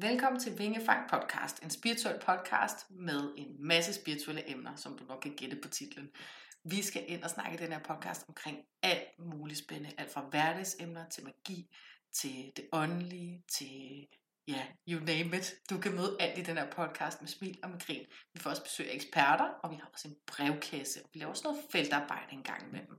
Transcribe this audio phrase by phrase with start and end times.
[0.00, 5.20] Velkommen til Vingefang Podcast, en spirituel podcast med en masse spirituelle emner, som du nok
[5.22, 6.10] kan gætte på titlen.
[6.64, 10.20] Vi skal ind og snakke i den her podcast omkring alt muligt spændende, alt fra
[10.30, 11.70] hverdagsemner til magi,
[12.12, 14.06] til det åndelige, til
[14.48, 15.54] ja, you name it.
[15.70, 18.06] Du kan møde alt i den her podcast med smil og med grin.
[18.34, 21.00] Vi får også besøg af eksperter, og vi har også en brevkasse.
[21.12, 22.98] Vi laver også noget feltarbejde en gang imellem.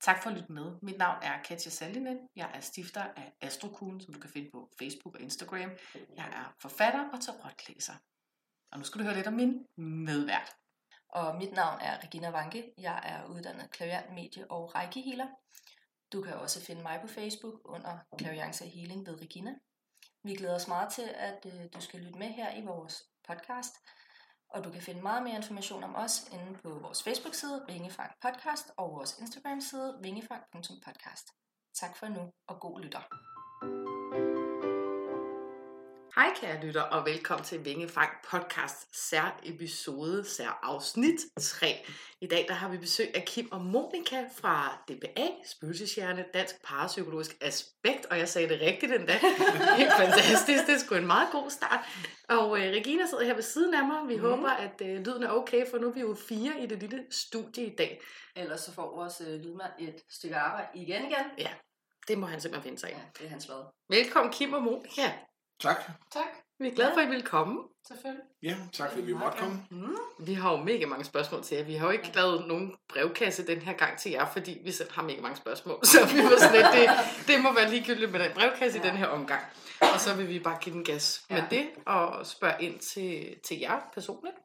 [0.00, 0.72] Tak for at lytte med.
[0.82, 2.28] Mit navn er Katja Saldinen.
[2.36, 5.70] Jeg er stifter af Astrokuglen, som du kan finde på Facebook og Instagram.
[6.16, 7.94] Jeg er forfatter og tarotlæser.
[8.72, 10.56] Og nu skal du høre lidt om min medvært.
[11.08, 12.72] Og mit navn er Regina Vanke.
[12.78, 15.26] Jeg er uddannet klaviant, medie og rækkehealer.
[16.12, 19.54] Du kan også finde mig på Facebook under Klaviance Healing ved Regina.
[20.24, 23.74] Vi glæder os meget til, at øh, du skal lytte med her i vores podcast.
[24.50, 28.70] Og du kan finde meget mere information om os inde på vores Facebook-side, Vingefang Podcast,
[28.76, 31.26] og vores Instagram-side, vingefang.podcast.
[31.74, 33.97] Tak for nu, og god lytter.
[36.18, 41.86] Hej kære lytter, og velkommen til Vingefang Podcast, sær episode, sær afsnit 3.
[42.20, 47.36] I dag der har vi besøg af Kim og Monika fra DPA, Spøgelseshjerne, Dansk Parapsykologisk
[47.40, 49.12] Aspekt, og jeg sagde det rigtigt endda.
[49.82, 51.80] Helt fantastisk, det er sgu en meget god start.
[52.28, 54.08] Og øh, Regina sidder her ved siden af mig.
[54.08, 54.22] Vi mm.
[54.22, 57.06] håber, at øh, lyden er okay, for nu er vi jo fire i det lille
[57.10, 58.00] studie i dag.
[58.36, 61.26] Ellers så får vores øh, lydmand et stykke arbejde igen igen.
[61.38, 61.50] Ja,
[62.08, 62.92] det må han simpelthen finde sig i.
[62.92, 63.64] Ja, det er hans lod.
[63.88, 65.12] Velkommen Kim og Monika.
[65.60, 65.90] Tak.
[66.12, 66.28] Tak.
[66.58, 67.62] Vi er glade for, at I vil komme.
[67.88, 68.24] Selvfølgelig.
[68.42, 69.64] Ja, tak fordi vi måtte komme.
[69.70, 69.96] Mm.
[70.18, 71.64] Vi har jo mega mange spørgsmål til jer.
[71.64, 74.92] Vi har jo ikke lavet nogen brevkasse den her gang til jer, fordi vi selv
[74.92, 75.78] har mega mange spørgsmål.
[75.92, 76.90] Så vi var sådan lidt, det,
[77.26, 78.84] det må være ligegyldigt med den brevkasse ja.
[78.84, 79.42] i den her omgang.
[79.80, 81.34] Og så vil vi bare give den gas ja.
[81.34, 84.36] med det og spørge ind til, til jer personligt.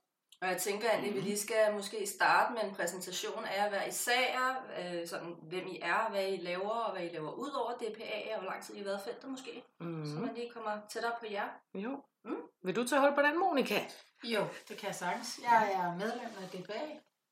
[0.43, 3.69] Og jeg tænker egentlig, at vi lige skal måske starte med en præsentation af jer
[3.69, 7.49] hver især, øh, sådan, hvem I er, hvad I laver, og hvad I laver ud
[7.49, 9.63] over DPA, og hvor lang tid I har været feltet måske.
[9.79, 10.05] Mm.
[10.05, 11.49] Så man lige kommer tættere på jer.
[11.73, 12.03] Jo.
[12.25, 12.41] Mm.
[12.63, 13.79] Vil du tage hold på den, Monika?
[14.23, 15.39] Jo, det kan jeg sagtens.
[15.43, 16.81] Jeg er medlem af DPA,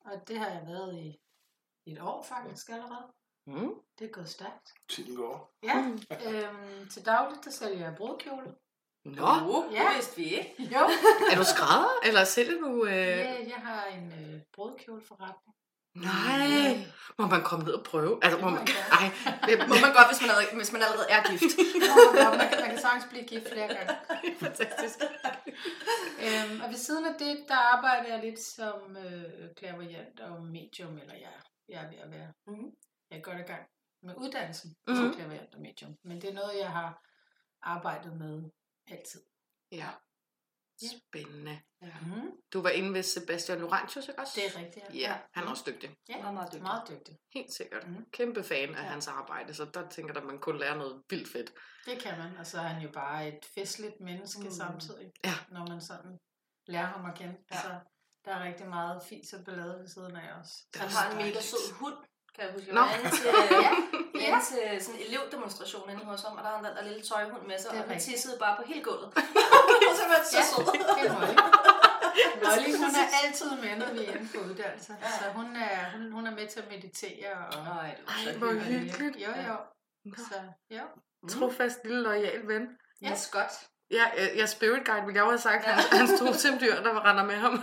[0.06, 1.20] og det har jeg været i
[1.86, 3.08] et år faktisk allerede.
[3.48, 3.74] Mm.
[4.00, 4.74] Det er gået stærkt.
[4.90, 5.54] Tiden går.
[5.64, 5.78] Ja,
[6.28, 8.56] øhm, til dagligt der sælger jeg brudkjole.
[9.06, 9.80] Nå, uh, ja.
[9.80, 10.56] det vidste vi ikke.
[10.74, 10.80] Jo.
[11.32, 12.86] er du skrædder, eller sælger du...
[12.86, 12.94] Øh...
[12.94, 15.56] Ja, jeg har en øh, brudkjoleforretning.
[15.96, 16.86] Nej,
[17.18, 18.20] må man komme ned og prøve?
[18.24, 18.68] Altså, må man,
[18.98, 19.06] ej,
[19.46, 21.54] det må man godt, hvis man, allerede, hvis man allerede er gift.
[22.22, 23.94] ja, man, man kan sagtens blive gift flere gange.
[24.40, 24.98] Fantastisk.
[26.26, 30.98] øhm, og ved siden af det, der arbejder jeg lidt som øh, klaverjant og medium,
[30.98, 31.36] eller jeg,
[31.70, 32.32] jeg er ved at være.
[32.48, 32.70] Mm-hmm.
[33.10, 33.64] Jeg er godt i gang
[34.04, 35.04] med uddannelsen mm-hmm.
[35.04, 35.96] som klaverjant og medium.
[36.04, 37.02] Men det er noget, jeg har
[37.62, 38.36] arbejdet med
[38.88, 39.22] altid.
[39.72, 39.90] Ja.
[40.92, 41.62] Spændende.
[41.82, 41.94] Ja.
[42.02, 42.32] Mm.
[42.54, 44.34] Du var inde ved Sebastian Laurentius, ikke også?
[44.36, 45.00] Det er rigtigt, ja.
[45.00, 45.96] Ja, han er også dygtig.
[46.10, 46.62] Ja, meget, meget dygtig.
[46.62, 47.18] Meget dygtig.
[47.34, 47.88] Helt sikkert.
[47.88, 48.06] Mm.
[48.12, 48.90] Kæmpe fan af ja.
[48.90, 51.54] hans arbejde, så der tænker jeg, at man kun lærer noget vildt fedt.
[51.86, 54.52] Det kan man, og så er han jo bare et festligt menneske mm.
[54.52, 55.34] samtidig, ja.
[55.50, 56.18] når man sådan
[56.68, 57.38] lærer ham at kende.
[57.52, 57.62] Ja.
[57.62, 57.80] Så
[58.26, 60.50] der er rigtig meget fint og ballade ved siden af os.
[60.76, 61.98] Han har en mega sød hund,
[62.36, 62.68] kan jeg huske.
[62.68, 63.26] Jeg var inde til,
[64.26, 64.40] ja, ja.
[64.50, 67.44] til sådan en elevdemonstration inde hos ham, og der havde han den der lille tøjhund
[67.52, 69.10] med sig, og han tissede bare på hele gulvet.
[70.00, 70.66] så var det så ja, sød.
[70.98, 71.36] det er Molly.
[72.44, 74.94] Molly, hun er altid med, når vi er inde på uddannelse.
[75.02, 75.12] Ja.
[75.20, 77.32] Så hun er, hun, hun er med til at meditere.
[77.56, 79.16] Og, Ej, Ej hvor hyggeligt.
[79.26, 79.56] Jo, jo.
[80.18, 80.38] Så,
[80.78, 80.84] jo.
[81.30, 82.68] Trofast lille lojal ven.
[83.02, 83.71] Ja, Scott.
[83.92, 84.06] Ja,
[84.38, 85.72] jeg spirit guide, vil jeg også have sagt, ja.
[85.72, 87.54] hans, hans totemdyr, der var render med ham.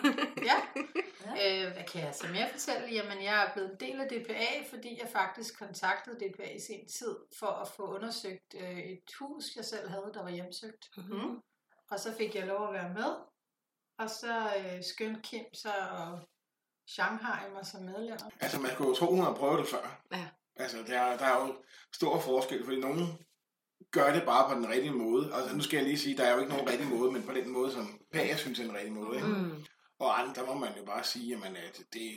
[0.50, 0.58] ja.
[1.26, 1.66] ja.
[1.66, 2.86] Øh, hvad kan jeg så mere fortælle?
[2.92, 6.88] Jamen, jeg er blevet en del af DPA, fordi jeg faktisk kontaktede DPA i sin
[6.98, 10.84] tid for at få undersøgt øh, et hus, jeg selv havde, der var hjemsøgt.
[10.96, 11.36] Mm-hmm.
[11.90, 13.12] Og så fik jeg lov at være med.
[13.98, 16.20] Og så øh, skyndte Kim så og
[16.86, 18.30] Shanghai mig som medlemmer.
[18.40, 20.02] Altså, man kunne jo tro, hun har prøvet det før.
[20.12, 20.28] Ja.
[20.56, 21.54] Altså, der, der er jo
[21.94, 23.18] stor forskel, fordi nogen
[23.90, 25.34] gør det bare på den rigtige måde.
[25.34, 27.32] Altså, nu skal jeg lige sige, der er jo ikke nogen rigtig måde, men på
[27.32, 29.16] den måde, som Pager synes er en rigtig måde.
[29.16, 29.28] Ikke?
[29.28, 29.64] Mm.
[29.98, 32.10] Og andre, der må man jo bare sige, jamen, at det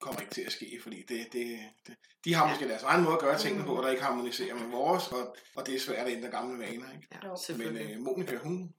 [0.00, 3.14] kommer ikke til at ske, fordi det, det, det, de har måske deres egen måde
[3.14, 6.12] at gøre tingene på, der ikke harmoniserer med vores, og, og det er svært at
[6.12, 6.92] ændre gamle vaner.
[6.92, 7.08] Ikke?
[7.12, 8.74] Ja, men uh, Monika, hun,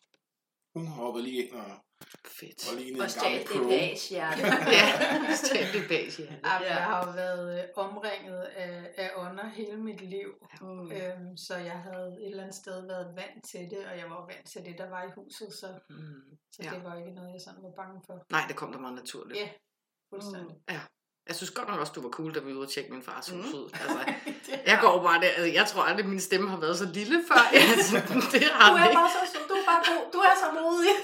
[0.73, 1.71] hun hoppede lige ind og
[2.39, 2.69] Fedt.
[2.69, 4.41] Og lige og stjal det bage hjerte.
[4.77, 4.85] ja,
[5.35, 6.47] stjal det bage hjerte.
[6.47, 6.73] Ja.
[6.73, 10.29] Jeg har jo været øh, omringet af, af ånder hele mit liv.
[10.61, 10.91] Mm.
[10.91, 14.25] Øhm, så jeg havde et eller andet sted været vant til det, og jeg var
[14.25, 15.53] vant til det, der var i huset.
[15.53, 16.37] Så, mm.
[16.51, 16.69] så ja.
[16.69, 18.25] det var ikke noget, jeg sådan var bange for.
[18.31, 19.39] Nej, det kom da meget naturligt.
[19.39, 19.49] Ja,
[20.09, 20.55] fuldstændig.
[20.55, 20.73] Mm.
[20.73, 20.81] Ja.
[21.27, 23.03] Jeg synes godt nok også, du var cool, da vi var ude og tjekke min
[23.03, 23.69] fars hus ud.
[23.69, 23.79] Mm.
[23.81, 26.85] Altså, jeg går bare der, altså, jeg tror aldrig, at min stemme har været så
[26.93, 27.41] lille før.
[27.77, 27.95] Altså,
[28.31, 30.03] det har du er bare så, du er bare god.
[30.13, 30.95] Du er så modig.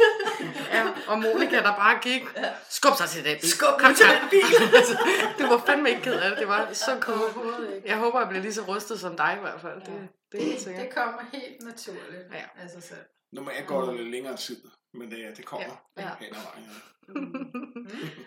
[0.76, 2.24] ja, og Monika, der bare gik,
[2.70, 3.50] skub sig til den bil.
[3.50, 4.54] Skub Kom til den bil.
[4.80, 4.98] altså,
[5.38, 6.40] det var fandme ikke ked af det.
[6.40, 7.82] Det var så cool.
[7.86, 9.80] Jeg håber, jeg bliver lige så rustet som dig i hvert fald.
[9.88, 12.64] Det, det, det, det kommer helt naturligt ja.
[12.64, 13.06] af sig selv.
[13.32, 14.62] Normalt går det lidt længere tid,
[14.94, 15.68] men det, det kommer
[15.98, 16.02] Ja.
[16.04, 16.16] ja.
[16.20, 16.64] hen ad vejen.
[16.70, 16.80] Ja.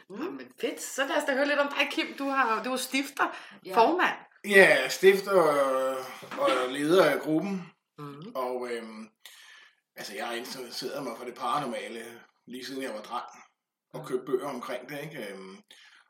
[0.09, 0.81] Nå, men fedt.
[0.81, 2.07] Så lad os da høre lidt om dig, Kim.
[2.19, 3.37] Du, har, du er stifter,
[3.67, 3.77] Ja.
[3.77, 4.17] formand.
[4.49, 5.97] Ja, stifter og,
[6.39, 8.33] og leder af gruppen, Mm.
[8.35, 9.09] og øhm,
[9.97, 12.05] altså jeg har interesseret mig for det paranormale
[12.47, 13.27] lige siden jeg var dreng,
[13.95, 15.33] og købt bøger omkring det, ikke?
[15.33, 15.57] Øhm,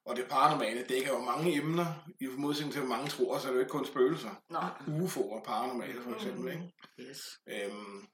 [0.07, 1.87] og det paranormale dækker jo mange emner,
[2.21, 4.31] i modsætning til, mange tror, så er det jo ikke kun spøgelser.
[4.51, 4.59] Nå.
[4.87, 6.73] UFO'er, paranormale for eksempel, ikke?
[7.01, 7.19] Yes.
[7.49, 8.07] Øhm,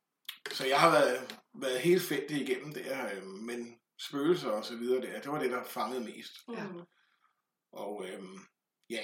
[0.50, 5.00] så jeg har været, været helt fedt igennem der, øhm, men spøgelser og så videre
[5.02, 6.32] der, det var det, der fangede mest.
[6.52, 6.64] Ja.
[6.66, 6.80] Mm.
[7.72, 8.38] Og øhm,
[8.90, 9.02] ja,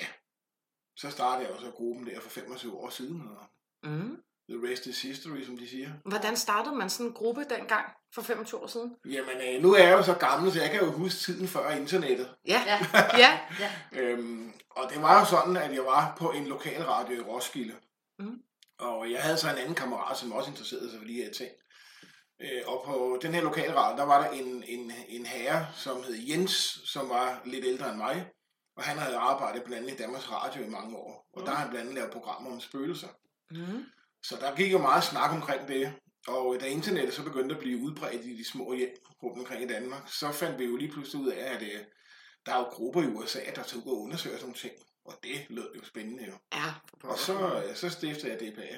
[0.96, 3.46] så startede jeg også gruppen der for 25 år siden, og
[3.82, 4.22] Mm.
[4.50, 5.90] the rest is history, som de siger.
[6.04, 8.96] Hvordan startede man sådan en gruppe dengang for 25 år siden?
[9.04, 11.70] Jamen, øh, nu er jeg jo så gammel, så jeg kan jo huske tiden før
[11.70, 12.34] internettet.
[12.46, 12.78] Ja, Ja.
[13.18, 13.40] ja.
[13.60, 14.00] Ja.
[14.00, 17.74] Øhm, og det var jo sådan, at jeg var på en lokal radio i Roskilde.
[18.18, 18.42] Mhm.
[18.78, 21.50] Og jeg havde så en anden kammerat, som også interesserede sig for de her ting.
[22.40, 26.02] Øh, og på den her lokale radio, der var der en, en, en herre, som
[26.02, 28.30] hed Jens, som var lidt ældre end mig.
[28.76, 31.28] Og han havde arbejdet blandt andet i Danmarks Radio i mange år.
[31.32, 33.08] Og der har han blandt andet lavet programmer om spøgelser.
[33.50, 33.84] Mm.
[34.22, 35.92] Så der gik jo meget snak omkring det.
[36.26, 38.88] Og da internettet så begyndte at blive udbredt i de små hjem
[39.22, 41.84] rundt omkring i Danmark, så fandt vi jo lige pludselig ud af, at øh,
[42.46, 44.72] der er jo grupper i USA, der tog ud og undersøger sådan nogle ting.
[45.08, 46.32] Og det lød jo spændende jo.
[46.54, 46.74] Ja.
[47.02, 48.76] Og så, øh, så stiftede jeg DPA.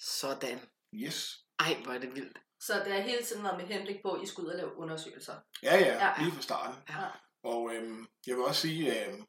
[0.00, 0.58] Sådan.
[0.94, 1.38] Yes.
[1.58, 2.38] Ej, hvor er det vildt.
[2.60, 4.76] Så det har hele tiden været med henblik på, at I skulle ud og lave
[4.76, 5.34] undersøgelser.
[5.62, 6.12] Ja, ja, Ja.
[6.22, 6.82] lige fra starten.
[6.90, 7.06] Ja.
[7.44, 9.24] Og øhm, jeg vil også sige, øhm,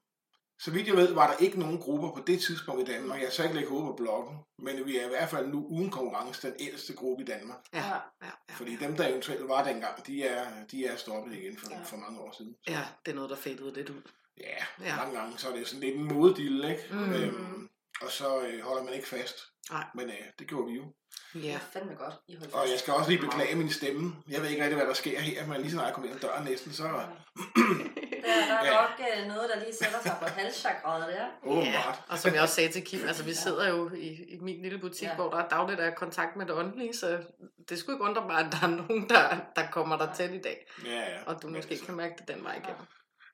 [0.62, 3.20] så vidt jeg ved, var der ikke nogen grupper på det tidspunkt i Danmark.
[3.20, 5.66] Jeg har så ikke lægge hovedet på bloggen, men vi er i hvert fald nu
[5.68, 7.60] uden konkurrence den ældste gruppe i Danmark.
[7.74, 8.00] Ja, Ja.
[8.24, 8.54] ja.
[8.56, 11.84] Fordi dem, der eventuelt var dengang, de er, de er stoppet igen for, Ja.
[11.84, 12.56] for mange år siden.
[12.68, 14.02] Ja, det er noget, der fadede lidt ud.
[14.40, 14.46] Ja,
[14.82, 14.86] Ja.
[14.90, 16.84] ja, mange gange så er det sådan lidt en moddille, ikke?
[16.92, 17.14] Mm.
[17.14, 17.70] Øhm,
[18.02, 19.36] og så øh, holder man ikke fast.
[19.72, 19.84] Nej.
[19.96, 20.84] Men øh, det gjorde vi jo.
[21.34, 21.54] Det Ja.
[21.54, 24.16] er fandme godt, I holdt Og jeg skal også lige beklage min stemme.
[24.30, 26.16] Jeg ved ikke rigtig, hvad der sker her, men lige så snart jeg kommer ind
[26.24, 26.84] ad døren næsten, så
[28.26, 28.72] Der, der er Ja.
[28.82, 28.90] nok
[29.22, 31.26] øh, noget, der lige sætter sig på halschakraet der.
[31.44, 32.02] åbenbart.
[32.10, 34.80] Og som jeg også sagde til Kim, altså vi sidder jo i, i min lille
[34.80, 35.10] butik, Ja.
[35.10, 35.16] ja.
[35.16, 37.24] hvor der er dagligt er kontakt med det åndelige, så
[37.70, 40.42] det skulle ikke undre mig, at der er nogen, der, der kommer der til i
[40.42, 41.18] dag, Ja, ja.
[41.26, 42.86] og du måske kan mærke det den vej igennem.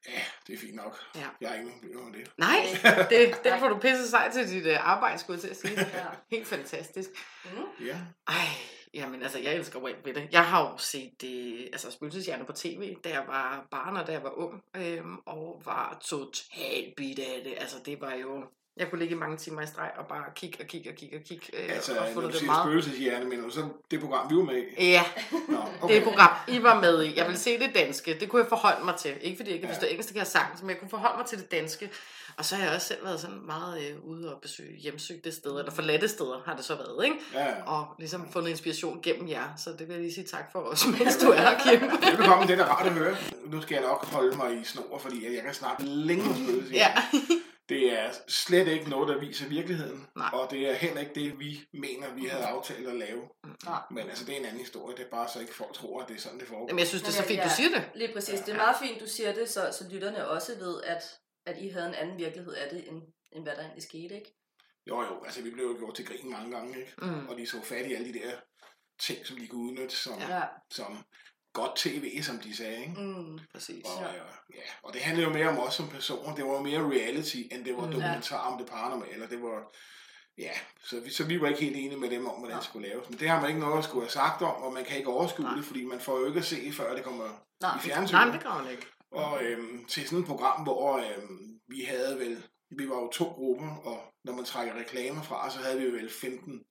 [0.07, 0.99] Ja, det er fint nok.
[1.15, 1.27] Ja.
[1.41, 2.31] Jeg har ikke nogen problemer med det.
[2.37, 2.65] Nej,
[3.09, 5.97] det, det får du pisse sej til dit uh, arbejde, skulle jeg til at sige.
[5.97, 6.05] Ja.
[6.31, 7.09] Helt fantastisk.
[7.45, 7.85] Mm.
[7.85, 7.97] Ja.
[8.27, 8.47] Ej,
[8.93, 10.27] jamen altså, jeg elsker jo alt ved det.
[10.31, 14.11] Jeg har jo set det, altså spøgelseshjerne på tv, da jeg var barn og da
[14.11, 17.53] jeg var ung, øhm, og var totalt bidt af det.
[17.57, 18.43] Altså, det var jo...
[18.77, 21.17] Jeg kunne ligge i mange timer i streg og bare kigge og kigge og kigge
[21.17, 21.45] og kigge.
[21.53, 22.63] Øh, Altså, og fundet det meget.
[22.65, 24.85] spøgelseshjerne, men så det program, vi var med i.
[24.91, 25.03] Ja,
[25.47, 25.57] Nå,
[25.87, 27.17] det er program, I var med i.
[27.17, 28.17] Jeg vil se det danske.
[28.19, 29.13] Det kunne jeg forholde mig til.
[29.21, 29.75] Ikke fordi jeg ikke kan Ja.
[29.75, 31.89] forstå engelsk, det kan jeg sagtens, men jeg kunne forholde mig til det danske.
[32.37, 35.59] Og så har jeg også selv været sådan meget øh, ude og besøge hjemsøgte steder,
[35.59, 37.17] eller forladte steder har det så været, ikke?
[37.33, 37.63] Ja, ja.
[37.65, 39.43] Og ligesom fundet inspiration gennem jer.
[39.57, 41.81] Så det vil jeg lige sige tak for os, mens du er her, Kim.
[42.17, 43.15] Velkommen, det er rart at høre.
[43.45, 46.93] Nu skal jeg nok holde mig i snor, fordi jeg kan snakke længe om spøgelseshjerne.
[47.13, 47.19] ja.
[47.71, 50.07] Det er slet ikke noget, der viser virkeligheden.
[50.15, 50.29] Nej.
[50.33, 53.29] Og det er heller ikke det, vi mener, vi havde aftalt at lave.
[53.65, 53.81] Nej.
[53.91, 54.97] Men altså, det er en anden historie.
[54.97, 56.67] Det er bare så ikke folk tror, at det er sådan, det foregår.
[56.67, 57.83] Jamen, jeg synes, det er så Men fint, ja, du siger det.
[57.95, 58.39] Lige præcis.
[58.39, 61.03] Det er meget fint, du siger det, så, så lytterne også ved, at,
[61.45, 63.01] at I havde en anden virkelighed af det, end,
[63.31, 64.37] end hvad der egentlig skete, ikke?
[64.87, 66.93] Jo, jo, altså vi blev jo gjort til grin mange gange, ikke?
[67.01, 67.27] Mm.
[67.27, 68.31] Og de så fat i alle de der
[68.99, 70.19] ting, som de kunne udnytte som.
[70.19, 70.41] Ja.
[70.71, 70.97] som
[71.53, 73.01] godt tv, som de sagde, ikke?
[73.01, 73.39] Mm.
[73.53, 73.85] Præcis.
[73.85, 74.07] Og, Ja.
[74.07, 74.23] ja.
[74.55, 76.35] ja, og det handlede jo mere om os som personer.
[76.35, 77.91] Det var jo mere reality, end det var Mm.
[77.91, 79.27] dokumentar om det paranormale.
[79.29, 79.75] Det var,
[80.37, 80.51] ja,
[80.83, 82.59] så vi, så vi var ikke helt enige med dem om, hvordan Nej.
[82.59, 83.09] det skulle laves.
[83.09, 85.09] Men det har man ikke noget at skulle have sagt om, og man kan ikke
[85.09, 85.55] overskue Nej.
[85.55, 87.27] det, fordi man får jo ikke at se, før det kommer
[87.61, 87.77] Nej.
[87.77, 88.21] i fjernsynet.
[88.21, 88.85] Nej, det gør hun ikke.
[89.11, 92.43] Og øhm, til sådan et program, hvor øhm, vi havde vel,
[92.77, 96.09] vi var jo to grupper, og når man trækker reklamer fra, så havde vi vel
[96.21, 96.61] 15,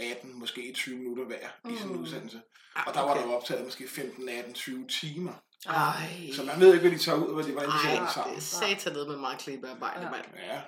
[0.00, 2.02] 18, måske 20 minutter hver i sådan en Mm.
[2.02, 2.40] udsendelse.
[2.76, 3.20] Ah, Og der var okay.
[3.22, 5.32] der jo optaget måske 15, 18, 20 timer.
[5.66, 8.18] Ej, Så man ved ikke, hvad de tager ud, og hvad de, hvordan de sætter
[8.22, 10.10] Ej, det er satanet med meget klippearbejde, Ja.
[10.10, 10.24] mand.
[10.36, 10.60] Ja,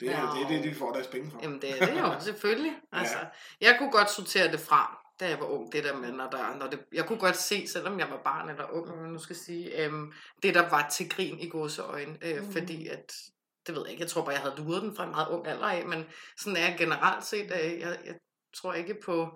[0.00, 1.38] det er, det er det, de får deres penge for.
[1.42, 2.72] Jamen, det er det jo, selvfølgelig.
[2.92, 3.16] Altså,
[3.60, 6.56] jeg kunne godt sortere det fra, da jeg var ung, det der med, når der,
[6.56, 9.36] når det, jeg kunne godt se, selvom jeg var barn eller ung, man nu skal
[9.36, 12.52] sige, øhm, det der var til grin i gåseøjne, øh, mm.
[12.52, 13.12] fordi at,
[13.66, 15.46] det ved jeg ikke, jeg tror bare, jeg havde luret den fra en meget ung
[15.46, 16.04] alder af, men
[16.36, 18.14] sådan er jeg generelt set, øh, jeg, jeg
[18.60, 19.28] tror ikke på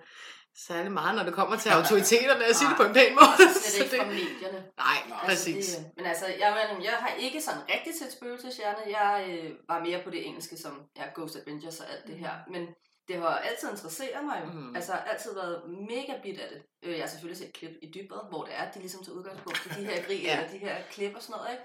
[0.66, 3.36] særlig meget, når det kommer til autoriteterne, jeg siger det på en pæn måde.
[3.52, 4.60] Slet Så ikke det, fra medierne.
[4.84, 5.56] nej, Nej, præcis.
[5.56, 8.98] Altså, det, men altså, jeg, jeg, jeg har ikke sådan rigtig set spøgelseshjerne.
[8.98, 12.32] Jeg øh, var mere på det engelske, som ja, Ghost Adventures og alt det her.
[12.54, 12.66] Men
[13.08, 14.52] det har altid interesseret mig jo.
[14.52, 14.58] Mm.
[14.58, 14.76] Mm.
[14.76, 16.62] Altså, altid været mega bit af det.
[16.82, 19.16] Øh, Jeg har selvfølgelig set klip i dybet, hvor det er, at de ligesom tager
[19.18, 20.28] udgangspunkt i de her grig, Ja.
[20.28, 20.36] ja.
[20.38, 21.64] eller de her klip og sådan noget, ikke?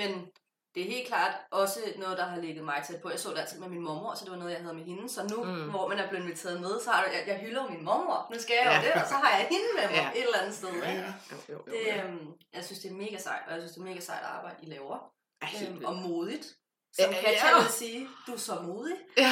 [0.00, 0.10] Men
[0.76, 3.10] det er helt klart også noget, der har ligget mig tæt på.
[3.10, 5.08] Jeg så det altid med min mormor, så det var noget, jeg havde med hende.
[5.16, 5.70] Så nu, Mm.
[5.70, 8.18] hvor man er blevet inviteret med, så har jeg, jeg hylder min mormor.
[8.32, 8.80] Nu skal jeg jo Ja.
[8.84, 10.10] det, og så har jeg hende med mig Ja.
[10.20, 10.68] et eller andet sted.
[10.82, 11.12] Ja, ja.
[11.32, 12.04] Jo, jo, jo, Det, ja.
[12.04, 14.56] øhm, jeg synes, det er mega sejt, og jeg synes, det er mega sejt arbejde,
[14.62, 14.98] I laver.
[15.42, 16.46] Ej, helt Øhm, og modigt.
[16.98, 17.58] Som Ja, Katja ja.
[17.62, 18.96] vil sige, du er så modig.
[19.16, 19.30] Ja.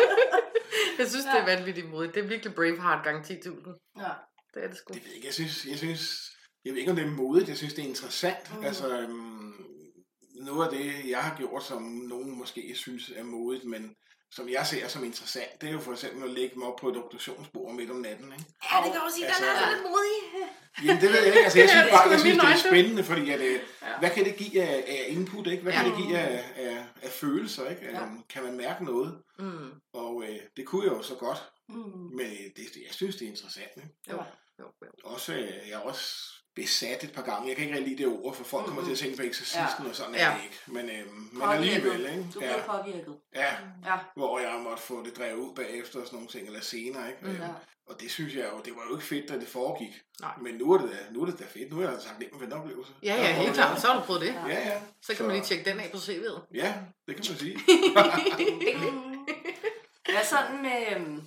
[0.98, 2.14] jeg synes, det er vanvittigt modigt.
[2.14, 4.00] Det er virkelig Braveheart gang 10.000.
[4.04, 4.10] Ja.
[4.54, 4.94] Det er det sgu.
[4.94, 5.26] Det ved jeg ikke.
[5.26, 6.30] Jeg synes, jeg synes,
[6.64, 7.48] jeg ved ikke, om det er modigt.
[7.48, 8.50] Jeg synes, det er interessant.
[8.52, 8.58] Mm.
[8.58, 8.64] Mm.
[8.64, 9.29] Altså, øhm,
[10.44, 13.96] noget af det, jeg har gjort, som nogen måske synes er modigt, men
[14.32, 16.88] som jeg ser som interessant, det er jo for eksempel at lægge mig op på
[16.88, 18.32] et obduktionsbord midt om natten.
[18.32, 18.44] Ikke?
[18.72, 19.72] Ja, det kan også sige, Altså, den er ja.
[19.74, 20.48] lidt modig.
[20.84, 21.38] Jamen, det ved jeg ikke.
[21.44, 23.98] Altså, jeg Ja, synes det bare, jeg synes, det er spændende, fordi at, øh, Ja.
[23.98, 25.62] hvad kan det give af, af input, ikke?
[25.62, 25.88] Hvad kan Ja.
[25.90, 27.84] det give af, af, af følelser, ikke?
[27.90, 28.02] Ja.
[28.02, 29.22] Um, kan man mærke noget?
[29.38, 29.70] Mm.
[29.92, 32.10] Og øh, det kunne jeg jo så godt, Mm.
[32.16, 33.70] men det, det, jeg synes, det er interessant.
[33.76, 33.88] Ikke?
[34.10, 34.16] Jo,
[34.60, 34.90] jo, jo.
[35.04, 36.04] Også, øh, jeg er også
[36.62, 37.48] besat et par gange.
[37.48, 38.88] Jeg kan ikke rigtig lide det ord, for folk kommer Mhm.
[38.88, 40.34] til at tænke på eksorcisten, og sådan er Ja.
[40.36, 40.58] det ikke.
[40.66, 41.54] Men, øh, men Påvirket.
[41.56, 42.26] alligevel, ikke?
[42.34, 43.14] Du Ja, bliver påvirket.
[43.34, 43.50] ja,
[43.86, 43.96] Ja.
[44.16, 47.18] hvor jeg måtte få det drevet ud bagefter og sådan nogle ting, eller senere, ikke?
[47.22, 47.36] Mhm.
[47.42, 47.48] Ja.
[47.88, 49.94] Og det synes jeg jo, det var jo ikke fedt, da det foregik.
[50.20, 50.30] Nej.
[50.42, 51.72] Men nu er det da, nu er det da fedt.
[51.72, 52.92] Nu er jeg sagt nem med den oplevelse.
[53.02, 53.80] Ja, ja, helt klart.
[53.80, 54.34] Så har du prøvet det.
[54.48, 54.80] Ja, ja.
[55.02, 56.40] Så kan man lige tjekke den af på CV'et.
[56.54, 56.74] Ja,
[57.06, 57.58] det kan man sige.
[60.12, 61.20] Hvad sådan med...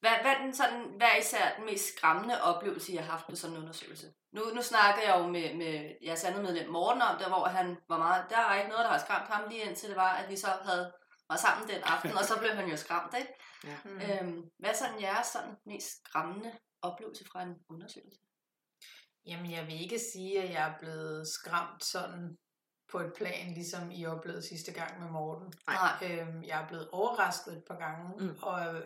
[0.00, 3.26] Hvad, hvad, er den sådan, hvad er især den mest skræmmende oplevelse, I har haft
[3.30, 4.12] på sådan en undersøgelse?
[4.32, 7.76] Nu, nu snakker jeg jo med, med jeres andet medlem Morten om det, hvor han
[7.88, 8.24] var meget...
[8.30, 10.46] Der er ikke noget, der har skræmt ham lige indtil det var, at vi så
[10.62, 10.92] havde
[11.28, 13.32] var sammen den aften, og så blev han jo skræmt, ikke?
[13.64, 13.76] Ja.
[13.84, 14.00] Mm.
[14.00, 18.20] Øhm, hvad er sådan jeres sådan mest skræmmende oplevelse fra en undersøgelse?
[19.26, 22.36] Jamen, jeg vil ikke sige, at jeg er blevet skræmt sådan
[22.92, 25.52] på et plan, ligesom I oplevede sidste gang med Morten.
[25.66, 25.92] Nej.
[26.02, 28.38] Øhm, jeg er blevet overrasket et par gange, Mm.
[28.42, 28.82] og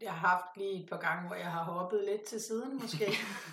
[0.00, 3.06] jeg har haft lige et par gange, hvor jeg har hoppet lidt til siden måske.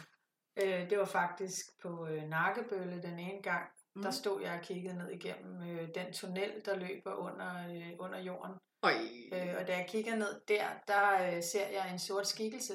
[0.61, 3.69] øh, det var faktisk på øh, Nakkebølle den ene gang.
[3.95, 4.01] Mm.
[4.01, 8.19] Der stod jeg og kiggede ned igennem øh, den tunnel, der løber under, øh, under
[8.19, 8.55] jorden.
[8.83, 8.93] Øj.
[9.33, 12.73] Øh, og da jeg kigger ned der, der øh, ser jeg en sort skikkelse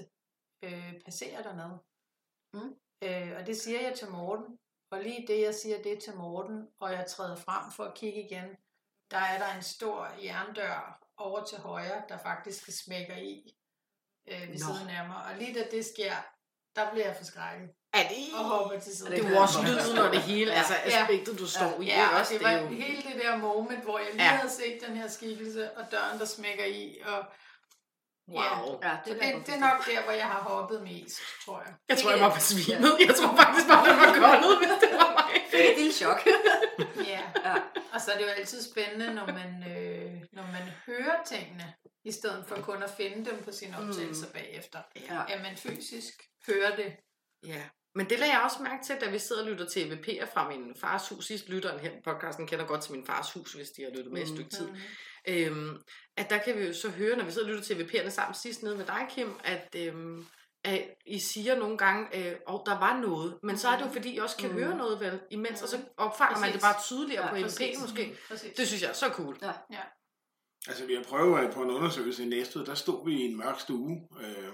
[0.63, 1.79] øh, passere dernede.
[2.55, 2.75] Mm.
[3.03, 4.59] Øh, og det siger jeg til Morten.
[4.91, 8.23] Og lige det, jeg siger det til Morten, og jeg træder frem for at kigge
[8.23, 8.57] igen,
[9.11, 13.57] der er der en stor jerndør over til højre, der faktisk smækker i
[14.31, 14.57] øh, ved Nå.
[14.59, 15.17] siden af mig.
[15.25, 16.15] Og lige da det sker,
[16.77, 18.39] der bliver jeg forskrækket Er det...
[18.39, 19.13] og hopper til siden.
[19.13, 21.03] Det er jo også lyden og det hele, altså Ja.
[21.03, 21.85] aspektet, du står i.
[21.87, 22.33] Ja, ikke og også?
[22.33, 22.69] det Det er var jo...
[22.69, 24.31] hele det der moment, hvor jeg lige Ja.
[24.31, 24.37] ja.
[24.37, 27.25] havde set den her skikkelse, og døren, der smækker i, og
[28.29, 28.81] Wow.
[28.83, 31.59] Ja, Så det, jeg godt det er nok der, hvor jeg har hoppet mest, tror
[31.65, 31.73] jeg.
[31.89, 32.93] Jeg tror, jeg var besvimet.
[33.09, 35.33] Jeg tror faktisk bare, det var koldet, hvis det var mig.
[35.71, 36.21] Et lille chok.
[37.13, 37.23] Ja.
[37.45, 37.55] ja.
[37.95, 42.13] Og så er det jo altid spændende, når man, øh, når man hører tingene, i
[42.13, 44.33] stedet for kun at finde dem på sine optagelser mm.
[44.33, 44.79] bagefter.
[44.97, 45.23] Ja.
[45.29, 46.15] At man fysisk
[46.47, 46.97] hører det.
[47.47, 47.63] Ja,
[47.95, 50.49] men det lagde jeg også mærke til, da vi sidder og lytter til EVP'er fra
[50.49, 51.27] min fars hus.
[51.27, 54.13] Sidst lytteren her på podcasten kender godt til min fars hus, hvis de har lyttet
[54.13, 54.69] med et stykke tid.
[54.69, 54.77] Mm.
[55.29, 55.77] Øhm,
[56.17, 58.35] at der kan vi jo så høre, når vi sidder og lytter til EVP'erne sammen
[58.35, 60.27] sidst nede med dig, Kim, at, øhm,
[60.65, 63.93] at I siger nogle gange, øh, og der var noget, men så er det jo
[63.93, 64.59] fordi, I også kan Mhm.
[64.59, 67.81] høre noget vel imens, og så opfanger man det bare tydeligere Ja, på præcis.
[67.81, 68.17] måske.
[68.29, 68.57] Præcis.
[68.57, 69.39] Det synes jeg er så cool.
[70.69, 73.37] Altså, vi har prøvet øh, på en undersøgelse i Næstved, der stod vi i en
[73.37, 74.09] mørk stue.
[74.21, 74.49] Øh,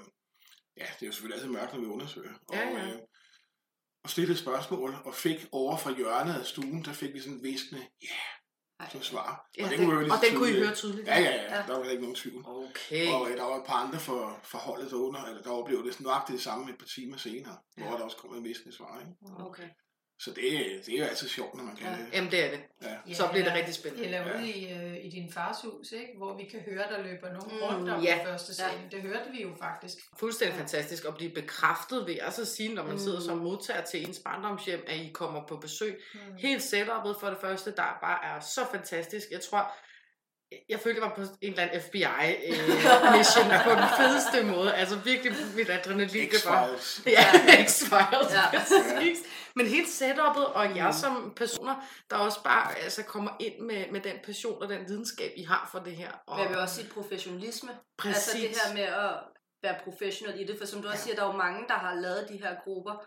[0.77, 2.33] ja, det er jo selvfølgelig altid mørkt, når vi undersøger.
[2.53, 2.87] Ja, og, ja.
[2.87, 2.99] Øh,
[4.05, 7.43] og stillede spørgsmål, og fik over fra hjørnet af stuen, der fik vi sådan en
[7.43, 8.42] viskende, ja, Ej.
[8.91, 9.49] Som svar.
[9.59, 10.67] Ja, og det kunne og den kunne I tydeligt.
[10.67, 11.07] høre tydeligt.
[11.09, 11.63] Ja, ja, ja, Ja.
[11.67, 12.45] der var ikke nogen tvivl.
[12.49, 13.13] Okay.
[13.13, 16.01] Og øh, der var et par andre for, for holdet derunder, eller der oplevede det
[16.01, 17.83] nøjagtigt det samme et par timer senere, Ja.
[17.89, 18.99] hvor der også kom en viskende svar.
[19.01, 19.43] Ikke?
[19.49, 19.69] Okay.
[20.25, 20.43] Så det,
[20.87, 21.93] det er jo altid sjovt, når man kan Ja.
[21.93, 22.07] det.
[22.13, 22.61] Jamen det er det.
[23.09, 23.15] Ja.
[23.15, 24.05] Så bliver det rigtig spændende.
[24.05, 24.39] Eller Ja.
[24.39, 26.09] ude i, øh, i din fars hus, ikke?
[26.17, 28.19] hvor vi kan høre, der løber nogen Mm, rundt om ja.
[28.25, 28.89] på første scene.
[28.93, 29.95] Det hørte vi jo faktisk.
[30.19, 30.61] Fuldstændig Ja.
[30.61, 32.99] fantastisk at blive bekræftet ved at så sige, når man Mm.
[32.99, 36.01] sidder som modtager til ens barndomshjem, at I kommer på besøg.
[36.15, 36.21] Mm.
[36.39, 39.27] Helt setupet for det første, der bare er så fantastisk.
[39.31, 39.75] Jeg tror,
[40.69, 44.75] jeg følte, jeg var på en eller anden FBI-mission på den fedeste måde.
[44.75, 46.31] Altså virkelig mit adrenalin.
[46.31, 46.69] det var-.
[47.07, 47.25] Ja,
[47.65, 48.41] X-Files, Ja.
[48.53, 48.59] ja.
[48.59, 49.19] præcis.
[49.57, 51.75] Men helt setupet, og jer som personer,
[52.11, 55.69] der også bare altså, kommer ind med, med den passion og den videnskab, I har
[55.73, 56.11] for det her.
[56.27, 57.71] Og, Men jeg vil også sige professionalisme.
[57.99, 58.15] Præcis.
[58.17, 59.11] Altså det her med at
[59.63, 61.03] være professionel i det, for som du også Ja.
[61.05, 63.05] siger, der er jo mange, der har lavet de her grupper,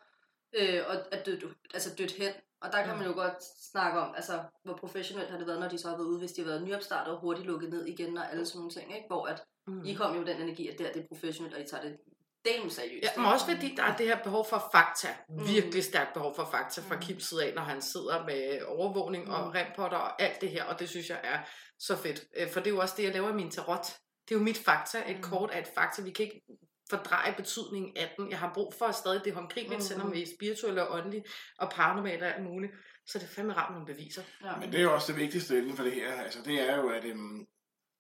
[0.57, 2.31] øh, og er dødt, altså dødt hen.
[2.65, 2.97] Og der kan Mm.
[2.97, 3.33] man jo godt
[3.71, 6.31] snakke om, altså, hvor professionelt har det været, når de så har været ude, hvis
[6.31, 9.07] de har været nyopstartet og hurtigt lukket ned igen, og alle sådan nogle ting, ikke?
[9.07, 9.85] Hvor at Mm.
[9.85, 11.97] I kom jo den energi, at det, her, det er professionelt, og I tager det
[12.45, 13.03] dem seriøst.
[13.03, 15.07] Ja, men også fordi der er det her behov for fakta.
[15.29, 15.47] Mm.
[15.47, 17.01] Virkelig stærkt behov for fakta fra Mm.
[17.01, 19.51] Kims side af, når han sidder med overvågning og Mm.
[19.51, 21.39] rempotter og alt det her, og det synes jeg er
[21.79, 22.23] så fedt.
[22.37, 23.85] Øh, For det er jo også det, jeg laver i min tarot.
[24.29, 25.11] Det er jo mit fakta.
[25.11, 25.21] Et Mm.
[25.23, 26.01] kort er et fakta.
[26.01, 26.41] Vi kan ikke
[26.89, 28.29] fordreje betydningen af den.
[28.29, 29.87] Jeg har brug for stadig det håndgribeligt, mm.
[29.87, 31.23] selvom vi er spirituelle og åndelige
[31.59, 32.73] og paranormale og alt muligt.
[33.07, 34.23] Så det er fandme ramt nogle beviser.
[34.43, 34.55] Ja.
[34.55, 36.13] Men det er jo også det vigtigste inden for det her.
[36.13, 37.45] Altså, det er jo, at, øhm,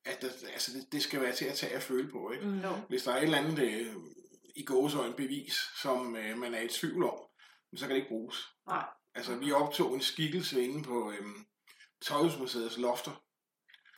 [0.05, 2.31] at det, altså, det, det skal være til at tage og føle på.
[2.31, 2.45] Ikke?
[2.45, 2.61] Mm.
[2.89, 3.95] Hvis der er et eller andet øh,
[4.55, 7.19] i gåsøjne bevis, som øh, man er i tvivl om,
[7.75, 8.37] så kan det ikke bruges.
[8.67, 8.85] Nej.
[9.15, 11.45] Altså, vi optog en skikkelse inde på øhm,
[12.01, 13.23] Tøjhusmuseets lofter.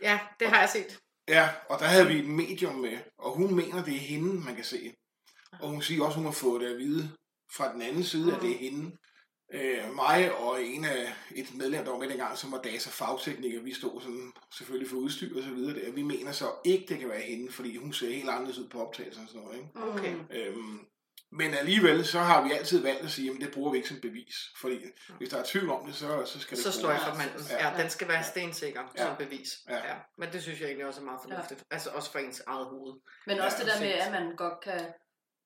[0.01, 0.99] Ja, det har jeg set.
[1.27, 4.55] Ja, og der havde vi et medium med, og hun mener, det er hende, man
[4.55, 4.93] kan se.
[5.59, 7.09] Og hun siger også, hun har fået det at vide
[7.51, 8.97] fra den anden side, at det er hende.
[9.53, 13.61] Øh, mig og en af et medlem, der var med dengang, som var data fagtekniker,
[13.61, 15.91] vi stod sådan, selvfølgelig for udstyr og så videre der.
[15.91, 18.85] Vi mener så ikke, det kan være hende, fordi hun ser helt anderledes ud på
[18.85, 19.57] optagelser og sådan noget.
[19.57, 19.69] Ikke?
[19.75, 20.13] Okay.
[20.13, 20.25] Mm.
[20.31, 20.79] Øhm,
[21.31, 24.01] men alligevel, så har vi altid valgt at sige, at det bruger vi ikke som
[24.01, 24.35] bevis.
[24.61, 24.79] Fordi
[25.17, 27.45] hvis der er tvivl om det, så, så skal det Så slår jeg for manden.
[27.49, 27.69] Ja.
[27.69, 29.05] Ja, den skal være stensikker Ja.
[29.05, 29.49] som bevis.
[29.69, 29.75] Ja.
[29.75, 29.95] Ja.
[30.17, 31.63] Men det synes jeg egentlig også er meget fornuftigt.
[31.71, 32.99] Altså også for ens eget hoved.
[33.27, 34.93] Men Ja, også det der med, at man godt kan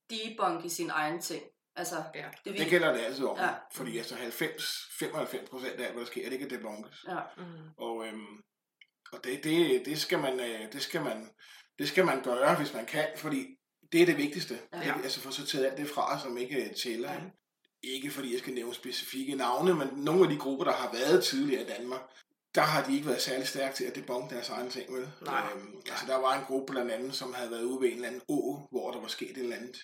[0.10, 1.44] debunke sin egen ting.
[1.76, 2.26] Altså, Ja.
[2.46, 3.38] det, Det gælder det altid om.
[3.38, 3.44] Ja.
[3.46, 3.54] Ja.
[3.76, 7.06] Fordi altså 90-95 procent af, hvad der sker, det kan debunkes.
[7.08, 7.20] Ja.
[7.38, 7.70] Mm.
[7.78, 8.38] Og, øhm,
[9.14, 11.30] og det, det, det, skal man, øh, det, skal man,
[11.80, 13.48] det skal man gøre, hvis man kan, fordi
[13.92, 14.60] det er det vigtigste.
[14.74, 14.94] Ja.
[15.04, 17.12] Altså få sorteret alt det fra, som ikke øh, tæller.
[17.12, 17.18] Ja.
[17.18, 17.30] Ja.
[17.84, 21.24] Ikke fordi jeg skal nævne specifikke navne, men nogle af de grupper, der har været
[21.24, 22.02] tidligere i Danmark,
[22.56, 25.10] der har de ikke været særlig stærke til at debunke deres egen ting, vel?
[25.22, 25.48] Nej.
[25.56, 28.08] Øhm, altså, der var en gruppe blandt andet, som havde været ude ved en eller
[28.08, 29.78] anden å, hvor der var sket et eller andet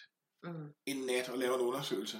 [0.43, 0.67] Mm.
[0.85, 2.17] en nat og lavet en undersøgelse.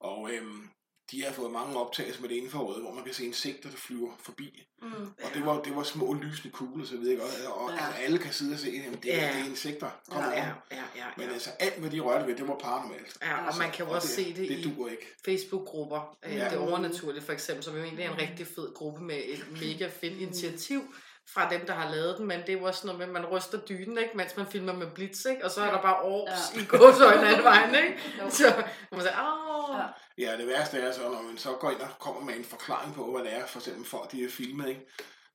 [0.00, 0.68] Og øhm,
[1.10, 4.10] de har fået mange optagelser med det infrarøde, hvor man kan se insekter, der flyver
[4.20, 4.66] forbi.
[4.82, 4.88] Mm.
[5.24, 7.30] Og det var, det var små lysende kugler, så ved jeg godt.
[7.46, 7.74] Og Ja.
[7.76, 7.86] ja.
[7.86, 9.16] altså, alle kan sidde og se, at det, Ja.
[9.26, 9.32] ja.
[9.32, 9.90] det er insekter.
[10.10, 10.76] Kom Ja, ja, Ja, ja.
[10.76, 11.04] ja, ja.
[11.16, 11.32] Men ja.
[11.32, 13.16] altså, alt hvad de rørte ved, det var paranormalt.
[13.22, 14.52] Ja, og man kan jo Og også se det, det i
[14.90, 15.06] ikke.
[15.24, 16.16] Facebook-grupper.
[16.26, 16.48] Øh, Ja.
[16.50, 19.88] Det overnaturlige for eksempel, som jo egentlig er en rigtig fed gruppe med et mega
[20.00, 20.94] fedt initiativ
[21.28, 23.22] fra dem, der har lavet den, men det er jo også sådan noget med, at
[23.22, 25.44] man ryster dynen, ikke, mens man filmer med blitz, ikke?
[25.44, 26.58] og så er der bare års Ja.
[26.58, 26.62] ja.
[26.62, 28.00] i gåsøjne alle vejen, ikke?
[28.30, 29.86] Så man siger, åh, Ja.
[30.18, 32.94] Ja, det værste er så, når man så går ind og kommer med en forklaring
[32.94, 34.86] på, hvad det er, for eksempel for, at de er filmet, ikke?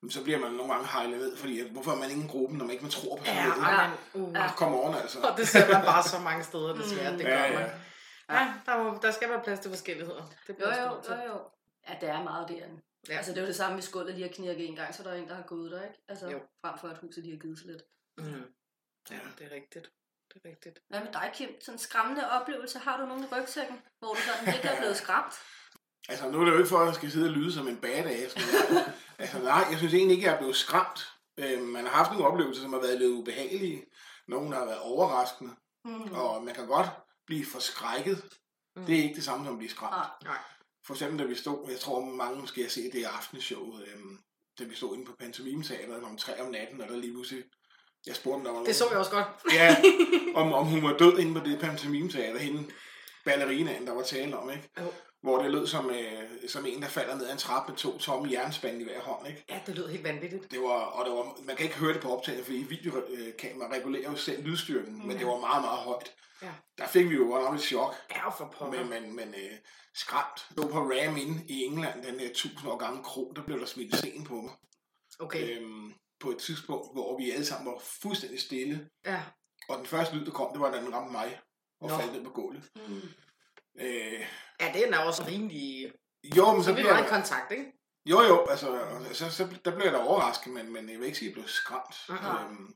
[0.02, 2.28] Men så bliver man nogle gange hejlet ned, fordi at, hvorfor er man ikke i
[2.28, 3.62] gruppen, når man ikke man tror på sådan ja, noget?
[3.62, 3.88] ja.
[4.14, 4.34] Men, uh.
[4.36, 4.48] Ja.
[4.58, 5.20] Kom on, altså.
[5.20, 7.54] Og det ser man bare så mange steder, desværre, det Ja, gør ja.
[7.60, 7.70] man.
[8.30, 10.24] Ja, der, må, der skal være plads til forskelligheder.
[10.48, 11.40] Det Jo, jo, jo, jo.
[11.90, 12.82] Ja, det er meget derinde.
[13.08, 13.18] Ja.
[13.18, 15.08] Altså, det er jo det samme, hvis gulvet lige har knirket en gang, så er
[15.08, 16.00] der en, der har gået der, ikke?
[16.08, 16.40] Altså, Jo.
[16.66, 17.84] frem for at huset lige har givet sig lidt.
[18.18, 18.44] Mm.
[19.12, 19.92] Ja, det er rigtigt.
[20.34, 20.80] Det er rigtigt.
[20.90, 21.62] Hvad med dig, Kim?
[21.62, 22.80] Sådan en skræmmende oplevelse.
[22.80, 25.34] Har du nogen i rygsækken, hvor du sådan ikke er blevet skræmt?
[26.10, 27.78] Altså, nu er det jo ikke for, at jeg skal sidde og lyde som en
[27.78, 28.36] badass.
[28.36, 28.78] Men,
[29.24, 31.00] altså, nej, jeg synes egentlig ikke, at jeg er blevet skræmt.
[31.38, 33.86] Øh, man har haft nogle oplevelser, som har været lidt ubehagelige.
[34.28, 35.56] Nogle har været overraskende.
[35.86, 36.12] Mm.
[36.14, 36.88] Og man kan godt
[37.28, 38.24] blive forskrækket.
[38.76, 38.86] Mm.
[38.86, 39.92] Det er ikke det samme som at blive skræmt.
[39.92, 40.10] Nej.
[40.24, 40.38] Nej.
[40.90, 44.18] For eksempel, da vi stod, jeg tror mange måske har set det i aftenshowet, øhm,
[44.60, 47.44] da vi stod inde på Pantomime Teateret om tre om natten, og der lige pludselig,
[48.06, 49.28] jeg spurgte, om der var Det så jeg også godt.
[49.54, 49.76] Ja,
[50.42, 52.72] om, om hun var død inde på det Pantomime Teater, hende
[53.26, 54.70] ballerinaen, der var tale om, ikke?
[54.80, 54.92] Jo.
[55.22, 57.98] Hvor det lød som, øh, som en, der falder ned ad en trappe med to
[57.98, 59.46] tomme jernspande i hver hånd, ikke?
[59.50, 60.52] Ja, det lød helt vanvittigt.
[60.52, 64.12] Det var, og det var, man kan ikke høre det på optagelsen, fordi videokamera regulerer
[64.12, 65.08] jo selv lydstyrken, mm.
[65.08, 66.12] men det var meget, meget højt.
[66.42, 66.52] Ja.
[66.78, 68.84] Der fik vi jo godt nok et chok, Ja, for pokker.
[68.84, 69.58] men, men, men øh,
[69.96, 70.40] skræmt.
[70.52, 73.66] Stod på Ram inde i England, den der 1000 år gamle kro, der blev der
[73.66, 74.52] smidt sten på mig.
[75.20, 75.58] Okay.
[75.58, 78.90] Øhm, på et tidspunkt, hvor vi alle sammen var fuldstændig stille.
[79.06, 79.22] Ja.
[79.70, 81.40] Og den første lyd, der kom, det var, da den ramte mig
[81.82, 81.98] og Nå.
[81.98, 82.64] faldt ned på gulvet.
[82.76, 83.02] Mm.
[83.80, 84.26] Øh,
[84.60, 85.92] Ja, det er også rimelig...
[86.38, 87.66] jo, men Så så bliver jeg, kontakt, ikke?
[88.06, 88.68] jo, jo, altså,
[89.14, 91.42] så, så, der blev jeg da overrasket, men, men jeg vil ikke sige, at jeg
[91.42, 91.96] blev skræmt.
[92.10, 92.76] Øhm,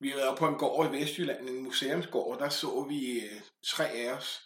[0.00, 3.40] vi har været på en gård i Vestjylland, en museumsgård, og der så vi øh,
[3.66, 4.40] tre af os,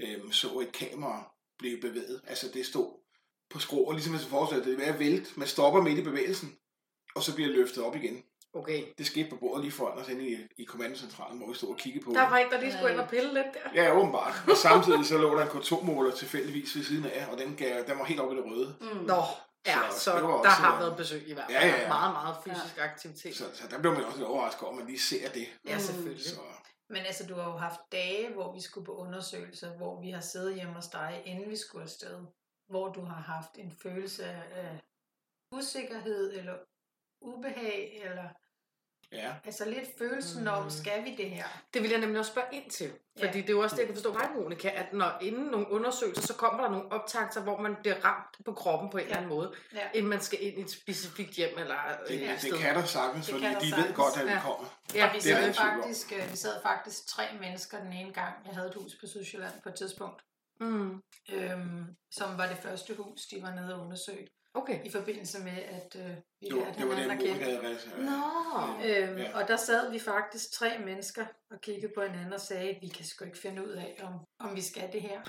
[0.00, 2.20] øh, så et kamera blive bevæget.
[2.26, 3.00] Altså det stod
[3.50, 5.30] på skruer, ligesom hvis man forestiller det er ved at vælte.
[5.36, 6.58] Man stopper midt i bevægelsen,
[7.16, 8.24] og så bliver løftet op igen.
[8.54, 8.84] Okay.
[8.98, 11.76] Det skete på bordet lige foran os inde i, i kommandocentralen, hvor vi stod og
[11.76, 12.30] kiggede på Der det.
[12.30, 13.82] var en, der lige skulle ind og pille lidt der.
[13.82, 14.34] Ja, åbenbart.
[14.50, 17.98] Og samtidig så lå der en K2-måler tilfældigvis ved siden af, og den, gav, den
[17.98, 18.76] var helt oppe i det røde.
[18.80, 18.86] Mm.
[18.86, 19.22] Nå,
[19.66, 21.62] ja, Så så, der også- har været besøg i hvert fald.
[21.62, 21.88] Ja, ja, ja.
[21.88, 23.36] Meget, meget fysisk aktivitet.
[23.36, 25.46] Så, så der blev man også lidt overrasket over, at man lige ser det.
[25.68, 26.24] Ja, selvfølgelig.
[26.24, 26.40] Så,
[26.88, 30.20] Men altså, du har jo haft dage, hvor vi skulle på undersøgelser, hvor vi har
[30.20, 32.18] siddet hjemme hos dig, inden vi skulle afsted.
[32.68, 34.78] Hvor du har haft en følelse af
[35.52, 36.54] usikkerhed, eller
[37.20, 38.28] ubehag, eller
[39.14, 39.32] ja.
[39.44, 40.70] altså lidt følelsen om, Mm.
[40.70, 41.44] skal vi det her?
[41.74, 42.92] Det vil jeg nemlig også spørge ind til.
[43.18, 43.42] Fordi Ja.
[43.42, 46.22] det er jo også det, jeg kan forstå dig, Monika, at når inden nogle undersøgelser,
[46.22, 49.28] så kommer der nogle optagelser, hvor man bliver ramt på kroppen på en eller anden
[49.28, 49.78] måde, Ja.
[49.94, 51.74] inden man skal ind i et specifikt hjem eller
[52.08, 52.58] Det, et det sted.
[52.58, 53.96] kan der sagtens, Det fordi de ved sagtens.
[53.96, 54.40] godt, at vi Ja.
[54.40, 54.66] kommer.
[54.94, 58.34] Ja, Og vi det sad, faktisk, øh, vi sad faktisk tre mennesker den ene gang.
[58.46, 60.22] Jeg havde et hus på Sydsjælland på et tidspunkt,
[60.60, 61.02] Mm.
[61.32, 64.28] øhm, som var det første hus, de var nede og undersøge.
[64.56, 64.84] Okay.
[64.84, 67.32] i forbindelse med, at øh, vi Det var, lærte det var det, at kende.
[67.44, 68.84] Havde ræs- Nå.
[68.84, 69.22] Øhm, Ja.
[69.22, 69.40] ja.
[69.42, 73.04] Og der sad vi faktisk tre mennesker og kiggede på hinanden og sagde, vi kan
[73.04, 74.14] sgu ikke finde ud af, om,
[74.48, 75.20] om vi skal det her.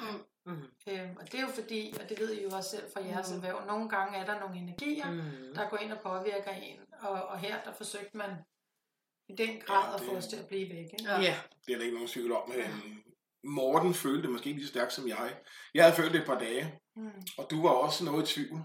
[0.46, 0.52] Mm.
[0.90, 3.30] Øhm, og det er jo fordi, og det ved I jo også selv fra jeres
[3.30, 3.36] Mm.
[3.36, 5.56] erhverv, nogle gange er der nogle energier, Mm.
[5.56, 6.80] der går ind og påvirker en.
[7.02, 8.30] Og, og her, der forsøgte man
[9.30, 10.78] i den grad Ja, at få det- os til at blive væk.
[10.94, 11.04] Ikke?
[11.04, 11.20] Ja.
[11.22, 11.36] Ja.
[11.66, 12.52] Det er der ikke nogen tvivl om.
[12.56, 13.02] Øhm,
[13.44, 15.36] Morten følte det måske ikke lige så stærkt som jeg.
[15.74, 17.12] Jeg havde følt det et par dage, Mm.
[17.38, 18.60] og du var også noget i tvivl.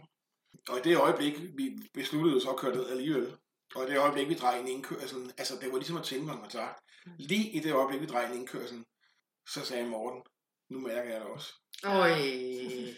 [0.68, 3.36] Og i det øjeblik, vi besluttede så at køre ned alligevel,
[3.74, 6.36] og i det øjeblik, vi drejede ind indkørselen, altså det var ligesom at tænde mig
[6.40, 6.80] kontakt.
[7.18, 8.84] Lige i det øjeblik, vi drejede ind indkørselen,
[9.48, 10.22] så sagde Morten,
[10.70, 11.52] nu mærker jeg det også.
[11.84, 12.08] Øj.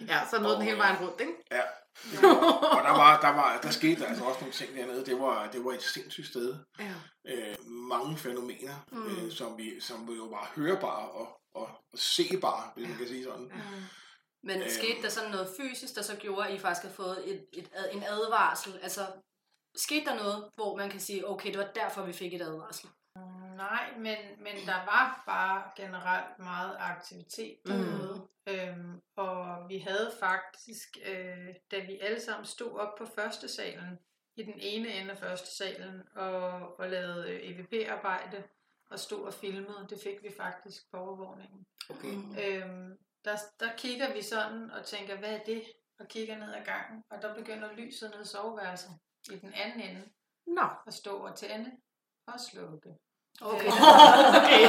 [0.08, 1.32] Ja, så nåede den hele vejen rundt, ikke?
[1.50, 1.62] Ja.
[2.76, 5.06] Og der var, der var, der skete altså også nogle ting dernede.
[5.06, 6.56] Det var, det var et sindssygt sted.
[6.78, 6.94] Ja.
[7.24, 8.98] øh, mange fænomener, Mm.
[8.98, 9.24] mm.
[9.26, 13.08] øh, som, vi, som vi jo var hørbare og, og, og sebare, hvis man kan
[13.08, 13.44] sige sådan.
[13.44, 13.82] Mm.
[14.42, 14.68] Men Øhm.
[14.70, 17.70] skete der sådan noget fysisk, der så gjorde, at I faktisk har fået et, et,
[17.74, 18.78] ad- en advarsel?
[18.82, 19.06] Altså,
[19.74, 22.88] skete der noget, hvor man kan sige, okay, det var derfor, vi fik et advarsel?
[23.56, 28.14] Nej, men, men der var bare generelt meget aktivitet derude.
[28.46, 28.52] Mm.
[28.52, 33.98] Øhm, og vi havde faktisk, øh, da vi alle sammen stod op på første salen,
[34.36, 38.42] i den ene ende af første salen, og, og lavede øh, EVP-arbejde,
[38.90, 41.66] og stod og filmede, det fik vi faktisk på overvågningen.
[41.90, 42.14] Okay.
[42.64, 45.64] Øhm, der, der kigger vi sådan og tænker, hvad er det?
[45.98, 48.90] Og kigger ned ad gangen, og der begynder lyset ned i soveværelset
[49.30, 50.02] i den anden ende
[50.46, 50.68] Nå.
[50.86, 51.70] at stå og tænde
[52.26, 52.88] og slukke.
[53.40, 53.66] Okay.
[54.38, 54.62] okay.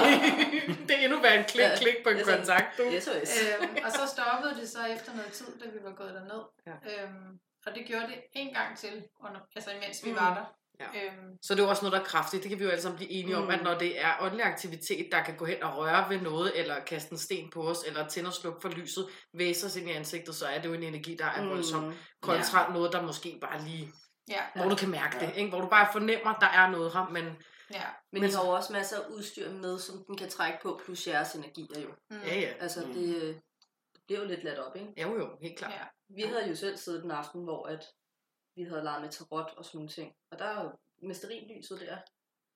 [0.87, 2.83] det er endnu værre en klik, klik på en sådan- kontakt, du.
[3.01, 3.31] SOS.
[3.43, 6.43] øhm, og så stoppede det så efter noget tid, da vi var gået derned.
[6.67, 7.03] Ja.
[7.03, 10.15] Øhm, og det gjorde det en gang til, under, altså imens vi Mm.
[10.15, 10.45] var der.
[10.79, 10.85] Ja.
[11.05, 12.43] Øhm, Så det er jo også noget, der er kraftigt.
[12.43, 13.49] Det kan vi jo alle sammen blive enige om, Mm.
[13.49, 16.79] at når det er åndelig aktivitet, der kan gå hen og røre ved noget, eller
[16.79, 19.91] kaste en sten på os, eller tænde og slukke for lyset, væse os ind i
[19.91, 21.83] ansigtet, så er det jo en energi, der er voldsom.
[21.83, 21.93] Mm.
[22.21, 23.91] Kontra noget, der måske bare lige,
[24.29, 25.25] ja, hvor du kan mærke Ja.
[25.25, 25.49] det, ikke?
[25.49, 27.23] hvor du bare fornemmer, der er noget her, men
[27.73, 27.83] ja.
[28.11, 30.81] Men Men I har jo også masser af udstyr med, som den kan trække på,
[30.85, 31.89] plus jeres energier jo.
[32.11, 32.17] Mm.
[32.27, 32.53] ja, ja.
[32.59, 32.93] Altså, Mm.
[32.93, 33.27] det, øh,
[33.93, 35.01] det bliver jo lidt let op, ikke?
[35.01, 35.71] Jo, jo, helt klart.
[35.71, 35.83] ja.
[36.15, 37.85] Vi havde jo selv siddet en aften, hvor at
[38.55, 40.13] vi havde leget med tarot og sådan nogle ting.
[40.31, 40.71] Og der er jo
[41.07, 41.97] med stearinlyset der.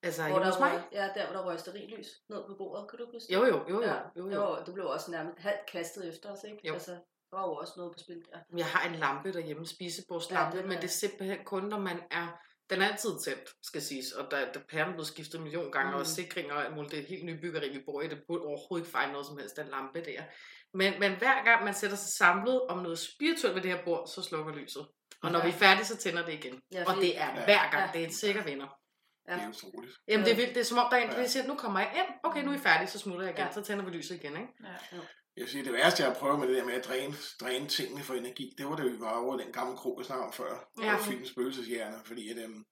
[0.03, 2.89] Altså, Hvor der røg, ja, der hvor der røg stearinlys ned på bordet.
[2.89, 3.33] Kan du huske?
[3.33, 3.81] Jo, jo, jo, jo.
[3.81, 4.51] Ja, jo, det, jo.
[4.51, 6.67] var, det blev også nærmest halvt kastet efter os, ikke?
[6.67, 6.73] Jo.
[6.73, 6.91] Altså,
[7.29, 8.39] der var jo også noget på spil der.
[8.57, 11.99] Jeg har en lampe derhjemme, spisebordslampe, Ja, den men det er simpelthen kun, når man
[12.11, 12.27] er...
[12.69, 15.91] Den er altid tændt, skal siges, og der, der pæren blevet skiftet en million gange,
[15.91, 15.99] mm.
[15.99, 16.91] Og sikring og muligt.
[16.91, 18.07] Det er et helt nybyggeri, vi bor i.
[18.07, 20.23] Det burde overhovedet ikke fejle noget som helst, den lampe der.
[20.73, 24.07] Men, men hver gang man sætter sig samlet om noget spirituelt ved det her bord,
[24.07, 24.87] så slukker lyset.
[25.23, 25.45] Og når Ja.
[25.45, 26.61] vi er færdige, så tænder det igen.
[26.71, 27.43] Ja, og det er Ja.
[27.45, 27.85] hver gang.
[27.85, 27.89] Ja.
[27.93, 28.67] Det er en sikker vinder.
[29.29, 29.33] Ja.
[29.33, 29.93] Det er utroligt.
[30.07, 30.55] Jamen det er vildt.
[30.55, 31.27] Det er som om, der er en, der Ja.
[31.27, 32.15] siger, nu kommer jeg ind.
[32.23, 33.47] Okay, nu er I færdige, så smutter jeg igen.
[33.47, 33.53] Ja.
[33.53, 34.47] Så tænder vi lyset igen, ikke?
[34.63, 34.97] ja.
[35.37, 37.67] Jeg vil sige, det værste, jeg har prøvet med det der med at dræne, dræne
[37.67, 40.33] tingene for energi, det var det, vi var over den gamle krog, jeg snakkede om
[40.33, 40.69] før.
[40.81, 40.85] Ja.
[40.85, 40.93] Ja.
[40.95, 42.63] Og filmen Spøgelseshjerne, fordi at, øhm,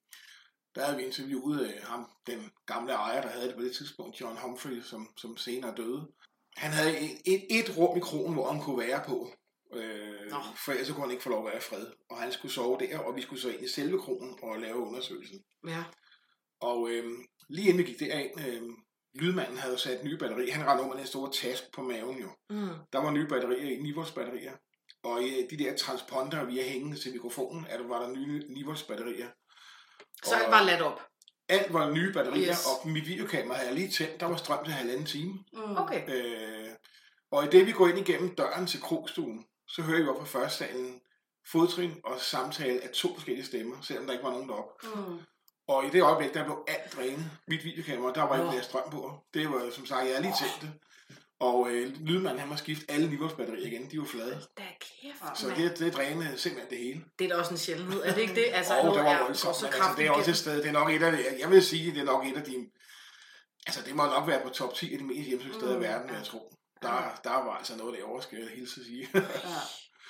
[0.76, 4.22] der havde vi interviewet øh, ham, den gamle ejer, der havde det på det tidspunkt,
[4.22, 6.08] John Humphrey, som, som senere døde.
[6.58, 9.32] Han havde et, et, et rum i krogen, hvor han kunne være på.
[9.76, 10.38] Øh, Nå.
[10.66, 11.86] for ellers så kunne han ikke få lov at være i fred.
[12.10, 14.76] Og han skulle sove der, og vi skulle så ind i selve krogen og lave
[14.76, 15.40] undersøgelsen.
[15.68, 15.84] Ja.
[16.62, 17.04] Og øh,
[17.50, 18.62] lige inden vi gik derind, øh,
[19.16, 20.54] lydmanden havde sat nye batterier.
[20.54, 22.30] Han rendte over med den store taske på maven jo.
[22.50, 22.70] Mm.
[22.94, 24.54] Der var nye batterier i, 9 volts batterier.
[25.04, 28.44] Og i de der transponder, vi er hængende til mikrofonen, er der, var der nye
[28.50, 29.28] 9 volts batterier.
[30.24, 31.02] Så alt bare ladt op.
[31.50, 32.66] Alt var nye batterier, yes.
[32.66, 34.20] og mit videokamera havde jeg lige tændt.
[34.20, 35.34] Der var strøm til halvanden time.
[35.54, 35.78] Mm.
[35.78, 36.10] Okay.
[36.10, 36.70] Øh,
[37.32, 40.40] og i det vi går ind igennem døren til krogstuen, så hører vi op fra
[40.40, 41.02] første salen
[41.52, 44.88] fodtrin og samtale af to forskellige stemmer, selvom der ikke var nogen deroppe.
[44.96, 45.20] Mm.
[45.68, 47.32] Og i det øjeblik, der blev alt drænet.
[47.48, 49.14] Mit videokamera, der var ikke mere strøm på.
[49.34, 50.72] Det var, som sagt, jeg lige tændt det.
[51.40, 53.92] Og øh, lydmanden, han må skifte alle niveausbatterier igen.
[53.92, 54.42] De var flade.
[54.58, 57.04] Da kæft, Så det, det drænede simpelthen det hele.
[57.20, 58.46] Det er da også en sjældenhed, er det ikke det?
[58.52, 59.56] Altså, noget det var er voldsomt.
[59.56, 61.50] så men altså, det er også et sted, det er nok et af, jeg- jeg
[61.52, 62.70] vil sige, det er nok et af de,
[63.68, 65.84] altså det må nok være på top 10 af de mest hjemsøgte steder i Mm,
[65.84, 66.16] verden, ja.
[66.16, 66.52] jeg tror.
[66.82, 69.08] Der, der var altså noget derovre, skal jeg hilse at sige.
[69.14, 69.22] Ja.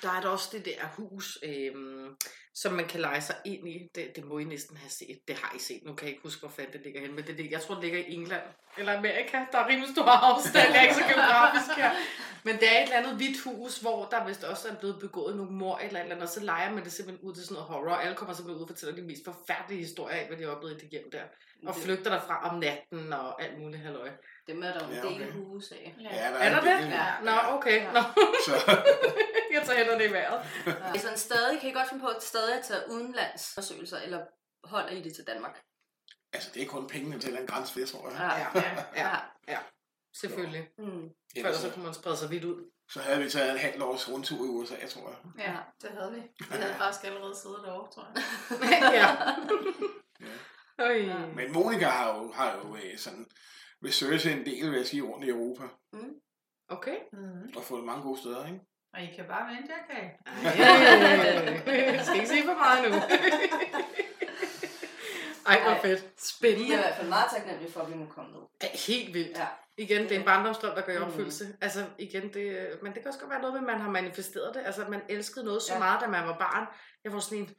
[0.02, 2.16] Der er der også det der hus, øhm,
[2.54, 3.88] som man kan lege sig ind i.
[3.94, 5.18] Det, det må I næsten have set.
[5.28, 5.80] Det har I set.
[5.84, 7.14] Nu kan jeg ikke huske, hvor fanden det ligger hen.
[7.14, 8.42] Men det, ligger- jeg tror, det ligger i England
[8.78, 9.38] eller Amerika.
[9.52, 10.68] Der er rimelig stor afstand.
[10.72, 11.90] Jeg er ikke så geografisk her.
[12.44, 15.36] Men det er et eller andet hvidt hus, hvor der vist også er blevet begået
[15.36, 16.28] nogle mor eller eller andet.
[16.28, 17.94] Og så leger man det simpelthen ud til sådan noget horror.
[17.94, 20.76] Alle kommer simpelthen ud og fortæller de mest forfærdelige historier af, hvad de har oplevet
[20.76, 21.22] i det hjem der.
[21.66, 24.10] Og flygter derfra om natten og alt muligt halløj.
[24.46, 25.32] Dem er der jo en Ja, del okay.
[25.32, 25.94] huse af.
[26.00, 26.14] Ja.
[26.16, 26.78] Ja, der Er der en det?
[26.82, 26.88] del.
[26.92, 27.14] Ja.
[27.22, 27.92] Nå, okay.
[27.92, 28.00] Nå.
[28.46, 28.54] Så,
[29.52, 30.46] jeg tager hænderne i vejret.
[30.66, 30.98] Ja.
[31.00, 34.20] Så en stadig, kan I godt finde på at stadig at tage udenlandsundersøgelser, eller
[34.64, 35.62] holder I det til Danmark?
[36.32, 38.18] altså, det er kun pengene til en grænse, det tror jeg.
[38.54, 39.16] Ja, ja, ja.
[39.48, 39.58] ja.
[40.14, 40.68] Selvfølgelig.
[40.78, 41.08] Mm.
[41.42, 42.70] Før så kunne man sprede sig vidt ud.
[42.90, 45.46] så havde vi taget en halv års rundtur i USA, tror jeg.
[45.46, 46.20] Ja, det havde vi.
[46.20, 48.22] Vi havde faktisk allerede siddet derovre, tror jeg.
[48.92, 49.00] ja.
[49.00, 50.32] Ja.
[50.78, 50.96] Øj.
[50.96, 51.18] Ja.
[51.34, 52.98] Men Monika har jo, har jo øh,
[53.82, 55.62] sådan researchet en del, vil jeg sige, rundt i Europa.
[56.68, 56.96] Okay.
[57.12, 57.52] Mm.
[57.56, 58.60] Og fået mange gode steder, ikke?
[58.94, 60.10] Og I kan bare vente, jeg kan.
[60.26, 62.96] Ej, skal ikke sige for meget nu.
[65.46, 66.00] Ej, hvor fedt.
[66.02, 66.76] Vi er i Spændende.
[66.76, 68.40] hvert fald meget taknemmelige for, at vi må komme ned.
[68.60, 69.38] Ej, Helt vildt.
[69.38, 69.46] Ja.
[69.78, 71.04] Igen, det er en barndomsdrøm, der går i Mm.
[71.04, 71.56] opfyldelse.
[71.60, 74.54] Altså, igen, det, men det kan også godt være noget med, at man har manifesteret
[74.54, 74.62] det.
[74.64, 75.78] Altså, man elskede noget så Ja.
[75.78, 76.66] meget, da man var barn.
[77.04, 77.50] Jeg var sådan en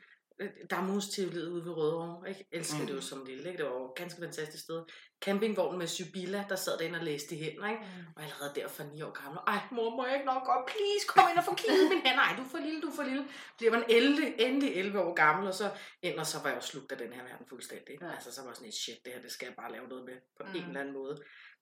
[0.70, 2.30] damhusteoriet ude ved Rødovre.
[2.30, 2.46] Ikke?
[2.52, 2.88] Elskede Mm.
[2.88, 3.50] det jo som lille.
[3.50, 3.58] Ikke?
[3.58, 4.84] Det var jo et ganske fantastisk sted.
[5.22, 7.68] Campingvognen med Sybilla, der sad derinde og læste i hænder.
[7.70, 7.84] Ikke?
[8.16, 9.40] Og allerede der for ni år gammel.
[9.48, 10.66] Ej, mor, må jeg ikke nok godt?
[10.72, 12.24] Please, kom ind og få kigget min hænder.
[12.24, 13.28] Ej, du er for lille, du er for lille.
[13.58, 15.68] Bliver man 11, endelig 11 år gammel, og så
[16.18, 17.96] og så var jeg jo slugt af den her verden fuldstændig.
[18.02, 18.06] Ja.
[18.08, 18.14] Ja.
[18.14, 20.06] Altså, så var jeg sådan et shit, det her, det skal jeg bare lave noget
[20.06, 20.56] med på mm.
[20.56, 20.68] en Mm.
[20.68, 21.16] eller anden måde.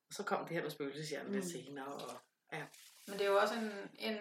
[0.08, 1.34] Og så kom det her med spøgelseshjernen mm.
[1.38, 1.50] lidt Mm.
[1.50, 1.86] senere.
[1.86, 2.10] Og,
[3.08, 4.18] Men det er jo også en, en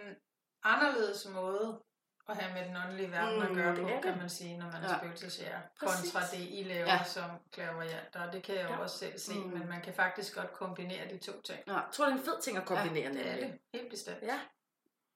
[0.64, 1.82] anderledes måde
[2.30, 4.22] at have med den åndelige verden at Mm, gøre det på, er kan det.
[4.22, 4.98] man sige, når man er Ja.
[4.98, 5.60] spøgelsesjæger.
[5.80, 6.12] Præcis.
[6.12, 6.94] Kontra det, I laver Ja.
[6.96, 7.04] ja.
[7.04, 8.28] som klaverjanter.
[8.28, 8.78] Og det kan jeg jo Ja.
[8.78, 9.50] også selv se, Mm.
[9.50, 11.60] men man kan faktisk godt kombinere de to ting.
[11.68, 11.74] Ja.
[11.74, 14.22] jeg tror, det er en fed ting at kombinere Det er det, helt bestemt.
[14.22, 14.40] Ja,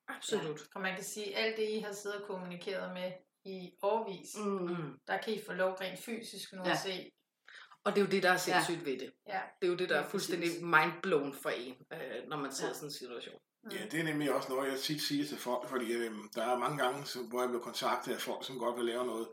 [0.08, 0.62] absolut.
[0.76, 3.12] Og man kan sige, at alt det, I har siddet og kommunikeret med
[3.46, 5.00] i årvis, mm.
[5.08, 6.72] Der kan I få lov rent fysisk nu Ja.
[6.72, 7.12] at se.
[7.84, 9.12] Og det er jo det, der er sindssygt ved det.
[9.28, 9.42] Ja.
[9.62, 12.70] Det er jo det, der er Ja, fuldstændig mindblown for en, øh, når man sidder
[12.70, 12.72] Ja.
[12.72, 13.40] i sådan en situation.
[13.72, 16.60] Ja, det er nemlig også noget, jeg tit siger til folk, fordi øh, der er
[16.60, 19.28] mange gange, så, hvor jeg bliver kontaktet af folk, som godt vil lave noget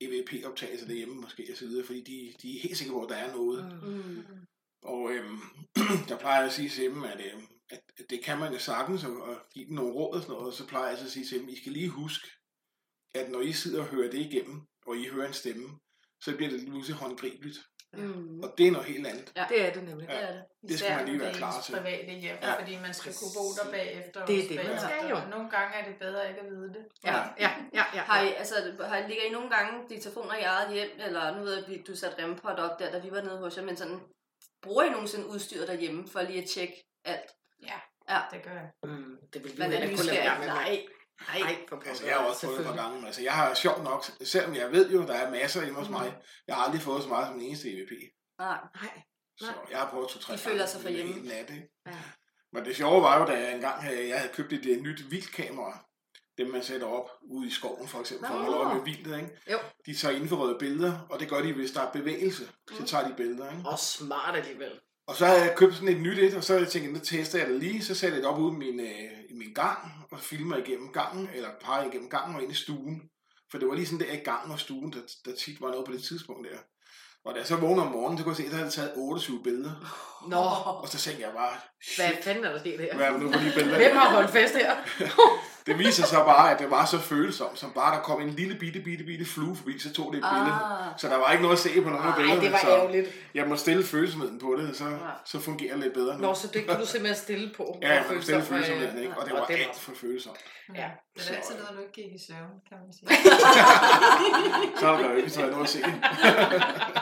[0.00, 3.16] EVP-optagelse derhjemme måske og så videre, fordi de, de er helt sikre på, at der
[3.16, 3.82] er noget.
[3.82, 3.88] Mm.
[3.88, 4.24] Mm.
[4.82, 5.40] Og øhm,
[6.08, 9.04] der plejer jeg at sige til dem, at, øhm, at det kan man jo sagtens,
[9.04, 11.26] og, og give dem nogle råd og sådan noget, og så plejer jeg at sige
[11.26, 12.28] til dem, I skal lige huske,
[13.14, 15.78] at når I sidder og hører det igennem, og I hører en stemme,
[16.20, 17.58] så bliver det pludselig håndgribeligt.
[17.92, 18.40] Mm.
[18.40, 19.32] Og det er noget helt andet.
[19.36, 19.46] Ja.
[19.48, 20.08] Det er det nemlig.
[20.08, 20.42] Det er det.
[20.68, 21.72] Det skal man lige være det klar til.
[21.72, 24.26] private hjem, Ja, ja, fordi man skal kunne bo der bagefter.
[24.26, 25.16] Det er det, man skal jo.
[25.16, 26.84] Og Nogle gange er det bedre ikke at vide det.
[27.04, 28.00] Ja, ja, ja, ja.
[28.00, 28.54] Har I, altså,
[28.88, 31.96] har I, ligger I nogle gange diktafoner i eget hjem, eller nu ved jeg, du
[31.96, 34.00] satte rempot op der, da vi var nede hos jer, men sådan,
[34.62, 37.30] bruger I nogensinde udstyr derhjemme, for lige at tjekke alt?
[37.66, 37.78] Ja,
[38.10, 38.20] Ja.
[38.32, 38.70] det gør jeg.
[38.82, 40.46] Mm, det vil vi jo ikke kunne lade være med.
[40.46, 40.86] Nej.
[41.28, 43.06] Nej, for Altså, jeg har også fået et par gange.
[43.06, 45.94] Altså, jeg har sjovt nok, selvom jeg ved jo, der er masser hjemme hos Mm.
[45.94, 47.90] mig, jeg har aldrig fået så meget som en eneste EVP.
[48.38, 48.58] Nej.
[48.82, 49.02] Nej,
[49.38, 51.28] Så jeg har prøvet to-tre De føler sig for hjemme.
[51.28, 51.68] Nat, ikke?
[51.86, 51.92] Ja.
[52.52, 55.10] Men det sjove var jo, da jeg engang havde, jeg havde købt et, et nyt
[55.10, 55.84] vildkamera,
[56.38, 58.50] dem man sætter op ude i skoven for eksempel, for at Nå.
[58.50, 59.38] holde øje med vildet, ikke?
[59.52, 59.58] Jo.
[59.86, 62.86] De tager infrarøde billeder, og det gør de, hvis der er bevægelse, så Mm.
[62.86, 63.68] tager de billeder, ikke?
[63.68, 64.80] Og smart alligevel.
[65.08, 66.98] Og så havde jeg købt sådan et nyt et, og så havde jeg tænkt, nu
[66.98, 69.52] tester jeg det lige, så sætter jeg det op ude i min, øh, i min
[69.54, 69.78] gang,
[70.10, 73.02] og filmer igennem gangen, eller peger igennem gangen og ind i stuen.
[73.50, 75.86] For det var lige sådan der i gangen og stuen, der, der tit var noget
[75.86, 76.58] på det tidspunkt der.
[77.24, 78.92] Og da jeg så vågnede om morgenen, så kunne jeg se, at jeg havde taget
[78.96, 79.72] 28 billeder.
[80.28, 80.36] Nå,
[80.82, 81.56] Og så tænkte jeg bare,
[81.96, 82.96] hvad shit, fanden er der sket her?
[82.96, 83.76] hvad er det nu på de billeder?
[83.76, 84.76] Hvem har holdt fest her?
[85.68, 88.54] Det viser sig bare, at det var så følsomt, som bare der kom en lille
[88.54, 90.52] bitte, bitte, bitte flue forbi, så tog det et billede.
[90.52, 90.98] Ah.
[90.98, 93.08] Så der var ikke noget at se på nogle af billederne, det var så ærgerligt.
[93.34, 94.96] jeg må stille følsomheden på det, så, Ja.
[95.24, 96.20] så fungerer det lidt bedre nu.
[96.22, 97.78] Nå, så det kan du simpelthen stille på.
[97.82, 99.14] Ja, jeg hvor må stille følsom, følsomheden, ikke?
[99.18, 100.36] Og det og var det var- alt for følsomt.
[100.74, 100.88] Ja.
[101.14, 103.08] Det Så- er altid noget, du ikke gik i søvn, kan man sige.
[104.80, 105.78] Så har der jo ikke været noget at se.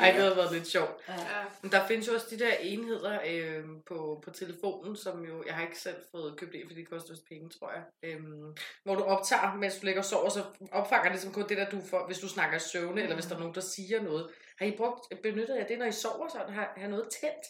[0.00, 0.90] Ej, det havde været lidt sjovt.
[1.08, 1.14] Ja.
[1.62, 5.54] Men der findes jo også de der enheder øh, på, på telefonen, som jo, jeg
[5.54, 7.84] har ikke selv fået købt en, fordi det koster også penge, tror jeg.
[8.02, 11.56] Øhm, hvor du optager, mens du ligger og sover, så opfanger det ligesom kun det
[11.56, 12.98] der, du får, hvis du snakker i søvne, mm.
[12.98, 14.30] eller hvis der er nogen, der siger noget.
[14.58, 16.52] Har I brugt, benyttet af det, når I sover sådan?
[16.54, 17.44] Har, har noget tændt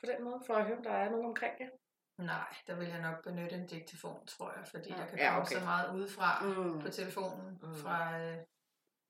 [0.00, 1.68] på den måde, for at høre, om der er nogen omkring jer?
[2.18, 4.96] Nej, der vil jeg nok benytte en diktafon, tror jeg, fordi Ja.
[4.96, 5.54] der kan Ja, komme okay.
[5.58, 6.80] så meget udefra Mm.
[6.80, 7.74] på telefonen, Mm.
[7.76, 8.36] fra øh,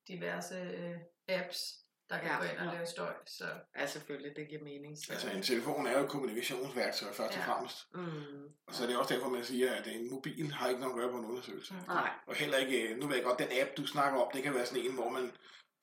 [0.08, 0.96] diverse øh,
[1.28, 2.36] apps, der kan Ja.
[2.38, 2.72] gå ind og Ja.
[2.72, 3.12] lave støj.
[3.26, 3.44] Så
[3.78, 4.98] Ja, selvfølgelig, det giver mening.
[4.98, 5.12] Så.
[5.12, 7.52] Altså, en telefon er jo et kommunikationsværktøj, først og Ja.
[7.52, 7.76] fremmest.
[7.94, 8.44] Mm.
[8.66, 10.98] Og så er det også derfor, man siger, at en mobil har ikke noget at
[11.00, 11.74] gøre på en undersøgelse.
[11.74, 11.80] Mm.
[11.88, 12.10] Nej.
[12.26, 14.66] Og heller ikke, nu ved jeg godt, den app, du snakker om, det kan være
[14.66, 15.32] sådan en, hvor man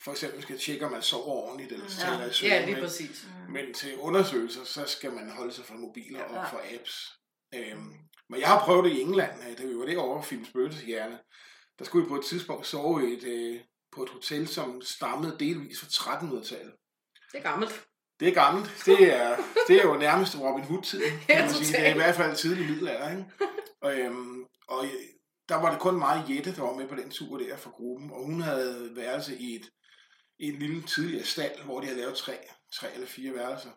[0.03, 2.29] for eksempel skal tjekke, om man sover ordentligt, eller Mm.
[2.29, 2.51] i søvn.
[2.51, 3.27] Ja, lige præcis.
[3.47, 3.51] mm.
[3.53, 6.43] Men til undersøgelser, så skal man holde sig fra mobiler og Ja.
[6.43, 7.10] fra apps.
[7.55, 7.93] Øhm,
[8.29, 11.19] men jeg har prøvet det i England, øh, da vi var derovre og filmede spøgelseshjerne.
[11.79, 15.36] Der skulle vi på et tidspunkt sove i et, øh, på et hotel, som stammede
[15.39, 16.73] delvis fra 1300-tallet.
[17.32, 17.86] Det er gammelt.
[18.19, 18.84] Det er gammelt.
[18.86, 21.77] Det er, det er jo nærmest Robin Hood-tiden, kan man sige.
[21.77, 23.25] Det er i hvert fald tidlig middelalder, ikke?
[23.82, 24.91] Og, øhm, og øh,
[25.49, 28.12] der var det kun mig Jette, der var med på den tur der fra gruppen,
[28.12, 29.69] og hun havde værelse i et,
[30.39, 32.38] i en lille tidligere stald, hvor de havde lavet tre,
[32.73, 33.69] tre eller fire værelser.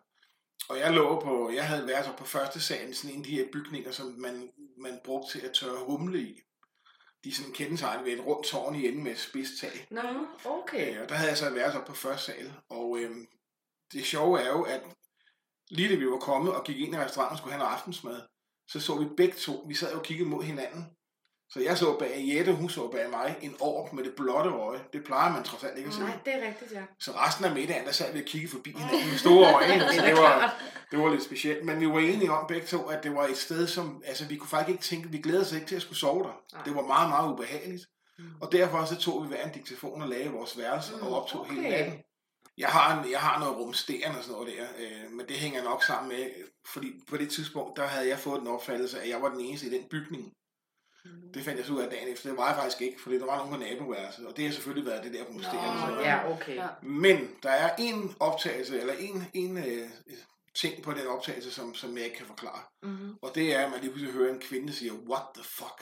[0.69, 3.45] Og jeg lå på, jeg havde værelser på første salen, sådan en af de her
[3.53, 4.49] bygninger, som man,
[4.81, 6.41] man brugte til at tørre humle i.
[7.25, 9.87] De sådan kendetegnet ved et rundt tårn i enden med et spids tag.
[9.91, 10.01] Nå,
[10.45, 10.95] okay.
[10.95, 13.15] Øh, og der havde jeg så været op på første sal, og øh,
[13.93, 14.81] det sjove er jo, at
[15.69, 18.21] lige da vi var kommet og gik ind i restauranten og skulle have noget aftensmad,
[18.67, 20.94] så så vi begge to, vi sad jo og kiggede mod hinanden.
[21.49, 24.79] Så jeg så bag Jette, hun så bag mig, en ork med det blotte øje.
[24.93, 25.99] Det plejer man trods alt ikke at se.
[25.99, 26.81] Nej, det er rigtigt, ja.
[26.99, 29.93] Så resten af middagen, der sad vi og kiggede forbi hinanden med store øjne.
[29.93, 30.55] Så det var,
[30.91, 31.65] det var lidt specielt.
[31.65, 34.03] Men vi var enige om begge to, at det var et sted, som...
[34.05, 35.09] Altså, vi kunne faktisk ikke tænke...
[35.09, 36.41] Vi glædede os ikke til at skulle sove der.
[36.53, 36.63] Nej.
[36.63, 37.85] Det var meget, meget ubehageligt.
[38.19, 38.25] Mm.
[38.41, 41.53] Og derfor så tog vi hver en diktafon og lagde vores værelse og optog okay.
[41.53, 41.93] hele natten.
[42.57, 45.63] Jeg har, en, jeg har noget rumsterende og sådan noget der, øh, men det hænger
[45.63, 46.25] nok sammen med,
[46.73, 49.67] fordi på det tidspunkt, der havde jeg fået den opfattelse, at jeg var den eneste
[49.67, 50.33] i den bygning.
[51.33, 52.29] Det fandt jeg så ud af dagen efter.
[52.29, 54.91] Det var jeg faktisk ikke, fordi der var nogen på naboværelset, og det har selvfølgelig
[54.91, 55.91] været det der rumsterende.
[55.95, 56.61] Nå, så- Ja, okay.
[56.81, 59.89] Men der er en optagelse, eller en, en øh,
[60.61, 62.59] ting på den optagelse, som, som jeg ikke kan forklare.
[62.83, 63.15] Mm-hmm.
[63.21, 65.77] Og det er, at man lige pludselig hører en kvinde sige, what the fuck?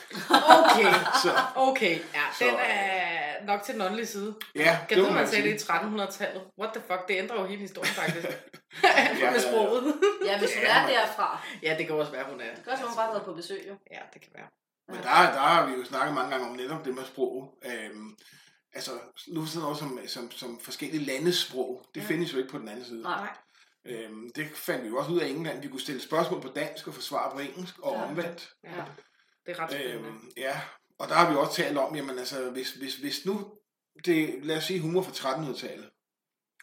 [0.65, 1.99] Okay, Så okay.
[2.13, 4.35] Ja, Så- den er nok til den åndelige side.
[4.55, 5.73] ja, Kan må du, man man sagde det sige.
[5.73, 6.41] i 1300-tallet?
[6.59, 8.27] What the fuck, det ændrer jo hele historien faktisk.
[9.21, 9.93] ja, med sproget.
[10.25, 11.41] Ja, hvis hun Ja, er derfra.
[11.63, 12.55] Ja, det kan også være, hun er.
[12.55, 13.73] Det kan også være, hun bare har været på besøg, jo.
[13.91, 14.47] Ja, det kan være.
[14.87, 17.57] Men der, der har vi jo snakket mange gange om netop det med sprog.
[17.65, 18.15] Øhm,
[18.73, 18.91] altså,
[19.27, 22.05] nu sådan noget som, som, som forskellige landes sprog, det Ja.
[22.07, 23.01] findes jo ikke på den anden side.
[23.01, 23.35] Nej.
[23.85, 25.61] Øhm, det fandt vi jo også ud af England.
[25.61, 28.03] Vi kunne stille spørgsmål på dansk og få svar på engelsk, og Ja.
[28.09, 28.53] omvendt.
[28.63, 28.83] Ja,
[29.45, 30.07] det er ret spændende.
[30.07, 30.61] Øhm, ja,
[30.99, 33.51] og der har vi også talt om, jamen altså, hvis, hvis, hvis nu,
[34.05, 35.89] det, lad os sige, hun var fra 1300-tallet,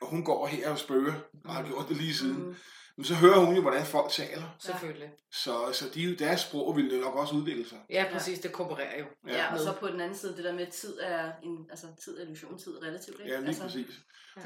[0.01, 1.13] og hun går her og spørger,
[1.45, 2.55] og har gjort det lige siden, Mm.
[3.01, 4.57] Men så hører hun jo, hvordan folk taler.
[4.59, 5.11] Selvfølgelig.
[5.33, 7.79] Så, så de, deres sprog ville jo nok også udvikle sig.
[7.91, 9.05] Ja, præcis, det koopererer jo.
[9.29, 9.61] Ja, og med.
[9.65, 12.59] så på den anden side, det der med tid er, en, altså tid er illusion,
[12.59, 13.33] tid er relativt, ikke?
[13.33, 13.87] Ja, lige altså, præcis.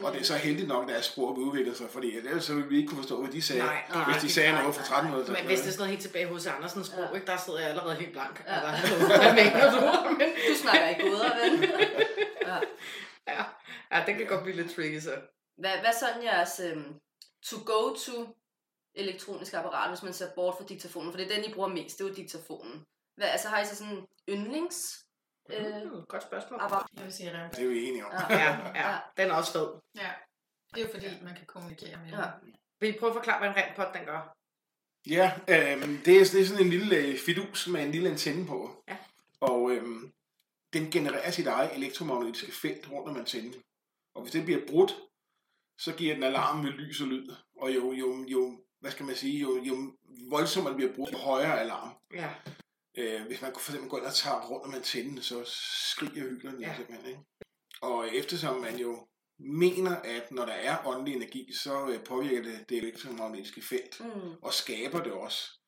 [0.03, 2.55] Og det er så heldigt nok, at deres sprog vil udvikle sig, fordi ellers så
[2.55, 4.75] ville vi ikke kunne forstå, hvad de sagde, Nej, er hvis de sagde Nej, noget
[4.77, 5.21] fra nej, nej.
[5.21, 5.39] 1300-tallet.
[5.39, 7.15] Men hvis det er sådan noget helt tilbage hos Andersens sprog, Ja.
[7.15, 8.45] ikke, der sidder jeg allerede helt blank.
[8.47, 8.71] Ja.
[8.71, 10.09] Altså, hvad mener du?
[10.19, 11.53] Men, Du snakker ikke goder, ven.
[12.49, 12.57] ja.
[13.29, 13.43] ja.
[13.93, 15.15] ja, det kan godt blive lidt tricky, så.
[15.59, 16.95] Hvad, hvad er sådan jeres øhm,
[17.49, 18.17] to-go-to
[18.95, 21.13] elektroniske apparat, hvis man ser bort fra diktafonen?
[21.13, 22.85] For det er den, I bruger mest, det er jo diktafonen.
[23.17, 25.05] Hvad, altså har I så sådan yndlings
[25.51, 26.61] øh, Mm, godt spørgsmål.
[26.63, 26.87] apparat?
[26.97, 27.51] Jeg vil sige rem.
[27.51, 28.13] Det er vi enige om.
[28.13, 28.35] Ja.
[28.45, 29.69] Ja, ja, den er også fed.
[29.95, 30.11] Ja.
[30.75, 32.25] Det er jo fordi, man kan kommunikere med Ja.
[32.81, 34.37] Vil I prøve at forklare, hvad en rempot den gør?
[35.07, 38.47] Ja, øhm, det, er, det er sådan en lille øh, fidus med en lille antenne
[38.47, 38.85] på.
[38.89, 38.97] Ja.
[39.41, 40.13] Og øhm,
[40.73, 43.55] den genererer sit eget elektromagnetiske felt rundt om antennen.
[44.15, 44.97] Og hvis det bliver brudt,
[45.79, 47.29] så giver den alarm med lys og lyd.
[47.61, 49.93] Og jo, jo, jo hvad skal man sige, jo, jo
[50.31, 51.91] voldsommere bliver brudt, jo højere alarm.
[52.15, 52.31] Ja.
[52.99, 56.59] Øh, hvis man for eksempel går ind og tager rundt om antennen, så skriger hylderne
[56.67, 56.75] Ja.
[56.77, 57.07] simpelthen.
[57.09, 57.21] Ikke?
[57.83, 59.07] Og eftersom man jo
[59.39, 64.33] mener, at når der er åndelig energi, så øh, påvirker det det elektromagnetiske felt, Mm.
[64.43, 65.61] og skaber det også,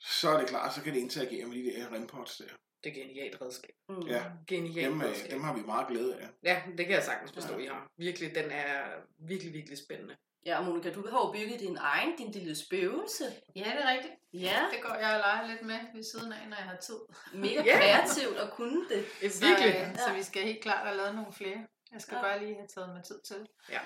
[0.00, 2.44] så er det klart, så kan det interagere med de der rempods der.
[2.84, 3.74] Det er genialt redskab.
[3.88, 4.06] Mm.
[4.06, 4.24] Ja.
[4.48, 5.30] Genialt Dem, øh, redskab.
[5.30, 6.28] dem har vi meget glæde af.
[6.42, 7.64] Ja, det kan jeg sagtens forstå, Ja.
[7.64, 7.86] I har.
[7.98, 8.84] Virkelig, den er
[9.18, 10.16] virkelig, virkelig spændende.
[10.46, 13.24] Ja, og Monika, du har jo bygget din egen, din lille spøgelse.
[13.56, 14.14] Ja, det er rigtigt.
[14.32, 16.98] Ja, Det går jeg og leger lidt med ved siden af, når jeg har tid.
[17.34, 17.76] mega Ja.
[17.78, 19.04] kreativt at kunne det.
[19.32, 19.90] Så, er virkelig.
[19.90, 21.66] øh, så vi skal helt klart have lavet nogle flere.
[21.92, 22.22] Jeg skal Ja.
[22.22, 23.46] bare lige have taget mig tid til det.
[23.70, 23.80] Ja.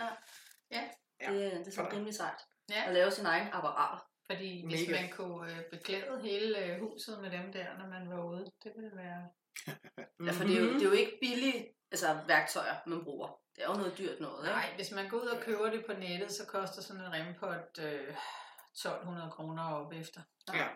[0.70, 0.80] Det,
[1.20, 1.92] det er så Sådan.
[1.92, 2.40] rimelig sejt.
[2.70, 2.82] Ja.
[2.86, 4.00] At lave sin egen apparat.
[4.30, 5.00] Fordi hvis Mega.
[5.00, 8.72] man kunne øh, beklæde hele øh, huset med dem der, når man var ude, det
[8.76, 9.22] ville være...
[10.26, 10.74] Ja, for det er, jo, Mhm.
[10.74, 13.28] det er jo ikke billige altså, værktøjer, man bruger.
[13.56, 14.56] Det er jo noget dyrt noget, ikke?
[14.56, 17.78] Nej, hvis man går ud og køber det på nettet, så koster sådan en rempot
[17.80, 18.14] øh,
[18.74, 20.20] 1200 kroner op efter.
[20.54, 20.66] Ja.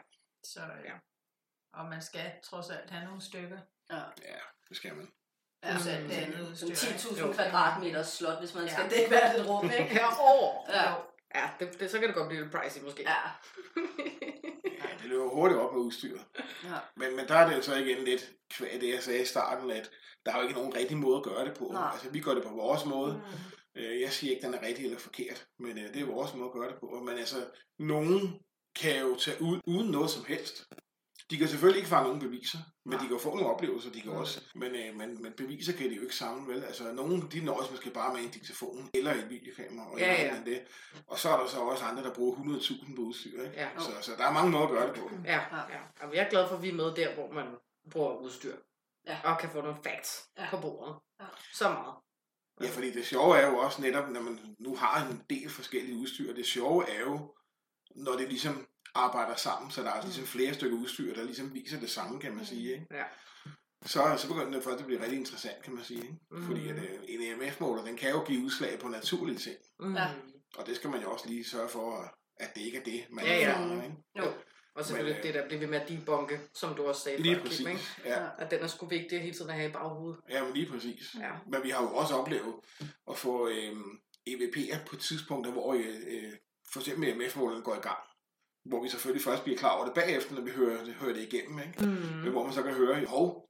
[0.45, 0.93] Så, øh, Ja.
[1.73, 3.59] Og man skal trods alt have nogle stykker.
[3.91, 3.97] Ja.
[3.97, 5.09] Ja, det skal man.
[5.63, 6.89] Alt det andet Sådan udstyr.
[6.89, 6.99] ikke?
[6.99, 7.33] 10.000 Jo.
[7.33, 8.89] kvadratmeters slot, hvis man skal Ja.
[8.91, 9.95] dække hvert et rum, ikke?
[9.95, 10.67] Ja, år.
[10.73, 10.95] Ja.
[11.35, 13.03] Ja, det, det, så kan det godt blive lidt pricey måske.
[13.03, 13.17] Ja.
[14.83, 16.25] Ja, det løber hurtigt op med udstyret.
[16.65, 16.79] ja.
[16.97, 19.71] Men, men der er det jo så igen lidt kvæg det, jeg sagde i starten,
[19.71, 19.91] at
[20.27, 21.71] der er jo ikke nogen rigtig måde at gøre det på.
[21.73, 21.91] Nej.
[21.93, 23.13] Altså, vi gør det på vores måde.
[23.15, 23.81] Mm.
[23.83, 26.47] Øh, Jeg siger ikke, den er rigtig eller forkert, men øh, det er vores måde
[26.47, 27.03] at gøre det på.
[27.07, 27.37] Men altså,
[27.79, 28.41] nogen
[28.81, 30.67] kan jo tage ud uden noget som helst.
[31.31, 32.99] De kan selvfølgelig ikke fange nogen beviser, men Nej.
[33.01, 34.17] de kan jo få nogle oplevelser, de kan Mm.
[34.17, 34.41] også.
[34.55, 36.65] Men, øh, men, men beviser kan de jo ikke samle, vel?
[36.65, 40.37] Altså, nogen, de nøjes måske bare med en diktafon eller et videokamera, og, Ja, ja.
[40.47, 40.61] det.
[41.07, 43.55] og så er der så også andre, der bruger 100.000 på udstyr, ikke?
[43.57, 43.69] Ja.
[43.79, 45.11] Så, så der er mange måder at gøre det på.
[45.25, 46.07] Ja, ja.
[46.07, 47.47] Og jeg er glad for, at vi er med der, hvor man
[47.91, 48.55] bruger udstyr.
[49.07, 49.21] Ja.
[49.25, 50.47] Og kan få nogle facts Ja.
[50.51, 50.97] på bordet.
[51.21, 51.25] Ja.
[51.53, 51.95] Så meget.
[52.61, 55.97] Ja, fordi det sjove er jo også netop, når man nu har en del forskellige
[55.99, 57.35] udstyr, det sjove er jo,
[57.97, 61.81] når det ligesom arbejder sammen, så der er ligesom flere stykker udstyr, der ligesom viser
[61.81, 62.73] det samme, kan man sige.
[62.73, 62.87] Ikke?
[62.91, 63.05] Ja.
[63.85, 66.03] Så, så begynder det først at blive rigtig interessant, kan man sige.
[66.03, 66.19] Ikke?
[66.47, 69.57] Fordi at, øh, en EMF-måler, den kan jo give udslag på naturlige ting.
[69.81, 69.97] Mm.
[69.97, 70.11] Ja.
[70.59, 73.25] Og det skal man jo også lige sørge for, at det ikke er det, man
[73.25, 73.51] Ja, ja.
[73.51, 73.97] erfarer, ikke?
[74.19, 74.33] Jo.
[74.75, 77.23] Og selvfølgelig Men, øh, det der bliver ved med at debunke, som du også sagde
[77.23, 77.67] Lige før, Kim, præcis.
[77.67, 77.81] ikke?
[78.05, 78.27] Ja.
[78.39, 80.21] At den er sgu vigtig hele tiden at have i baghovedet.
[80.31, 81.15] ja, men lige præcis.
[81.21, 81.31] Ja.
[81.51, 82.55] Men vi har jo også oplevet
[83.11, 83.73] at få øh,
[84.29, 86.33] EVP'er på tidspunkter, hvor øh, øh,
[86.73, 87.99] for eksempel EMF-måleren går i gang.
[88.65, 91.23] hvor vi selvfølgelig først bliver klar over det bagefter, når vi hører det, hører det
[91.33, 91.85] igennem, ikke?
[91.85, 91.91] Mm.
[92.23, 93.49] Men hvor man så kan høre, hov,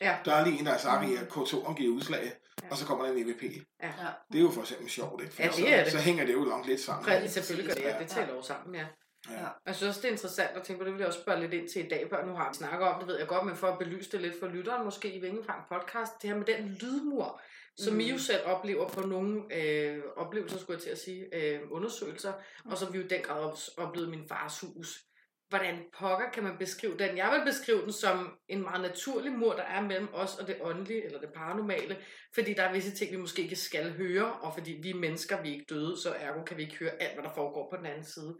[0.00, 0.16] Ja.
[0.24, 2.68] der er lige en, der har sagt, at K2'eren giver udslag, Ja.
[2.70, 3.42] og så kommer der en EVP.
[3.82, 3.92] Ja.
[4.32, 5.34] Det er jo for eksempel sjovt, ikke?
[5.34, 5.92] For Ja, det så, er det.
[5.92, 7.04] så hænger det jo langt lidt sammen.
[7.04, 7.94] Præcis, selvfølgelig gør det, ja.
[7.96, 8.02] Ja.
[8.02, 8.86] det tæller jo sammen, ja.
[9.30, 9.48] Ja.
[9.66, 11.54] Jeg synes også, det er interessant at tænke på, det vil jeg også spørge lidt
[11.54, 13.56] ind til i dag, for nu har vi snakket om det, ved jeg godt, men
[13.56, 16.76] for at belyse det lidt for lytteren, måske i Vingefang podcast, det her med den
[16.80, 17.40] lydmur,
[17.76, 18.00] som mm.
[18.00, 22.32] I jo selv oplever på nogle øh, oplevelser, skulle jeg til at sige, øh, undersøgelser,
[22.64, 25.04] og som vi jo i den grad også oplevede min fars hus.
[25.48, 27.16] Hvordan pokker kan man beskrive den?
[27.16, 30.56] Jeg vil beskrive den som en meget naturlig mur, der er mellem os og det
[30.60, 31.96] åndelige, eller det paranormale,
[32.34, 35.42] fordi der er visse ting, vi måske ikke skal høre, og fordi vi er mennesker,
[35.42, 37.76] vi er ikke døde, så ergo kan vi ikke høre alt, hvad der foregår på
[37.76, 38.36] den anden side.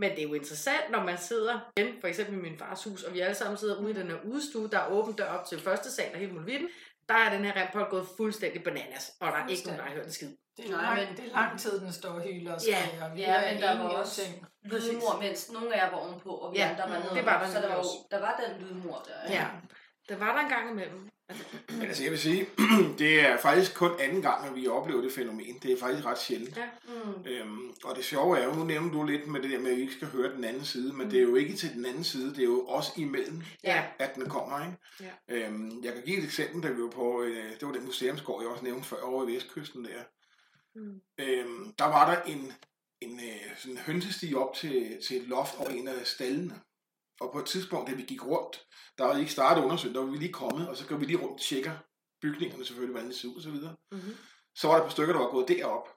[0.00, 3.02] Men det er jo interessant, når man sidder, igen, for eksempel i min fars hus,
[3.02, 5.44] og vi alle sammen sidder ude i den her udstue, der er åbent dør op
[5.46, 6.68] til første sal og hele muligheden,
[7.08, 9.92] der er den her rempol gået fuldstændig bananas, og der er ikke nogen, der har
[9.94, 10.28] hørt en skid.
[10.56, 12.86] Det er, Nej, lang, men- det er lang tid, den står og hyler og Ja,
[12.86, 13.14] skriger.
[13.14, 14.46] Vi ja, hører men der var også- ting.
[14.64, 17.14] Lydmur, mens nogle af jer var ovenpå, og vi Ja, andre var nede.
[17.14, 19.32] det var der så der var, jo, der var den lydmur der.
[19.34, 19.46] Ja,
[20.08, 21.08] det var der en gang imellem.
[21.68, 22.46] Men altså, jeg vil sige,
[22.98, 25.58] det er faktisk kun anden gang, at vi oplever det fænomen.
[25.62, 26.56] Det er faktisk ret sjældent.
[26.56, 26.64] Ja.
[27.04, 27.24] Mm.
[27.26, 29.76] Øhm, og det sjove er jo, nu nævner du lidt med det der med, at
[29.76, 32.04] vi ikke skal høre den anden side, men det er jo ikke til den anden
[32.04, 33.84] side, det er jo også imellem, Ja.
[33.98, 34.76] at den kommer, ikke?
[35.28, 35.46] Ja.
[35.46, 38.42] Øhm, jeg kan give et eksempel, da vi var på, øh, det var den museumsgård,
[38.42, 40.02] jeg også nævnte før, over i Vestkysten der.
[40.74, 41.00] Mm.
[41.18, 42.52] Øhm, der var der en,
[43.00, 46.54] en øh, sådan hønsestige op til, til et loft over en af stallene.
[47.20, 48.66] Og på et tidspunkt, da vi gik rundt,
[48.98, 51.18] der var ikke startet undersøgt, der var vi lige kommet, og så går vi lige
[51.18, 51.72] rundt og tjekker
[52.22, 53.76] bygningerne selvfølgelig, hvordan det ser ud og så videre.
[53.92, 54.16] Mm-hmm.
[54.54, 55.88] Så var der et par stykker, der var gået derop.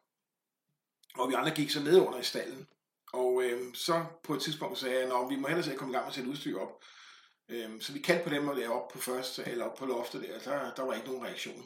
[1.16, 2.68] Og vi andre gik så ned under i stallen.
[3.14, 5.92] Og øhm, så på et tidspunkt sagde jeg, at vi må hellere se at komme
[5.92, 6.84] i gang med at sætte udstyr op.
[7.50, 10.22] Øhm, så vi kaldte på dem, og der op på første, eller op på loftet
[10.22, 11.66] der, der, der var ikke nogen reaktion.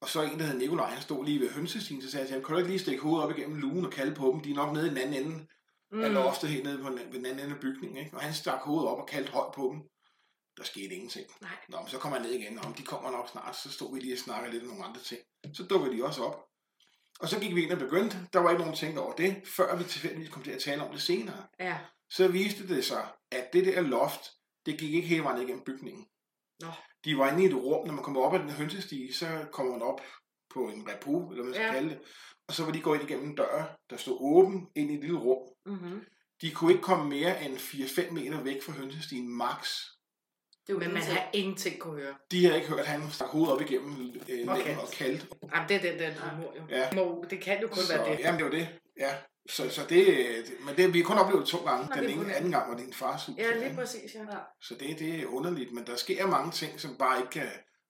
[0.00, 2.34] Og så en, der hed Nikolaj, han stod lige ved hønsestien, så sagde jeg til
[2.34, 4.40] ham, kan du ikke lige stikke hovedet op igennem lugen og kalde på dem?
[4.40, 5.46] De er nok nede i den anden ende
[5.92, 6.04] mm.
[6.04, 7.96] af loftet, helt nede på den, ved den anden ende af bygningen.
[7.96, 8.16] Ikke?
[8.16, 9.82] Og han stak hovedet op og kaldte højt på dem.
[10.56, 11.26] Der skete ingenting.
[11.40, 11.50] Nej.
[11.68, 14.00] Nå, men så kom han ned igen, og de kommer nok snart, så stod vi
[14.00, 15.20] lige og snakkede lidt om nogle andre ting.
[15.54, 16.36] Så dukkede de også op.
[17.20, 18.16] Og så gik vi ind og begyndte.
[18.32, 20.92] Der var ikke nogen ting over det, før vi tilfældigvis kom til at tale om
[20.92, 21.46] det senere.
[21.60, 21.78] Ja.
[22.10, 24.30] Så viste det sig, at det der loft,
[24.66, 26.06] det gik ikke hele vejen igennem bygningen.
[26.60, 26.68] Nå.
[27.04, 29.72] De var inde i et rum, når man kommer op ad den hønsestige, så kommer
[29.72, 30.00] man op
[30.54, 31.72] på en repu, eller hvad man skal ja.
[31.72, 32.00] kalde det.
[32.48, 35.00] Og så var de gået ind igennem en dør, der stod åben ind i et
[35.00, 35.55] lille rum.
[35.66, 36.00] Mm-hmm.
[36.40, 39.80] De kunne ikke komme mere end 4-5 meter væk fra hønsestien max.
[40.66, 42.14] Det er jo Men man har ingenting kunne høre.
[42.30, 44.76] De havde ikke hørt, at han stak hovedet op igennem øh, Okay.
[44.76, 45.26] og kaldte.
[45.54, 46.62] Jamen, det er den der lydmur, jo.
[46.70, 46.88] Ja.
[46.94, 48.18] Må, det kan jo kun Så, være det.
[48.20, 48.68] jamen, det var det.
[49.00, 49.14] Ja.
[49.50, 50.06] Så, så det,
[50.46, 51.86] det, men det, vi har kun oplevet det to gange.
[51.86, 53.36] Nå, Den det er ene anden gang var din fars hus.
[53.38, 54.20] Ja, lige præcis, ja.
[54.20, 54.38] Ja.
[54.62, 57.48] Så det, det er underligt, men der sker mange ting, som bare ikke kan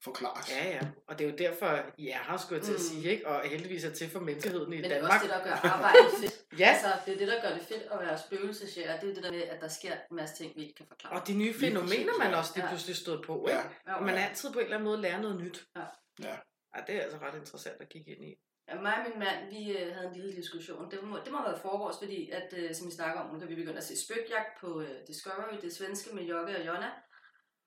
[0.09, 0.47] forklares.
[0.57, 0.81] Ja, ja.
[1.09, 2.89] Og det er jo derfor, I er her, skulle jeg til at Mm.
[2.91, 3.25] sige, ikke?
[3.29, 5.13] Og heldigvis er til for menneskeheden i Men det er Danmark.
[5.13, 6.35] også det, der gør arbejdet fedt.
[6.63, 9.01] Ja, Altså, det er det, der gør det fedt at være spøgelsesjæger.
[9.01, 11.13] Det er det der med, at der sker en masse ting, vi ikke kan forklare.
[11.21, 12.71] og de nye fænomener, man også lige Ja.
[12.71, 13.57] pludselig stod på, Ja.
[13.59, 13.69] ikke?
[13.87, 15.59] Ja, Og man er altid på en eller anden måde lærer noget nyt.
[15.77, 15.85] Ja.
[16.29, 16.37] Ja.
[16.77, 18.33] Ja, det er altså ret interessant at kigge ind i.
[18.69, 20.91] Ja, mig og min mand, vi øh, havde en lille diskussion.
[20.91, 23.39] Det må, det må have været foregårs, fordi, at, øh, som vi snakker om, nu
[23.39, 26.91] kan vi begynde at se spøgjagt på øh, Discovery, det svenske med Jokke og Jonna.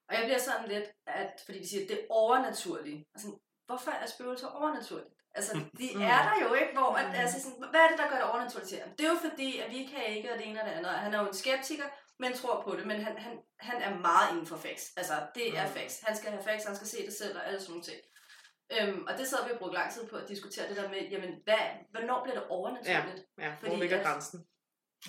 [0.10, 3.07] Og jeg bliver sådan lidt, at, fordi de siger, at det er overnaturligt.
[3.16, 3.28] Altså,
[3.68, 5.10] hvorfor er spøgelser overnaturligt?
[5.36, 6.01] Altså, de Mm.
[6.01, 7.16] er der jo ikke, hvor, at, Mm.
[7.16, 8.89] altså, sådan, hvad er det, der gør det overnaturligt til ham?
[8.97, 10.91] Det er jo fordi, at vi kan ikke, og det ene og det andet.
[10.91, 11.84] Han er jo en skeptiker,
[12.20, 14.86] men tror på det, men han, han, han er meget inden for facts.
[14.97, 15.74] Altså, det er Mm.
[15.74, 15.99] facts.
[16.07, 17.99] Han skal have facts, han skal se det selv og alle sådan nogle ting.
[18.76, 20.97] Øhm, og det sad vi og brugte lang tid på at diskutere det der med,
[21.14, 23.26] jamen, hvad, hvornår bliver det overnaturligt?
[23.38, 24.45] Ja, hvor Fordi ligger grænsen?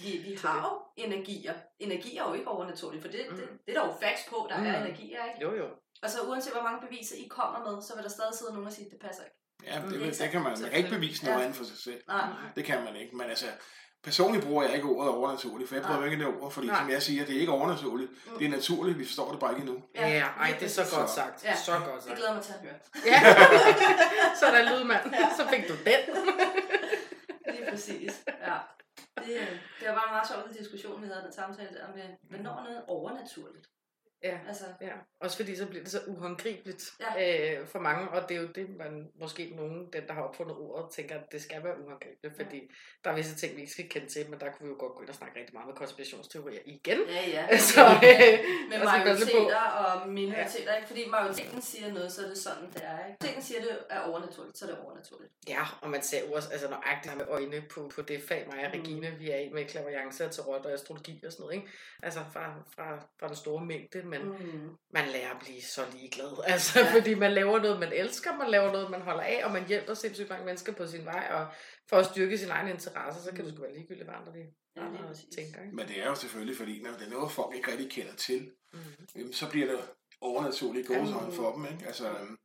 [0.02, 1.54] Vi, vi har det- jo energier.
[1.78, 3.36] Energi er jo ikke overnaturligt, for det, mm.
[3.36, 4.66] det, det er der jo facts på, der mm.
[4.66, 5.40] er energier, ikke?
[5.42, 5.66] Jo, jo.
[6.02, 8.66] Og så uanset hvor mange beviser I kommer med, så vil der stadig sidde nogen
[8.66, 9.36] og sige, at det passer ikke.
[9.66, 11.38] Ja, det, Mm, det, det kan man, man kan ikke bevise noget Ja.
[11.38, 11.44] ja.
[11.44, 12.00] andet for sig selv.
[12.08, 12.22] Nej.
[12.56, 13.16] Det kan man ikke.
[13.16, 13.46] Men altså,
[14.04, 16.80] personligt bruger jeg ikke ordet overnaturligt, for jeg prøver ikke det ord, fordi Nej.
[16.80, 18.10] som jeg siger, det er ikke overnaturligt.
[18.26, 18.38] Mm.
[18.38, 19.82] Det er naturligt, vi forstår det bare ikke endnu.
[19.94, 21.44] Ja, ja ej, det er så godt Så- sagt.
[21.44, 21.56] Ja.
[21.56, 22.16] Så godt Det sagt.
[22.16, 22.74] glæder mig til at høre.
[23.06, 23.20] Ja.
[24.38, 25.14] så er der lydmand.
[25.36, 26.00] Så fik du den.
[27.54, 28.12] Lige præcis.
[28.46, 28.54] Ja.
[29.18, 32.16] Det, øh, det var bare en meget sjov diskussion, vi havde den samtale der med,
[32.22, 33.66] hvornår er noget overnaturligt?
[34.22, 34.38] Ja.
[34.48, 37.58] Altså, Ja, også fordi så bliver det så uhåndgribeligt Ja.
[37.60, 40.56] øh, for mange, og det er jo det, man måske nogen, den der har opfundet
[40.56, 42.70] ordet, tænker, at det skal være uhåndgribeligt, fordi
[43.04, 44.94] der er visse ting, vi ikke skal kende til, men der kunne vi jo godt
[44.94, 46.98] gå ind og snakke rigtig meget med konspirationsteorier igen.
[47.08, 47.58] ja, ja.
[47.70, 47.90] Så, øh,
[48.70, 48.84] med det på.
[48.84, 50.88] majoriteter og minoriteter, ikke?
[50.88, 53.16] Fordi majoriteten siger noget, så er det sådan, det er, ikke?
[53.20, 55.32] Majoriteten siger, det er overnaturligt, så er det overnaturligt.
[55.48, 58.64] Ja, og man ser jo også altså, nøjagtigt med øjne på, på det fag, mig
[58.64, 58.80] og Mm.
[58.80, 61.68] Regine, vi er i med klaverance og tarot og astrologi og sådan noget, ikke?
[62.02, 64.68] Altså fra, fra, fra den store mængde, men Mm.
[64.94, 66.32] man lærer at blive så ligeglad.
[66.52, 66.94] Altså, Ja.
[66.94, 69.94] fordi man laver noget, man elsker, man laver noget, man holder af, og man hjælper
[69.94, 71.46] sindssygt mange mennesker på sin vej, og
[71.88, 74.46] for at styrke sin egen interesse, så kan det sgu være ligegyldigt, hvad andre vil
[74.76, 74.82] Ja,
[75.36, 75.76] tænker, ikke?
[75.76, 78.50] Men det er jo selvfølgelig, fordi når det er noget, folk ikke rigtig kender til,
[78.72, 79.32] Mm.
[79.32, 79.80] så bliver det
[80.20, 81.32] overnaturligt gåsehånd Jamen.
[81.36, 81.64] for dem.
[81.64, 81.86] Ikke?
[81.86, 82.36] Altså, øhm,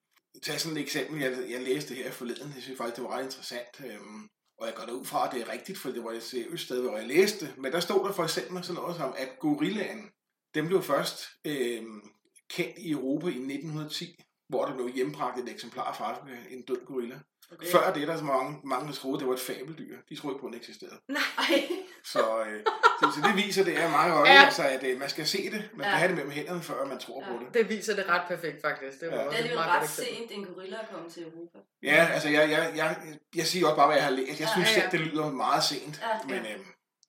[0.44, 3.18] tag sådan et eksempel, jeg, jeg læste det her forleden, jeg synes faktisk, det var
[3.18, 6.04] ret interessant, øhm, og jeg går da ud fra, at det er rigtigt, for det
[6.04, 7.54] var et seriøst sted, hvor jeg læste.
[7.58, 10.12] Men der stod der for eksempel sådan noget som, at gorillaen,
[10.56, 12.02] dem blev først øhm,
[12.50, 16.86] kendt i Europa i 1910, hvor der blev hjembragt et eksemplar fra Afrika, en død
[16.86, 17.20] gorilla.
[17.52, 17.68] Okay.
[17.72, 19.98] Før det, der er så mange, mange der troede, det var et fabeldyr.
[20.10, 21.00] De troede ikke på, at den eksisterede.
[21.38, 21.68] Ej.
[22.14, 22.64] Så, øh,
[23.00, 24.44] så, så det viser det er mange øje, Ja.
[24.46, 25.52] altså, at øh, man skal se det.
[25.54, 25.90] Man skal Ja.
[25.90, 27.28] have det mellem hænderne, før man tror Ja.
[27.32, 27.54] på det.
[27.54, 29.00] Det viser det ret perfekt, faktisk.
[29.02, 29.26] Det var Ja.
[29.28, 30.16] også Det er jo meget ret eksempel.
[30.16, 31.58] sent, en gorilla er kommet til Europa.
[31.84, 34.40] Ja, altså jeg, jeg, jeg, jeg siger også bare, hvad jeg har læst.
[34.40, 34.98] Jeg Ja, synes ja, selv, ja.
[34.98, 36.02] det lyder meget sent.
[36.02, 36.20] Ja.
[36.28, 36.60] Men øh,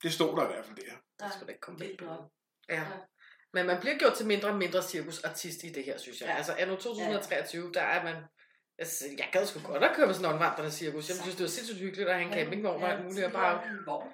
[0.02, 0.92] det stod der i hvert fald der.
[1.24, 1.30] Ja.
[1.30, 2.18] skulle da ikke komme noget.
[2.68, 2.74] Ja.
[2.74, 2.84] Ja.
[3.56, 6.28] Men man bliver gjort til mindre og mindre cirkusartist i det her, synes jeg.
[6.28, 6.36] Ja.
[6.36, 8.16] Altså, anno 2023, der er man...
[8.78, 11.08] Altså, jeg gad sgu godt at køre med sådan en omvandrende cirkus.
[11.08, 13.26] Jeg synes, det var sindssygt hyggeligt at have en campingvogn og alt muligt.
[13.26, 13.60] Og bare...
[13.84, 14.12] Hvor?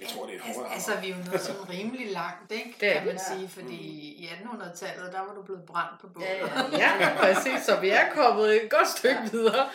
[0.00, 2.52] Jeg tror, det er et Altså, hårdt altså, vi er jo nået sådan rimelig langt,
[2.52, 2.74] ikke?
[2.80, 3.76] Det kan man sige, fordi
[4.22, 6.26] i 1800-tallet, der var du blevet brændt på bålet.
[6.28, 6.98] Ja, ja.
[7.00, 7.62] Ja, præcis.
[7.66, 9.28] Så vi er kommet et godt stykke Ja.
[9.32, 9.68] videre.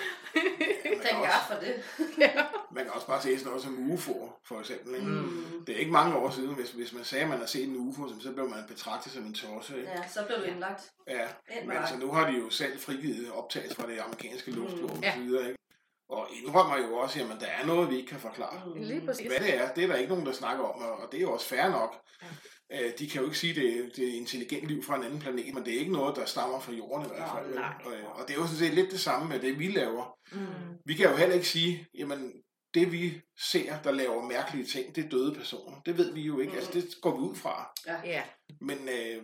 [1.04, 1.76] Tænk også, for det.
[2.76, 4.96] man kan også bare se sådan noget som UFO, for eksempel.
[4.96, 5.08] Ikke?
[5.08, 5.64] Mm.
[5.68, 7.76] Det er ikke mange år siden, hvis, hvis man sagde, at man har set en
[7.78, 9.78] UFO, så blev man betragtet som en tosse.
[9.78, 9.90] Ikke?
[9.90, 10.82] Ja, så blev du indlagt.
[11.08, 11.28] Ja,
[11.66, 15.10] men altså nu har de jo selv frigivet optagelser fra det amerikanske luftvåben Ja.
[15.10, 15.60] og så videre, ikke?
[16.10, 18.62] Og indrømmer jo også, at der er noget, vi ikke kan forklare.
[18.66, 18.82] Mm.
[18.82, 19.28] Lige præcis.
[19.28, 21.22] Hvad det er, det er der ikke nogen, der snakker om, og og det er
[21.22, 21.96] jo også fair nok.
[22.72, 25.20] Øh, De kan jo ikke sige, at det, det er intelligent liv fra en anden
[25.20, 27.56] planet, men det er ikke noget, der stammer fra jorden i hvert fald.
[27.56, 27.74] Nej.
[27.86, 30.18] Og, og det er jo sådan set lidt det samme med det, vi laver.
[30.32, 30.78] Mm.
[30.86, 32.32] Vi kan jo heller ikke sige, jamen
[32.74, 35.82] det vi ser, der laver mærkelige ting, det er døde personer.
[35.86, 36.52] Det ved vi jo ikke.
[36.52, 36.58] Mm.
[36.58, 37.74] Altså det går vi ud fra.
[37.88, 38.24] Ja,
[38.62, 39.24] Men øh,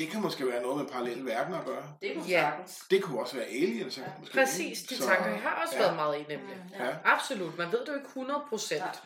[0.00, 1.94] det kan måske være noget med parallelle verdener at gøre.
[2.02, 2.40] Det kunne Ja.
[2.50, 2.78] sagtens.
[2.90, 3.98] Det kunne også være aliens.
[3.98, 4.02] Ja.
[4.18, 4.82] Måske, præcis.
[4.82, 5.82] De Så- tanker, jeg har også ja.
[5.82, 6.56] været meget i nemlig.
[6.56, 6.84] Mm.
[6.84, 6.96] Ja.
[7.04, 7.58] Absolut.
[7.58, 8.96] Man ved det jo ikke 100 procent, Nej.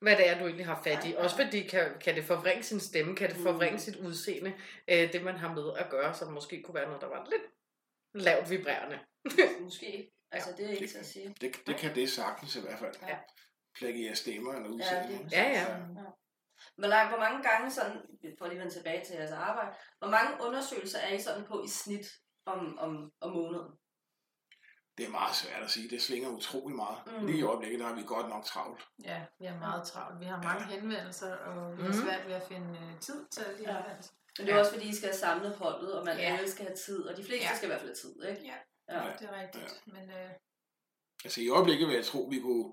[0.00, 1.08] hvad det er, du egentlig har fat i.
[1.12, 1.22] Nej.
[1.22, 3.42] Også fordi, kan, kan det forvrænge sin stemme, kan det Mm.
[3.42, 4.52] forvrænge sit udseende,
[4.88, 7.42] øh, det man har med at gøre, som måske kunne være noget, der var lidt
[8.24, 8.98] lavt vibrerende.
[9.64, 10.10] Måske.
[10.32, 11.34] Altså, det er ikke til at sige.
[11.40, 12.94] Det, det kan det sagtens i hvert fald.
[13.08, 13.16] Ja.
[13.76, 15.08] Plagiere stemmer eller Ja, udseende.
[15.08, 15.36] det, ikke?
[15.36, 15.66] Ja, ja.
[16.78, 17.96] Hvor, lang, hvor mange gange sådan,
[18.38, 21.62] for lige at vende tilbage til jeres arbejde, hvor mange undersøgelser er I sådan på
[21.64, 22.06] i snit
[22.46, 23.70] om, om, om måneden?
[24.98, 25.88] Det er meget svært at sige.
[25.90, 26.98] Det svinger utrolig meget.
[27.06, 27.26] Mm.
[27.26, 28.82] Lige i øjeblikket, der har vi godt nok travlt.
[29.04, 30.20] Ja, vi har meget travlt.
[30.20, 32.02] Vi har mange henvendelser, og vi har Mhm.
[32.02, 33.76] svært ved at finde øh, tid til de Ja.
[33.76, 34.12] henvendelser.
[34.38, 34.60] Men det er Ja.
[34.60, 36.22] også fordi, I skal have samlet holdet, og man Ja.
[36.22, 37.56] alle skal have tid, og de fleste Ja.
[37.56, 38.42] skal i hvert fald have tid, ikke?
[38.52, 38.56] Ja,
[38.96, 39.12] Ja.
[39.18, 39.82] det er rigtigt.
[39.86, 40.30] Men øh,
[41.24, 42.72] Altså i øjeblikket vil jeg tro, vi kunne...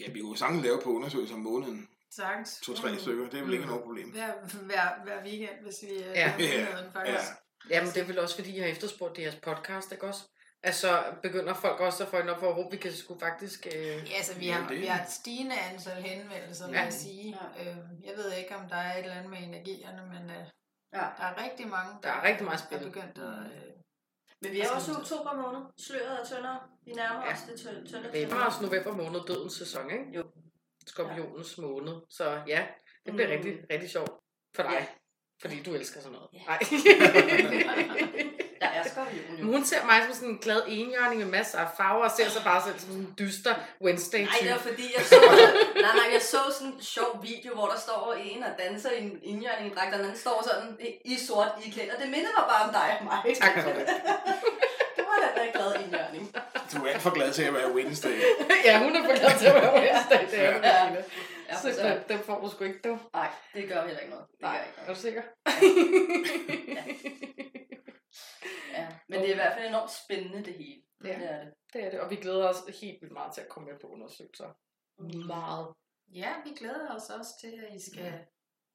[0.00, 1.88] Ja, vi kunne sagtens lave på undersøgelser om måneden.
[2.10, 2.60] Sagtens.
[2.62, 2.98] To-tre Mm.
[2.98, 3.28] stykker.
[3.30, 3.68] Det er vel ikke Mm.
[3.70, 4.10] noget problem.
[4.10, 4.32] Hver,
[4.62, 6.26] hver, hver weekend, hvis vi øh, Ja.
[6.28, 7.30] har muligheden, faktisk.
[7.70, 10.20] Jamen, det er vel også, fordi jeg har efterspurgt det jeres podcast, ikke også?
[10.62, 13.66] Altså, begynder folk også at få en op for, at vi kan sgu faktisk...
[13.66, 13.72] Øh...
[13.82, 16.82] Ja, altså vi Ja, har, vi har et stigende antal henvendelser, vil Ja.
[16.82, 17.38] jeg sige.
[17.58, 17.70] Ja.
[17.70, 20.44] Øh, jeg ved ikke, om der er et eller andet med energierne, men øh,
[20.94, 20.98] Ja.
[21.18, 22.78] der er rigtig mange, Der er rigtig meget spil.
[22.78, 23.24] er begyndt at...
[23.24, 23.70] Øh,
[24.42, 25.60] Men vi er også i oktober måned.
[25.86, 26.58] Sløret er tyndere.
[26.84, 27.32] Vi nærmer Ja.
[27.32, 27.88] os det tynde.
[27.88, 30.04] tynde Det er mars, november måned, dødens sæson, ikke?
[30.16, 30.22] Jo.
[30.86, 31.62] Skorpionens ja.
[31.62, 31.94] måned.
[32.10, 32.62] Så ja,
[33.06, 33.32] det bliver Mm.
[33.34, 34.10] rigtig, rigtig sjovt
[34.56, 34.72] for dig.
[34.72, 34.84] Ja.
[35.42, 36.28] Fordi du elsker sådan noget.
[36.32, 36.38] Ja.
[36.46, 36.58] Nej.
[38.60, 39.44] Jeg er skorpion jo.
[39.44, 42.42] Hun ser mig som sådan en glad enhjørning med masser af farver, og ser sig
[42.44, 43.54] bare selv som sådan en dyster
[43.84, 45.16] wednesday Nej, det type var fordi, jeg så,
[45.74, 49.02] nej, nej, jeg så sådan en sjov video, hvor der står en og danser i
[49.02, 51.96] en indjørning i dragt, og den står sådan i- sort i klæder.
[52.02, 53.36] Det minder mig bare om dig og mig.
[53.36, 53.86] Tak for det.
[54.96, 56.34] det var da en glad indjørning.
[56.72, 58.10] Du er alt for glad til at være Wednesday.
[58.64, 60.60] ja, hun er for glad til at være Wednesday, det er Ja.
[60.60, 61.04] Marlene.
[61.48, 62.98] Ja, Så så, den, den får du sgu ikke, du.
[63.14, 64.26] nej, det gør heller ikke noget.
[64.30, 64.96] Det Nej, ikke er noget.
[64.96, 65.22] du sikker?
[68.72, 68.86] Ja.
[69.08, 70.80] Men det er i hvert fald enormt spændende, det hele.
[71.04, 71.08] Ja.
[71.08, 71.52] Det er det.
[71.72, 73.86] Det er det, og vi glæder os helt vildt meget til at komme med på
[73.86, 74.48] undersøgelser.
[75.26, 75.66] Meget.
[76.22, 78.12] ja, vi glæder os også til, at I skal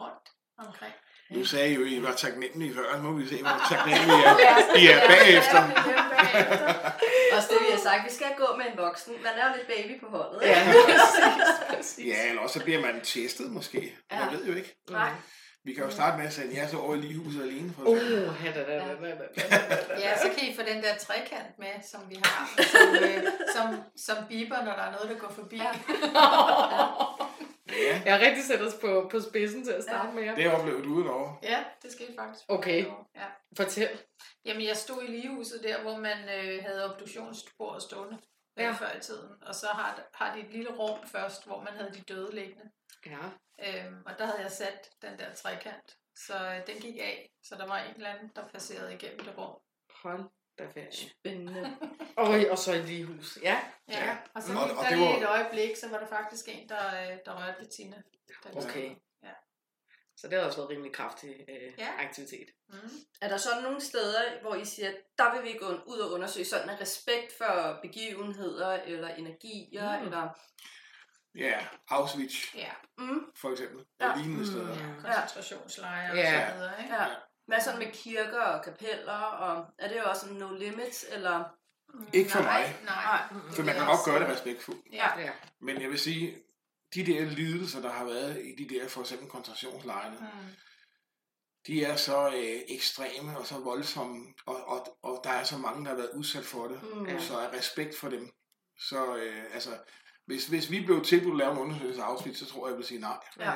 [0.02, 0.26] rundt
[0.66, 0.93] omkring.
[1.32, 2.98] Nu sagde I jo, at I var taknemmelige før.
[3.02, 4.46] Nu må vi se, hvor taknemmelige I er,
[4.82, 5.62] I er bagefter.
[7.36, 9.13] Også det, har sagt, vi skal gå med en voksen.
[9.23, 10.41] Man er jo lidt baby på holdet.
[10.43, 10.55] ikke?
[10.55, 12.05] Ja, præcis, præcis.
[12.07, 13.95] Ja, eller også så bliver man testet måske.
[14.11, 14.19] Ja.
[14.19, 14.76] Jeg ved jo ikke.
[14.89, 15.09] Nej.
[15.65, 17.73] Vi kan jo starte med at sende jer så over i ligehuset alene.
[17.73, 19.99] For Uh, da, da, da, da, da, da.
[19.99, 23.23] Ja, så kan I få den der trekant med, som vi har, som, øh,
[23.55, 25.55] som, som biber, når der er noget, der går forbi.
[25.57, 25.63] Ja.
[25.63, 26.86] Ja,
[28.05, 30.36] Jeg har rigtig sat os på, på spidsen til at starte med jer.
[30.36, 31.34] det oplevede du udover.
[31.43, 32.45] Ja, det skete faktisk.
[32.47, 32.86] Okay.
[33.16, 33.26] Ja.
[33.57, 33.89] Fortæl.
[34.45, 38.18] Jamen, jeg stod i ligehuset der, hvor man øh, havde obduktionsbordet stående
[38.57, 38.63] Ja.
[38.63, 38.72] ja.
[38.72, 39.30] før i tiden.
[39.41, 42.72] Og så har, har de et lille rum først, hvor man havde de døde liggende.
[43.05, 43.18] Ja.
[43.66, 45.97] Øhm, og der havde jeg sat den der trekant.
[46.16, 47.30] Så øh, den gik af.
[47.43, 49.55] Så der var en eller anden, der passerede igennem det rum.
[50.03, 50.24] Hold
[50.58, 50.91] der ferie.
[50.91, 51.78] Spændende.
[52.18, 53.38] Og, og så i ligehus.
[53.43, 53.60] Ja.
[53.89, 56.08] Ja, og så Og- gik og der det lige var- et øjeblik, så var der
[56.08, 57.95] faktisk en, der, øh, der rørte ved Tina.
[58.43, 58.95] Den Okay.
[59.24, 59.32] Ja.
[60.18, 61.89] Så det har også været rimelig kraftig øh, Ja.
[61.99, 62.47] aktivitet.
[62.70, 62.78] Mm.
[63.22, 66.45] Er der så nogle steder, hvor I siger, der vil vi gå ud og undersøge
[66.45, 69.99] sådan af respekt for begivenheder eller energier, Mm.
[70.01, 70.06] mm.
[70.06, 70.30] eller...
[71.38, 73.86] Ja, Auschwitz Ja, Mm, for eksempel.
[73.99, 74.12] Ja.
[74.12, 74.74] Og lignende steder.
[74.74, 75.01] Mm.
[75.01, 76.45] koncentrationslejre Ja.
[76.45, 76.93] og så videre, ikke?
[76.95, 77.06] ja.
[77.48, 81.43] Hvad sådan med kirker og kapeller, og er det også sådan no limits, eller...
[82.14, 82.76] Ikke for nej, mig.
[82.86, 83.52] Nej, Nej.
[83.52, 84.82] For man kan godt gøre det respektfuldt.
[84.91, 85.32] Ja.
[85.62, 86.38] Men jeg vil sige,
[86.96, 90.56] de der lidelser, der har været i de der for eksempel koncentrationslejrene, mm.
[91.68, 95.84] de er så øh, ekstreme og så voldsomme, og, og, og der er så mange,
[95.84, 96.80] der har været udsat for det.
[96.84, 97.20] Mm.
[97.20, 98.32] Så af respekt for dem.
[98.80, 99.78] Så øh, altså,
[100.26, 102.78] hvis, hvis vi blev tilbudt at lave en undersøgelse af Auschwitz, så tror jeg, jeg
[102.78, 103.18] vil sige nej.
[103.39, 103.54] Ja.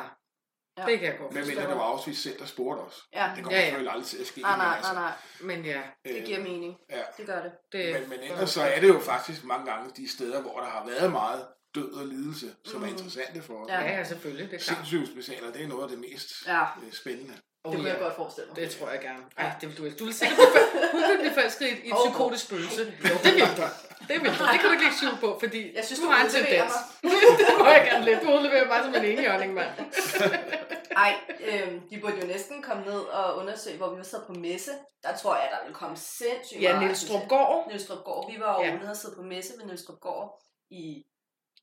[0.80, 0.86] Ja.
[0.92, 1.56] Det kan jeg godt Men forstå.
[1.60, 2.96] mindre det var Auschwitz selv, der spurgte os.
[3.14, 3.30] Ja.
[3.36, 4.42] Det kommer Ja, ja, selvfølgelig aldrig til at ske.
[4.42, 5.14] Nej, men nej, altså, nej, nej.
[5.56, 6.78] Men ja, Det giver mening.
[6.90, 7.02] Ja.
[7.18, 7.52] Det gør det.
[7.74, 10.68] det Men, men ellers så er det jo faktisk mange gange de steder, hvor der
[10.68, 12.92] har været meget død og lidelse, som er Mm.
[12.92, 13.70] interessante for os.
[13.70, 13.82] Ja.
[13.82, 14.52] Ja, selvfølgelig.
[14.52, 14.78] Det er klart.
[14.78, 16.62] Sindssygehospitaler, det er noget af det mest Ja.
[16.62, 17.34] øh, spændende.
[17.64, 17.94] Oh, Det kunne ja.
[17.96, 18.56] jeg godt forestille mig.
[18.56, 19.24] Det tror jeg gerne.
[19.38, 19.98] Ej, det vil du ikke.
[19.98, 22.82] Du vil sikkert blive, hun vil blive forelsket i et, Åh, psykotisk spøgelse.
[23.10, 23.64] Jo, det vil du.
[24.10, 24.44] Det vil du.
[24.52, 26.74] Det kan du ikke lægge skjul på, fordi Jeg synes, du du har en tendens.
[27.40, 28.20] det må jeg gerne lidt.
[28.24, 29.70] Du udleverer mig som en enhjørning, mand.
[30.96, 34.72] Ej, øh, de burde jo næsten komme ned og undersøge, hvor vi sad på messe.
[35.04, 37.00] Der tror jeg, der vil komme sindssygt Ja, meget Niels.
[37.00, 37.68] Strupgård.
[37.68, 38.32] Niels Strupgård.
[38.32, 38.78] Vi var jo ja.
[38.78, 41.06] nede og sidde på messe ved Niels Strupgård i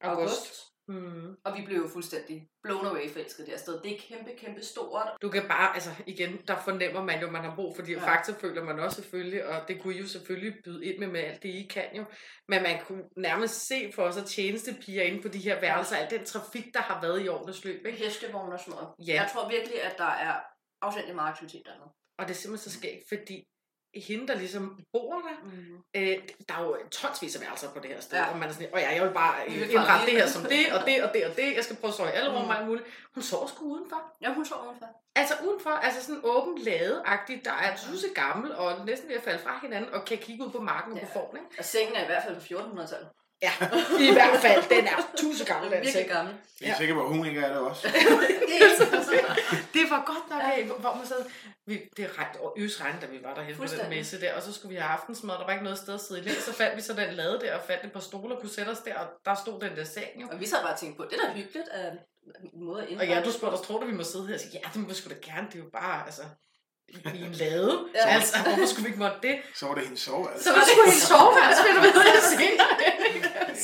[0.00, 0.20] August.
[0.20, 0.75] august.
[0.88, 1.36] Mm.
[1.44, 3.80] Og vi blev jo fuldstændig blown away forelsket der sted.
[3.82, 5.08] Det er kæmpe, kæmpe stort.
[5.22, 8.06] Du kan bare, altså igen, der fornemmer man jo, man har brug for de Ja.
[8.06, 11.20] fakta, føler man også selvfølgelig, og det kunne I jo selvfølgelig byde ind med, med
[11.20, 12.04] alt det, I kan jo.
[12.48, 16.10] Men man kunne nærmest se for os, at tjenestepiger inde på de her værelser, al
[16.10, 17.98] den trafik, der har været i årenes løb, ikke?
[17.98, 18.88] Hestevogn og sådan noget.
[19.08, 19.14] Ja.
[19.14, 20.34] Jeg tror virkelig, at der er
[20.82, 21.90] afsendelig meget aktivitet dernede.
[22.18, 23.48] Og det er simpelthen så skægt, fordi
[24.00, 25.76] hende, der ligesom bor der, Mm.
[25.96, 26.16] øh,
[26.48, 28.30] der er jo tonsvis af værelser på det her sted, Ja.
[28.32, 30.72] og man er sådan, og ja, jeg vil bare øh, indrette det her som det,
[30.72, 32.48] og det, og det, og det, jeg skal prøve at sove i alle rum Mm.
[32.50, 32.86] og alt muligt.
[33.14, 34.00] Hun sover sgu udenfor.
[34.22, 34.86] Ja, hun så udenfor.
[35.16, 39.38] Altså udenfor, altså sådan åben lade-agtigt, der er tusind gammel og næsten ved at falde
[39.38, 41.04] fra hinanden, og kan kigge ud på marken og Ja.
[41.06, 41.56] på formen, ikke?
[41.58, 43.08] Og sengen er i hvert fald på 1400-tallet.
[43.42, 43.52] Ja,
[44.10, 46.08] i hvert fald, den er tusind gammel, den Virkelig seng.
[46.08, 46.34] gammel.
[46.60, 47.88] Jeg er sikker på, at hun ikke er det også.
[49.74, 51.24] Det var godt nok af, hvor man sad,
[51.66, 53.98] vi, det regnede over øs regn, da vi var derhen på den Fuldstændig.
[53.98, 56.20] messe der, og så skulle vi have aftensmad, der var ikke noget sted at sidde
[56.20, 58.50] i læ, så fandt vi så den lade der, og fandt et par stoler, kunne
[58.50, 60.26] sætte os der, og der stod den der seng jo.
[60.32, 61.90] Og vi sad bare og tænkte på, det er da hyggeligt af
[62.54, 64.32] en måde at Og ja, du spurgte os, tror du, vi må sidde her?
[64.34, 66.22] Jeg siger, ja, det må vi sgu da gerne, det er jo bare, altså,
[67.18, 67.72] i en lade.
[67.94, 68.08] Ja.
[68.08, 68.14] Ja.
[68.14, 69.36] Altså, hvorfor skulle vi ikke måtte det?
[69.54, 70.44] Så var det hendes soveværelse.
[70.44, 72.70] Så var det sgu en soveværelse, vil du vide, senere.
[72.86, 72.90] Ja,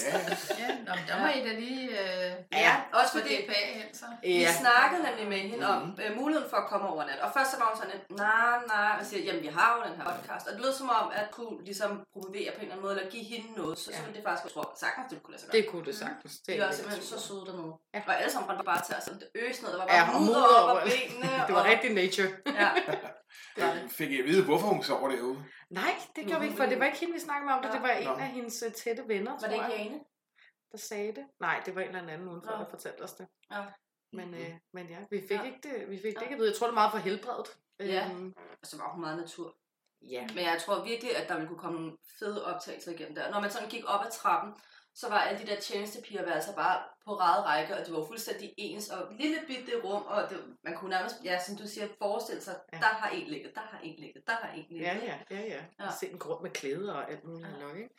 [0.05, 0.52] ja
[0.87, 2.33] nå, der må I da lige øh,
[2.67, 4.05] Ja, også fordi DPA hen, så.
[4.23, 4.53] vi Ja.
[4.63, 5.99] snakkede nemlig med hende om Mhm.
[6.05, 7.19] øh, muligheden for at komme over nat.
[7.25, 9.95] Og først så var hun sådan nej, nej, og siger, jamen vi har jo den
[10.01, 10.47] her podcast.
[10.47, 13.11] Og det lød som om, at kunne ligesom promovere på en eller anden måde, eller
[13.11, 13.79] give hende noget.
[13.79, 13.97] Så, ja.
[13.97, 14.07] så Ja.
[14.07, 15.57] ville det faktisk, jeg tror, sagtens det kunne lade sig gøre.
[15.63, 16.33] Det kunne det sagtens.
[16.47, 17.73] Det De var jeg simpelthen så søde dernede.
[17.95, 18.01] Ja.
[18.09, 20.21] Og alle sammen rendte bare til os, det øs ned, der var Ja, bare og
[20.23, 20.93] mudder op det.
[20.93, 21.29] benene.
[21.49, 22.31] Det var og, rigtig nature.
[22.61, 22.69] Ja,
[23.57, 25.39] det fik jeg at vide, hvorfor hun sover derude.
[25.71, 27.73] Nej, det gjorde vi ikke, for det var ikke hende, vi snakkede med om det.
[27.73, 28.15] Det var en Nå.
[28.15, 29.99] af hendes øh, tætte venner, var det ikke jeg, Jane?
[30.73, 31.25] Der sagde det.
[31.41, 32.57] Nej, det var en eller anden udenfor, Nå.
[32.59, 33.27] der fortalte os det.
[33.53, 33.65] Ja.
[34.13, 35.43] Men, øh, men ja, vi fik Ja.
[35.43, 36.21] ikke det, vi fik det Ja.
[36.23, 36.49] ikke at vide.
[36.51, 37.57] Jeg tror, det er meget for helbredet.
[37.81, 38.09] Ja.
[38.11, 39.57] Øhm, Og så var hun meget natur.
[40.03, 40.27] ja.
[40.35, 43.31] Men jeg tror virkelig, at der ville kunne komme nogle fede optagelser igennem der.
[43.31, 44.55] Når man sådan gik op ad trappen,
[44.95, 48.55] så var alle de der tjenestepiger altså bare på rad række, og det var fuldstændig
[48.59, 52.43] ens, og lille bitte rum, og det, man kunne nærmest, ja, som du siger, forestille
[52.43, 52.77] sig, Ja.
[52.77, 52.83] ja.
[52.83, 54.87] der har en ligget, der har en ligget, der har en ligget.
[54.87, 55.65] Ja, ja, ja, ja.
[55.79, 55.85] Ja.
[55.85, 55.91] ja.
[56.01, 57.59] Se en grund med klæder og alt muligt Ja.
[57.67, 57.95] nok, ikke?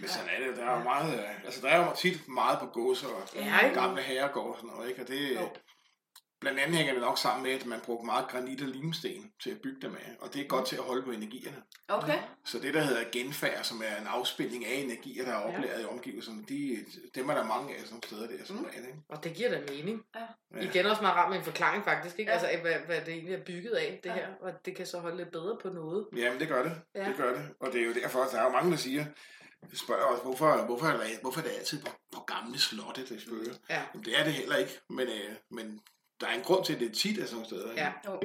[0.00, 0.56] Men sådan er det.
[0.56, 3.68] Der er jo meget, øh, altså der er jo tit meget på gåser og Ja,
[3.74, 5.02] gamle herregård og sådan noget, ikke?
[5.02, 5.48] Og det, Jo.
[6.40, 9.50] blandt andet hænger det nok sammen med, at man brugte meget granit og limsten til
[9.50, 11.62] at bygge dem af, og det er godt til at holde på energierne.
[11.88, 12.18] Okay.
[12.44, 15.84] Så det, der hedder genfærd, som er en afspilning af energier, der er oplæret i
[15.84, 16.76] omgivelserne, de,
[17.14, 18.64] dem er der mange af sådan nogle steder der, som Mm.
[18.64, 18.98] regel, ikke?
[19.08, 20.02] Og det giver da mening.
[20.14, 20.20] Ja.
[20.60, 20.60] Ja.
[20.70, 22.32] Igen også meget rart med en forklaring faktisk, ikke?
[22.32, 22.38] Ja.
[22.38, 24.14] Altså hvad, hvad det egentlig er bygget af, det Ja.
[24.14, 24.26] her.
[24.40, 26.06] Og det kan så holde lidt bedre på noget.
[26.16, 26.72] Jamen, det gør det.
[26.94, 27.04] Ja.
[27.08, 27.42] Det gør det.
[27.60, 29.04] Og det er jo derfor, at der er jo mange, der siger,
[29.74, 33.22] spørger os, hvorfor, hvorfor, er det, hvorfor er det altid på, på gamle slotte, det
[33.22, 33.54] spøger?
[33.70, 35.80] Ja, Jamen, det er det heller ikke, men, øh, men
[36.20, 37.72] der er en grund til, at det tit er sådan steder.
[37.72, 37.92] Ja.
[38.06, 38.20] Jo.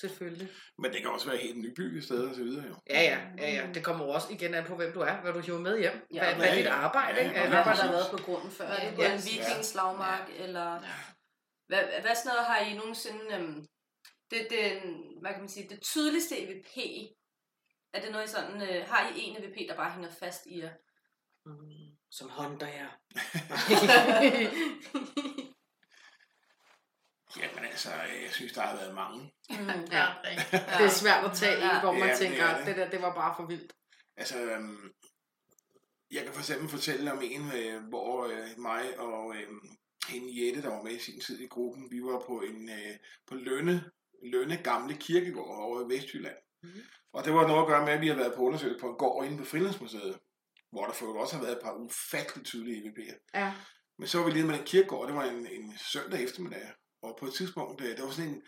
[0.00, 0.48] selvfølgelig.
[0.78, 2.74] Men det kan også være helt nybygget steder og så videre, jo.
[2.90, 3.72] Ja, ja, ja, ja.
[3.74, 6.06] Det kommer jo også igen an på, hvem du er, hvad du hiver med hjem.
[6.14, 6.72] Ja, hvad, ja, hvad er dit ja.
[6.74, 7.36] arbejde, Ja, ikke?
[7.38, 8.64] ja, Er hvad det har der været på grunden før?
[8.64, 9.14] Er det på Ja.
[9.14, 10.72] en vikingslagmark, eller...
[10.72, 10.94] Ja.
[11.66, 13.34] Hvad, hvad sådan noget har I nogensinde...
[13.34, 13.66] Øhm,
[14.30, 14.82] det, det,
[15.20, 16.74] hvad kan man sige, det tydeligste EVP,
[17.92, 18.62] er det noget I sådan...
[18.62, 20.70] Øh, har I en EVP, der bare hænger fast i jer?
[21.46, 22.86] Mm, som Honda, ja.
[27.40, 27.90] Jamen altså,
[28.24, 29.32] jeg synes, der har været mange.
[29.50, 29.66] mm.
[29.90, 30.06] Ja.
[30.24, 30.34] Ja.
[30.78, 31.80] Det er svært at tage i, Ja.
[31.80, 32.66] hvor man Ja, tænker, er det.
[32.66, 33.72] det der, det var bare for vildt.
[34.16, 34.92] Altså, øhm,
[36.10, 39.48] jeg kan for eksempel fortælle om en, øh, hvor øh, mig og øh,
[40.08, 42.96] hende Jette, der var med i sin tid i gruppen, vi var på en øh,
[43.26, 43.90] på Lønne,
[44.22, 46.36] Lønne Gamle Kirkegård over i Vestjylland.
[46.62, 46.80] Mhm.
[47.12, 48.96] Og det var noget at gøre med, at vi har været på undersøgelse på en
[48.96, 50.18] gård inde på Frilandsmuseet,
[50.72, 53.30] hvor der for også har været et par ufatteligt tydelige EVP'er.
[53.34, 53.52] Ja.
[53.98, 57.16] Men så var vi lige med den kirkegård, det var en, en søndag eftermiddag, og
[57.20, 58.42] på et tidspunkt, øh, der var sådan en,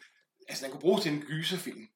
[0.48, 1.88] altså den kunne bruges til en gyserfilm.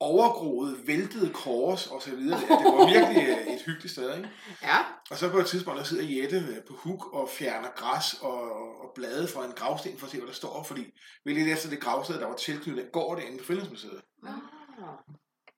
[0.00, 2.40] Overgroet, væltede kors og så videre.
[2.40, 4.30] Det var virkelig øh, et hyggeligt sted, ikke?
[4.62, 4.78] Ja.
[5.10, 8.52] Og så på et tidspunkt, der sidder Jette øh, på huk og fjerner græs og,
[8.82, 10.92] og blade fra en gravsten for at se, hvad der står, fordi
[11.24, 14.02] vi lidt efter det gravsted, der var tilknyttet den gård derinde på Frilandsmuseet.
[14.26, 14.34] Ah.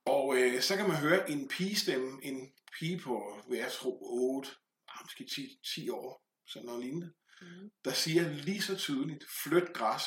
[0.07, 4.51] Og øh, så kan man høre en pigestemme, en pige på, hvad jeg tror, 8,
[4.89, 7.71] ah, måske 10, 10 år, sådan noget lignende, Mhm.
[7.85, 10.03] der siger lige så tydeligt, flyt græs.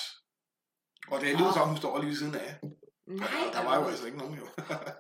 [1.08, 2.60] Og det er lyder som, hun står lige ved siden af.
[3.08, 4.48] Nej, Og der var jo altså ikke nogen jo.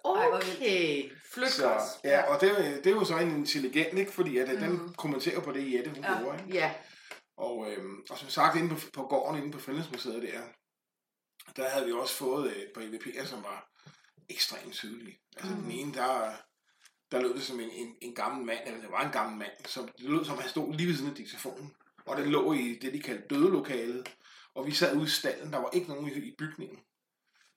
[0.03, 1.09] Okay.
[1.33, 2.49] Flyt Så, ja, og det,
[2.83, 4.11] det er jo så en intelligent, ikke?
[4.11, 4.55] Fordi at, mm.
[4.59, 4.93] den Mhm.
[4.93, 6.19] kommenterer på det, Jette hun Ja.
[6.21, 6.43] gjorde.
[6.43, 6.57] Ikke?
[6.57, 6.73] Ja.
[7.37, 10.41] Og, øhm, og som sagt, inde på, på gården, inde på Frilandsmuseet der,
[11.55, 13.68] der havde vi også fået øh, et par EVP'er, som var
[14.29, 15.19] ekstremt tydelige.
[15.37, 15.61] Altså mm.
[15.61, 16.31] den ene, der,
[17.11, 19.51] der lød det som en, en, en gammel mand, eller det var en gammel mand,
[19.65, 21.75] som det lød som, han stod lige ved siden af diktafonen.
[22.05, 24.15] Og den lå i det, de kaldte dødelokalet.
[24.55, 26.79] Og vi sad ude i stallen, der var ikke nogen i, i bygningen.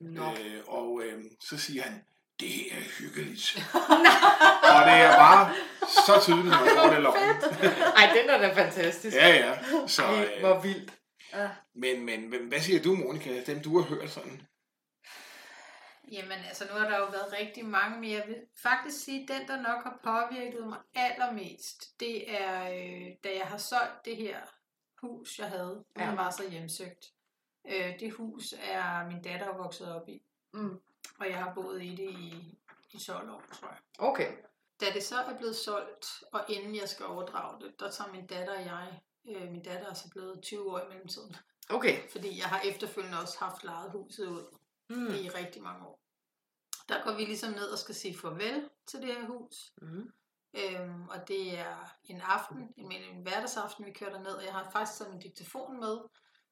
[0.00, 0.30] Nå.
[0.30, 2.04] Øh, og øh, så siger han,
[2.40, 3.56] det her er hyggeligt.
[4.74, 5.54] og det er bare
[6.06, 7.18] så tydeligt, når man får det loven.
[7.96, 9.16] Ej, den er da fantastisk.
[9.16, 9.58] Ja, ja.
[9.86, 10.92] Så, Ej, øh, hvor vildt.
[11.74, 13.42] men, men, men hvad siger du, Monika?
[13.46, 14.42] Dem, du har hørt sådan?
[16.12, 19.28] Jamen, altså nu har der jo været rigtig mange, men jeg vil faktisk sige, at
[19.28, 24.16] den, der nok har påvirket mig allermest, det er, øh, da jeg har solgt det
[24.16, 24.38] her
[25.00, 26.04] hus, jeg havde, ja.
[26.04, 27.12] Jeg var så hjemsøgt.
[27.68, 30.22] Øh, det hus er min datter vokset op i,
[30.54, 30.80] Mm.
[31.18, 32.58] og jeg har boet i det i,
[32.92, 33.78] i 12 år, tror jeg.
[33.98, 34.32] Okay.
[34.80, 38.26] Da det så er blevet solgt, og inden jeg skal overdrage det, der tager min
[38.26, 41.36] datter og jeg, øh, min datter er så blevet 20 år i mellemtiden,
[41.70, 42.08] Okay.
[42.10, 44.44] fordi jeg har efterfølgende også haft lejet huset ud
[44.88, 45.06] Mm.
[45.14, 46.01] i rigtig mange år.
[46.92, 49.72] Der går vi ligesom ned og skal sige farvel til det her hus.
[49.82, 50.10] Mm.
[50.54, 54.70] Øhm, og det er en aften, en, en hverdagsaften, vi kører derned, og jeg har
[54.70, 55.98] faktisk sådan en diktafon med.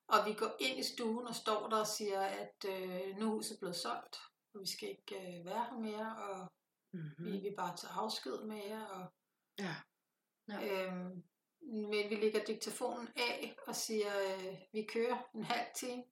[0.08, 3.30] Og vi går ind i stuen og står der og siger, at øh, nu er
[3.34, 4.16] huset blevet solgt,
[4.54, 6.52] og vi skal ikke øh, være her mere, og
[6.92, 7.10] Mm.
[7.18, 8.84] vi vil bare tage afsked med jer.
[8.84, 9.12] Og,
[9.58, 9.74] Ja.
[10.48, 10.86] Ja.
[10.86, 11.22] øhm,
[11.62, 16.02] men vi lægger diktafonen af og siger, øh, vi kører en halv time.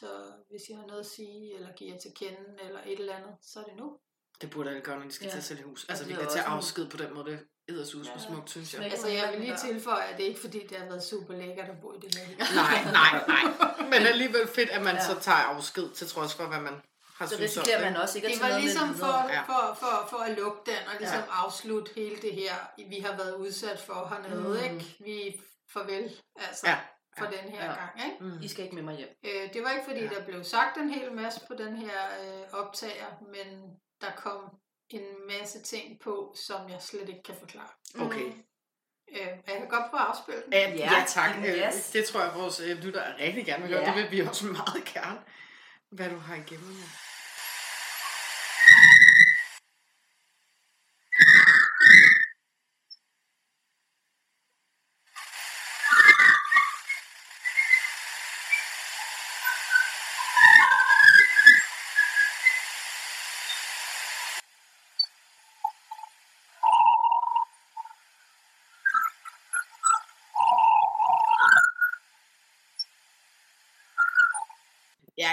[0.00, 0.06] Så
[0.50, 3.58] hvis I har noget at sige, eller giver til kende, eller et eller andet, så
[3.60, 3.98] er det nu.
[4.40, 5.30] Det burde alle gøre, når de skal Ja.
[5.30, 5.86] til at sælge hus.
[5.88, 7.30] Altså, det vi kan tage afsked på den måde.
[7.30, 7.40] Det
[7.74, 8.18] hedder sus Ja.
[8.18, 8.82] smukt, synes jeg.
[8.84, 11.68] Altså, jeg vil lige tilføje, at det er ikke fordi, det har været super lækkert
[11.68, 12.36] at bo i det her.
[12.54, 13.44] Nej, nej, nej.
[13.92, 15.04] Men alligevel fedt, at man Ja.
[15.04, 16.74] så tager afsked, til trods for, hvad man
[17.14, 17.92] har Så synes om risikerer det.
[17.92, 19.28] man også ikke at Det var ligesom for.
[19.32, 19.42] Ja.
[19.42, 21.24] for, for, for at lukke den, og ligesom Ja.
[21.44, 22.54] afslutte hele det her,
[22.88, 24.64] vi har været udsat for hernede, Mm.
[24.64, 24.96] ikke?
[25.00, 25.40] Vi
[25.72, 26.78] farvel, altså, Ja,
[27.18, 27.74] for ja, den her ja.
[27.74, 28.24] gang, ikke?
[28.24, 28.42] Mm.
[28.42, 29.08] I skal ikke med mig hjem.
[29.24, 30.08] Øh, det var ikke fordi, Ja.
[30.08, 34.40] der blev sagt en hel masse på den her øh, optager, men der kom
[34.90, 37.68] en masse ting på, som jeg slet ikke kan forklare.
[38.00, 38.24] Okay.
[39.16, 40.52] Øh, og jeg kan godt prøve at afspille den.
[40.52, 41.30] Ja, Ja, tak.
[41.38, 41.94] yes.
[41.94, 43.82] Øh, Det tror jeg, vores øh, lytter rigtig gerne vil høre.
[43.90, 43.94] Ja.
[43.94, 45.18] Det vil vi også meget gerne.
[45.90, 46.70] Hvad du har igennem.
[46.70, 46.84] Ja,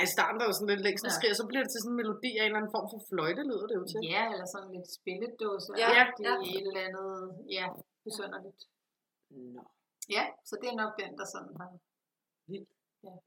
[0.08, 1.12] i starten der er jo sådan lidt længst, Ja.
[1.28, 1.34] ja.
[1.40, 3.68] så bliver det til sådan en melodi af en eller anden form for fløjte, lyder
[3.70, 4.00] det jo til.
[4.16, 5.68] Ja, eller sådan lidt spilledåse.
[5.82, 6.04] Ja, Ja, ja.
[6.28, 6.34] ja.
[6.58, 7.12] et eller andet,
[7.58, 7.66] ja,
[8.08, 8.62] besønderligt.
[9.56, 9.64] Nå.
[10.16, 11.70] Ja, så det er nok den, der sådan har...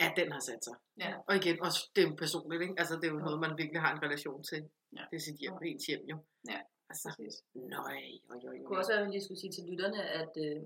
[0.02, 0.76] Ja, den har sat sig.
[1.04, 1.10] Ja.
[1.28, 2.74] Og igen, også, det er jo personligt, ikke?
[2.80, 4.60] Altså, det er jo noget, man virkelig har en relation til.
[4.96, 5.02] Ja.
[5.10, 5.66] Det er sit hjem, Ja.
[5.70, 6.16] ens hjem jo.
[6.52, 6.60] Ja.
[6.90, 7.34] Altså, Præcis.
[7.54, 7.98] nøj,
[8.32, 10.62] oj, oj, Det kunne også være, at vi lige skulle sige til lytterne, at øh,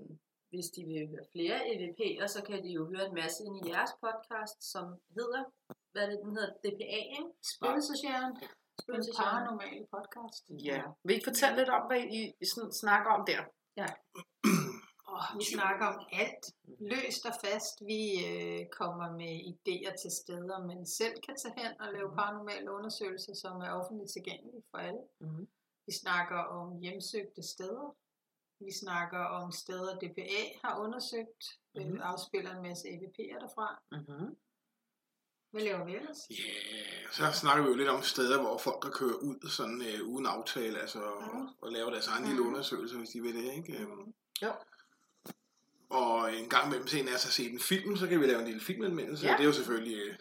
[0.52, 3.68] hvis de vil høre flere EVP'er, så kan de jo høre en masse ind i
[3.72, 4.84] jeres podcast, som
[5.18, 5.42] hedder,
[5.92, 6.52] hvad er det, den hedder?
[6.64, 7.30] DPA, ikke?
[7.54, 8.32] Spøgelsesjæren.
[8.40, 8.48] Den
[8.82, 9.28] Spøgelsesjæren.
[9.30, 10.44] paranormale podcast.
[10.70, 10.80] Ja.
[11.04, 13.40] Vil I ikke fortælle lidt om, hvad I, I sådan snakker om der?
[15.14, 16.44] Og vi snakker om alt.
[16.92, 17.74] Løst og fast.
[17.90, 22.68] Vi øh, kommer med idéer til steder, man selv kan tage hen og lave paranormale
[22.76, 25.02] undersøgelser, som er offentligt tilgængelige for alle.
[25.20, 25.44] Mhm.
[25.86, 27.96] Vi snakker om hjemsøgte steder.
[28.66, 31.42] Vi snakker om steder, DPA har undersøgt.
[31.74, 31.90] Mm-hmm.
[31.92, 32.00] Mhm.
[32.00, 33.68] afspiller en masse EVP'er derfra.
[33.92, 34.36] Mm-hmm.
[35.52, 36.18] Hvad laver vi ellers?
[36.30, 39.82] Ja, yeah, så snakker vi jo lidt om steder, hvor folk kan køre ud sådan
[39.82, 41.40] øh, uden aftale, altså Mhm.
[41.40, 43.72] og, og lave deres egen lille undersøgelse, hvis de vil det, ikke?
[43.82, 44.52] Øhm, Jo.
[45.90, 48.44] Og en gang imellem sen er så set en film, så kan vi lave en
[48.46, 49.24] lille filmanmeldelse.
[49.26, 49.30] Ja.
[49.30, 49.36] Ja.
[49.36, 50.14] Det er jo selvfølgelig øh,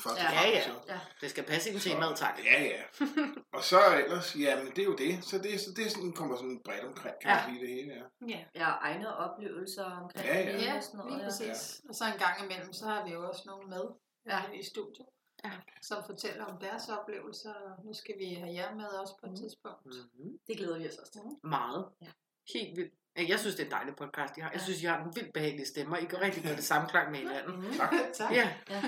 [0.00, 0.72] først og Ja, fremmest, ja.
[0.72, 0.78] jo.
[0.88, 1.00] Ja.
[1.20, 2.38] Det skal passe ind til mad, tak.
[2.44, 2.82] Ja, ja.
[3.56, 5.24] og så ellers, jamen det er jo det.
[5.24, 7.36] Så det, så det er sådan, kommer sådan bredt omkring, kan Ja.
[7.36, 8.02] man sige det hele, ja.
[8.34, 8.40] Ja.
[8.54, 10.52] Ja, egne oplevelser omkring Ja, ja.
[10.52, 11.12] det Ja, og sådan noget.
[11.12, 11.28] lige ja.
[11.30, 11.80] præcis.
[11.88, 13.84] Og så en gang imellem, så har vi jo også nogen med
[14.26, 14.36] Ja.
[14.52, 14.58] ja.
[14.58, 15.06] i studiet,
[15.44, 15.50] Ja.
[15.82, 17.54] som fortæller om deres oplevelser.
[17.54, 19.40] Og Nu skal vi have jer med også på et Mhm.
[19.40, 19.86] tidspunkt.
[19.86, 20.38] Mm-hmm.
[20.46, 21.20] Det glæder vi os også til.
[21.50, 21.88] Meget.
[22.02, 22.06] Ja.
[22.54, 22.94] Helt vildt.
[23.28, 24.50] Jeg synes, det er en dejlig podcast, I har.
[24.52, 25.96] Jeg synes, I har en vildt behagelig stemmer.
[25.96, 27.56] I går rigtig godt i samklang med hinanden.
[27.56, 27.72] Mm.
[27.72, 27.92] Tak.
[28.18, 28.32] tak.
[28.32, 28.82] Ja, Ja.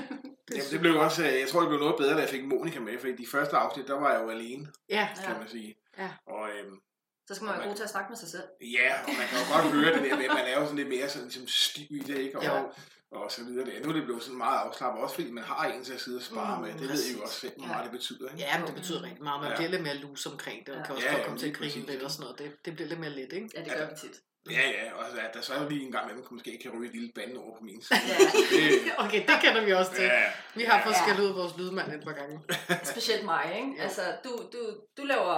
[0.50, 2.80] Jamen, det blev også, øh, jeg tror, det blev noget bedre, da jeg fik Monika
[2.80, 5.08] med, for i de første afsnit, der var jeg jo alene, ja.
[5.24, 5.38] kan Ja.
[5.38, 5.74] man sige.
[5.98, 6.10] Ja.
[6.26, 6.80] Og øhm,
[7.28, 8.42] Så skal man være god til at snakke med sig selv.
[8.78, 10.76] ja, og man kan jo godt høre det der med, at man er jo sådan
[10.76, 12.38] lidt mere sådan, ligesom stiv i det, ikke?
[12.38, 12.72] Og, Jo.
[13.10, 13.66] og så videre.
[13.66, 13.80] Der.
[13.82, 16.16] Nu er det blevet sådan meget afslappet, også fordi man har en til at sidde
[16.18, 16.72] og spare Mm, med.
[16.72, 17.16] Det ved I jo præcis.
[17.16, 17.72] også selv, hvor Ja.
[17.72, 18.40] meget det betyder, ikke?
[18.40, 19.40] Ja, men det betyder rigtig meget.
[19.42, 19.56] Man Ja.
[19.56, 20.86] bliver lidt mere lus omkring det, og Ja.
[20.86, 21.86] kan også Ja, godt ja, komme til at grine præcis.
[21.90, 22.38] lidt og sådan noget.
[22.38, 23.48] Det, det bliver lidt mere let, ikke?
[23.54, 24.16] Ja, det gør vi tit.
[24.50, 26.70] Ja, ja, og altså, at der så er lige en gang med, man måske kan
[26.74, 27.98] ryge et lille bande over på min side.
[28.08, 28.16] Ja.
[28.56, 30.04] Det, Okay, det kender vi også til.
[30.04, 30.24] ja,
[30.54, 31.02] Vi har fået Ja.
[31.02, 32.34] skældt ud af vores lydmand et par gange.
[32.94, 33.68] Specielt mig, ikke?
[33.78, 33.82] Jo.
[33.82, 34.60] Altså, du, du,
[34.98, 35.34] du laver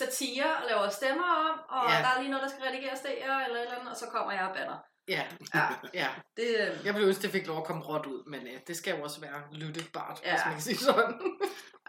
[0.00, 1.96] satire og laver stemmer om, og Ja.
[1.96, 2.02] ja.
[2.04, 3.10] der er lige noget, der skal redigeres der,
[3.44, 4.78] eller et eller andet, og så kommer jeg og banner.
[5.08, 5.24] Ja,
[5.54, 6.08] Ja, ja.
[6.36, 8.76] det, øh, Jeg ville ønske, det fik lov at komme råt ud, men uh, det
[8.76, 10.28] skal jo også være lyttebart, ja.
[10.28, 10.34] Ja.
[10.34, 11.14] hvis man kan sige sådan.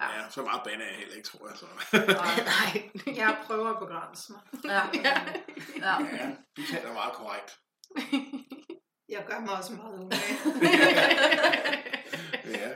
[0.02, 1.58] ja, så meget bande er jeg heller ikke, tror jeg.
[1.58, 1.66] Så.
[1.94, 3.16] Nej.
[3.22, 4.42] Jeg prøver at begrænse mig.
[4.74, 4.82] ja.
[5.04, 5.22] ja.
[5.78, 6.06] ja.
[6.18, 7.60] Ja, du taler meget korrekt.
[9.10, 10.36] Jeg gør mig også meget umage.
[12.46, 12.70] Ja,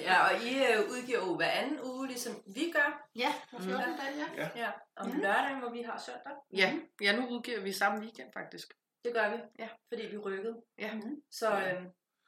[0.00, 3.02] ja, og I øh, udgiver jo hver anden uge, ligesom vi gør.
[3.16, 4.48] ja, på 14 dage, ja.
[4.56, 5.20] Ja, om Mhm.
[5.20, 6.32] lørdagen, hvor vi har søndag.
[6.56, 8.72] ja, ja, nu udgiver vi samme weekend, faktisk.
[9.04, 9.68] Det gør vi, Ja.
[9.92, 10.56] fordi vi rykkede.
[10.78, 10.90] Ja.
[11.30, 11.74] Så Ja.
[11.74, 11.82] øh,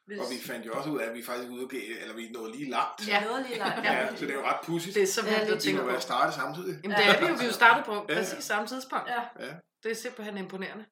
[0.06, 2.52] hvis og vi fandt jo også ud af, at vi faktisk udgav, eller vi nåede
[2.56, 3.08] lige langt.
[3.08, 3.24] ja.
[3.24, 3.84] noget lige langt.
[3.84, 4.94] Ja, så det er jo ret pudsigt.
[4.94, 5.90] Det er så Ja, vildt det at Vi tænke må på.
[5.92, 6.74] være startet samtidig.
[6.82, 7.34] Jamen, det er vi jo.
[7.34, 8.14] Vi er jo startet på Ja.
[8.14, 9.08] præcis samme tidspunkt.
[9.08, 9.22] Ja.
[9.46, 10.84] Ja, Det er simpelthen imponerende.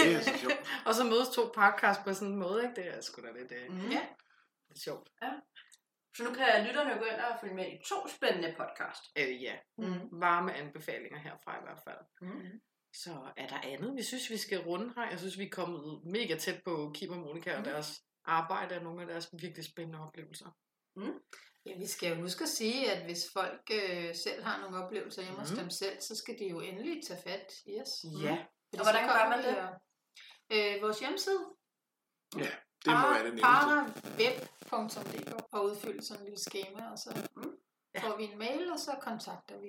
[0.00, 0.60] det er så sjovt.
[0.86, 2.74] Og så mødes to podcast på sådan en måde, ikke?
[2.80, 3.88] Det er sgu da lidt, øh, Mm.
[3.96, 4.02] Ja.
[4.68, 5.08] lidt sjovt.
[6.16, 9.02] Så nu kan lytterne gå ind og følge med i to spændende podcast.
[9.18, 10.20] Øh, ja, Mm.
[10.24, 12.02] varme anbefalinger herfra i hvert fald.
[12.20, 12.60] Mm.
[13.02, 15.10] Så er der andet, vi synes, vi skal runde her.
[15.10, 17.64] Jeg synes, vi er kommet mega tæt på Kim og Monika og Mhm.
[17.70, 20.50] deres arbejde og nogle af deres virkelig spændende oplevelser.
[21.66, 25.22] Ja, vi skal jo huske at sige, at hvis folk øh, selv har nogle oplevelser
[25.22, 25.60] hjemme hos Mhm.
[25.60, 28.04] dem selv, så skal de jo endelig tage fat i os.
[28.22, 29.58] Ja, Fordi Og hvordan gør kommer man det?
[29.58, 29.80] og-
[30.52, 31.44] Øh, vores hjemmeside,
[32.36, 32.50] Ja,
[32.84, 33.42] det må være det nemmeste.
[33.42, 37.56] paraweb.dk og udfylde sådan en lille schema, og så mm,
[37.94, 38.00] Ja.
[38.08, 39.68] får vi en mail, og så kontakter vi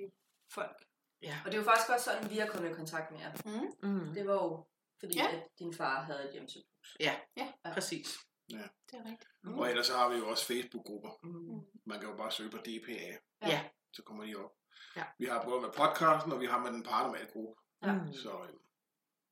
[0.52, 0.84] folk.
[1.28, 1.36] Ja.
[1.44, 3.32] Og det er jo faktisk også sådan, vi har kommet i kontakt med jer.
[3.44, 3.90] Mm.
[3.90, 4.14] Mm.
[4.14, 4.66] Det var jo
[5.00, 5.24] fordi, Ja.
[5.24, 5.36] ja.
[5.36, 6.66] at din far havde et hjemsøgt
[7.00, 7.46] Ja, Ja.
[7.72, 8.08] præcis.
[8.48, 9.30] Det er rigtigt.
[9.44, 9.58] Mm.
[9.58, 11.10] Og ellers så har vi jo også Facebook-grupper.
[11.22, 11.60] Mm.
[11.86, 13.16] Man kan jo bare søge på DPA,
[13.52, 13.60] Ja.
[13.92, 14.50] så kommer de op.
[14.96, 15.04] Ja.
[15.18, 17.62] Vi har både med podcasten, og vi har med den paranormale gruppe.
[17.82, 17.92] Ja.
[17.92, 18.12] Mm.
[18.12, 18.54] Så øh,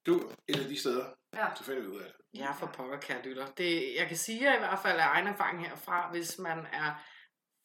[0.07, 1.47] du er et af de steder, Ja.
[1.55, 2.40] så finder vi ud af det.
[2.40, 3.47] Ja, for pokker, kære lytter.
[3.47, 7.05] Det, jeg kan sige jer i hvert fald af egen erfaring herfra, hvis man er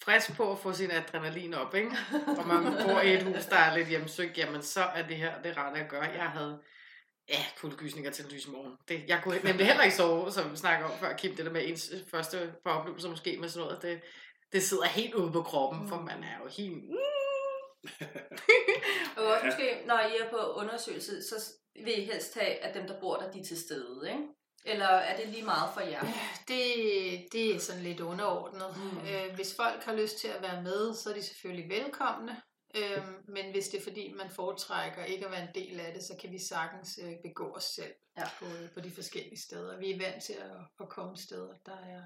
[0.04, 1.92] frisk på at få sin adrenalin op, ikke?
[2.38, 5.42] og man bor i et hus, der er lidt hjemsøgt, jamen så er det her
[5.42, 6.04] det rette at gøre.
[6.04, 6.60] Jeg havde
[7.30, 8.78] ja, kuldegysninger til lys i morgen.
[8.88, 11.52] Det, jeg kunne nemlig heller ikke sove, som vi snakker om før, Kim, det der
[11.52, 14.02] med ens første par oplevelser måske med sådan noget, det,
[14.52, 16.84] det sidder helt ude på kroppen, for man er jo helt...
[19.18, 22.88] Og også måske, når I er på undersøgelse, så vil I helst have, at dem,
[22.88, 24.24] der bor der, de er til stede, ikke?
[24.66, 26.02] Eller er det lige meget for jer?
[26.48, 26.64] Det,
[27.32, 28.78] det er sådan lidt underordnet.
[28.78, 29.08] Mm.
[29.08, 32.42] Øh, hvis folk har lyst til at være med, så er de selvfølgelig velkomne.
[32.76, 36.04] Øh, men hvis det er fordi, man foretrækker ikke at være en del af det,
[36.04, 38.24] så kan vi sagtens øh, begå os selv Ja.
[38.40, 39.80] på, på de forskellige steder.
[39.80, 42.02] Vi er vant til at, at komme steder, der er...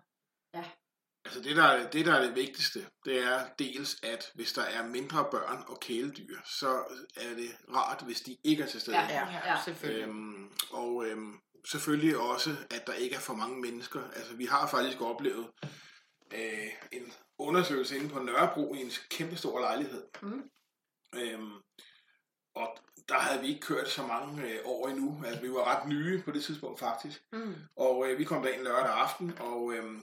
[1.25, 4.61] Altså det der, er- det, der er det vigtigste, det er dels, at hvis der
[4.61, 6.69] er mindre børn og kæledyr, så
[7.17, 8.97] er det rart, hvis de ikke er til stede.
[8.97, 9.07] Ja.
[9.07, 9.57] Ja, Ja.
[9.65, 10.07] selvfølgelig.
[10.07, 14.01] Øhm, og øhm, selvfølgelig også, at der ikke er for mange mennesker.
[14.15, 15.47] Altså, vi har faktisk oplevet
[16.33, 20.03] øh, en undersøgelse inde på Nørrebro i en kæmpe stor lejlighed.
[20.21, 20.49] Mm.
[21.15, 21.51] Øhm,
[22.55, 22.77] og
[23.09, 25.23] der havde vi ikke kørt så mange øh, år endnu.
[25.25, 27.23] Altså, vi var ret nye på det tidspunkt faktisk.
[27.33, 27.55] Mm.
[27.75, 30.01] Og øh, vi kom derind lørdag aften, og øh,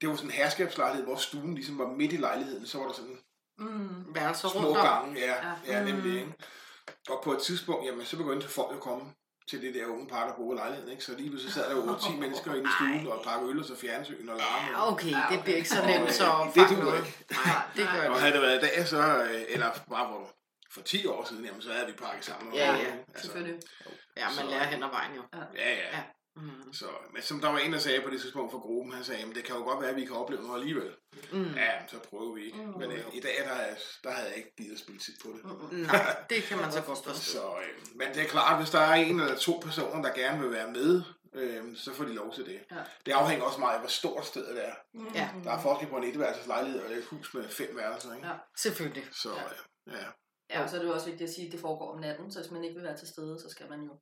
[0.00, 2.66] det var sådan en herskabslejlighed, hvor stuen ligesom var midt i lejligheden.
[2.66, 3.18] Så var der sådan
[3.58, 4.14] Mm.
[4.14, 5.54] Værelser små rundt gange, ja, Ja.
[5.66, 5.86] ja, Mm.
[5.90, 6.32] nemlig, ikke?
[7.08, 9.12] Og på et tidspunkt, jamen, så begyndte folk at komme
[9.48, 11.04] til det der unge par, der boede i lejligheden, ikke?
[11.04, 13.64] Så lige pludselig sad der jo 10 mennesker inde i stuen, og drak øl og
[13.64, 14.62] så fjernsyn og larm.
[14.72, 16.98] Ja, okay, Ja, det bliver ikke så Og, nemt så at det duer noget.
[17.06, 17.24] ikke.
[17.30, 18.20] Nej, det gør Og det.
[18.20, 20.30] havde det været i dag, så, øh, eller bare for,
[20.74, 22.52] for 10 år siden, jamen, så havde vi pakket sammen.
[22.52, 22.78] og- Ja, ja,
[23.08, 23.60] altså, Selvfølgelig.
[24.16, 25.22] Ja, man Så- lærer hen ad vejen jo.
[25.34, 25.76] Ja, ja.
[25.96, 26.02] Ja.
[26.36, 26.72] Mm.
[26.72, 29.22] Så, men som der var en, der sagde på det tidspunkt for gruppen, han sagde,
[29.24, 30.90] at det kan jo godt være, at vi kan opleve noget alligevel.
[31.32, 31.54] Mm.
[31.54, 32.58] Ja, så prøver vi ikke.
[32.64, 32.78] Mm.
[32.78, 33.74] Men øh, i dag, der, er-
[34.04, 35.44] der havde jeg ikke givet at spille tid på det.
[35.44, 35.78] Mm-mm.
[35.86, 37.38] Nej, det kan man så godt forstå.
[37.38, 40.40] Så, øh, men det er klart, hvis der er en eller to personer, der gerne
[40.42, 41.02] vil være med,
[41.34, 42.60] øh, så får de lov til det.
[42.70, 42.76] Ja.
[43.06, 44.72] Det afhænger også meget af, hvor stort stedet er.
[45.14, 45.28] Ja.
[45.44, 48.14] Der er forskel på en etværelseslejlighed og et hus med fem værelser.
[48.14, 48.26] Ikke?
[48.28, 48.34] Ja.
[48.58, 49.04] Selvfølgelig.
[49.12, 50.04] Så øh, ja,
[50.50, 52.32] Ja, og så er det jo også vigtigt at sige, at det foregår om natten,
[52.32, 53.92] så hvis man ikke vil være til stede, så skal man jo...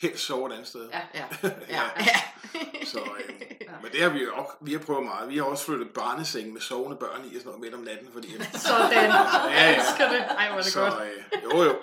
[0.00, 0.88] helst sove et andet sted.
[0.90, 1.00] Ja.
[1.14, 1.24] Ja.
[1.68, 1.82] ja.
[1.96, 2.16] ja.
[2.84, 3.72] Så, øh, Ja.
[3.82, 5.28] men det har vi jo også, vi har prøvet meget.
[5.28, 8.08] Vi har også flyttet barneseng med sovende børn i og sådan noget midt om natten,
[8.12, 8.28] fordi
[8.68, 8.92] Sådan.
[8.92, 9.76] Ja, ja.
[9.76, 10.18] Elsker det.
[10.18, 10.94] Ej, hvor er det så, godt.
[11.02, 11.76] øh, jo jo.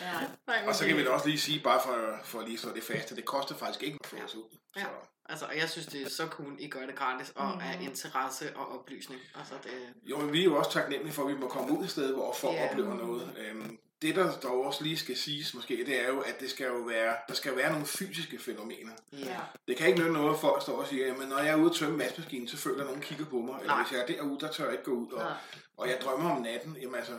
[0.00, 0.66] Ja.
[0.68, 3.10] Og så kan vi da også lige sige, bare for, for lige så det fast,
[3.10, 4.42] at det koster faktisk ikke at få os ud.
[4.76, 4.80] Ja.
[4.80, 4.86] Så,
[5.28, 7.60] Altså, og jeg synes, det er så cool, I gør det gratis, og Mhm.
[7.60, 9.20] af interesse og oplysning.
[9.38, 9.70] Altså, det...
[10.02, 12.14] jo, men vi er jo også taknemmelige for, at vi må komme ud et sted,
[12.14, 12.68] hvor folk Ja.
[12.70, 13.30] oplever noget.
[13.38, 16.66] Øhm, det, der dog også lige skal siges måske, det er jo, at det skal
[16.66, 18.92] jo være, der skal være nogle fysiske fænomener.
[19.12, 19.40] Ja.
[19.68, 21.70] Det kan ikke nytte noget, at folk står og siger, men når jeg er ude
[21.70, 23.60] og tømme vaskemaskinen, så føler jeg, at nogen kigger på mig.
[23.60, 23.82] Eller Nej.
[23.82, 25.12] hvis jeg er derude, der tør jeg ikke gå ud.
[25.12, 25.32] Og, Nej.
[25.76, 27.12] og jeg drømmer om natten, jamen altså,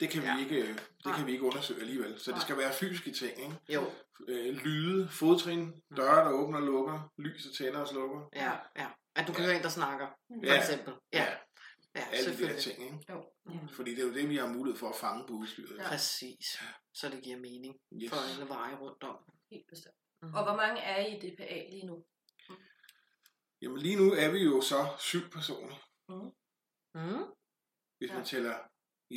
[0.00, 0.34] det kan, Ja.
[0.36, 1.16] vi, ikke, det Nej.
[1.16, 2.20] kan vi ikke undersøge alligevel.
[2.20, 2.36] Så Nej.
[2.38, 3.56] det skal være fysiske ting, ikke?
[3.68, 3.84] Jo.
[4.28, 8.20] Øh, lyde, fodtrin, døre, der åbner og lukker, lys og tænder og slukker.
[8.36, 8.86] Ja, ja.
[9.16, 10.58] At du kan høre en, der snakker, for Ja.
[10.58, 10.94] eksempel.
[11.12, 11.26] Ja,
[11.96, 12.96] ja alle de der ting, ikke?
[13.10, 13.24] Jo.
[13.72, 13.76] Mm.
[13.76, 15.76] Fordi det er jo det, vi har mulighed for at fange på udstyret.
[15.78, 15.88] Ja.
[15.88, 16.46] Præcis.
[16.94, 18.10] Så det giver mening Yes.
[18.10, 19.16] for alle veje rundt om.
[19.50, 19.94] Helt bestemt.
[20.22, 20.34] Mhm.
[20.34, 22.04] Og hvor mange er I i DPA lige nu?
[23.62, 25.76] Jamen lige nu er vi jo så syv personer,
[26.08, 26.30] Mm.
[27.98, 28.14] hvis Ja.
[28.16, 28.56] man tæller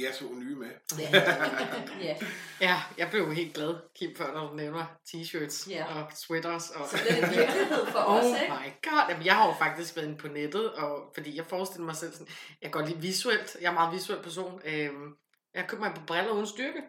[0.01, 0.67] jer to nye med.
[0.99, 1.09] Ja.
[2.07, 2.15] ja.
[2.61, 5.85] Ja, jeg blev helt glad, Kim, før når du nævner t-shirts Ja.
[5.95, 6.69] og sweaters.
[6.69, 6.87] Og...
[6.89, 8.53] Så det er en virkelighed for Oh os, ikke?
[8.53, 9.01] my god.
[9.09, 12.11] Jamen, jeg har jo faktisk været inde på nettet, og, fordi jeg forestiller mig selv
[12.13, 12.27] sådan,
[12.61, 14.61] jeg går lige visuelt, jeg er en meget visuel person.
[14.65, 15.07] Øhm,
[15.55, 16.81] jeg køber mig på briller uden styrke.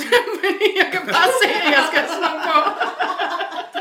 [0.00, 2.56] Fordi jeg kan bare se, at jeg skal have sådan på.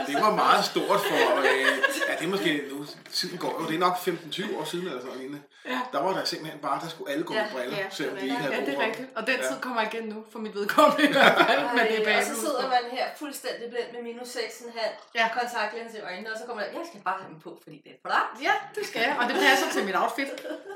[0.08, 1.87] Det var meget stort for, øh, ja
[2.20, 5.18] det er måske nu, tiden går jo, det er nok 15-20 år siden eller sådan
[5.18, 5.42] noget.
[5.66, 5.82] Ja.
[5.92, 8.22] Der var der simpelthen bare, der skulle alle gå Ja, med briller, ja, selvom de
[8.22, 9.08] ikke Ja, havde det brug er rigtigt.
[9.16, 9.48] Og den Ja.
[9.50, 11.62] tid kommer igen nu, for mit vedkommende i hvert fald.
[11.78, 14.80] Men det er Ej, bag og så sidder man her fuldstændig blind med minus 6,5
[15.16, 15.22] Ja.
[15.22, 15.28] ja.
[15.40, 17.92] kontaktlinse i øjnene, og så kommer der, jeg skal bare have dem på, fordi det
[17.92, 18.34] er for langt.
[18.48, 19.18] Ja, det skal jeg.
[19.20, 20.30] Og det passer til mit outfit.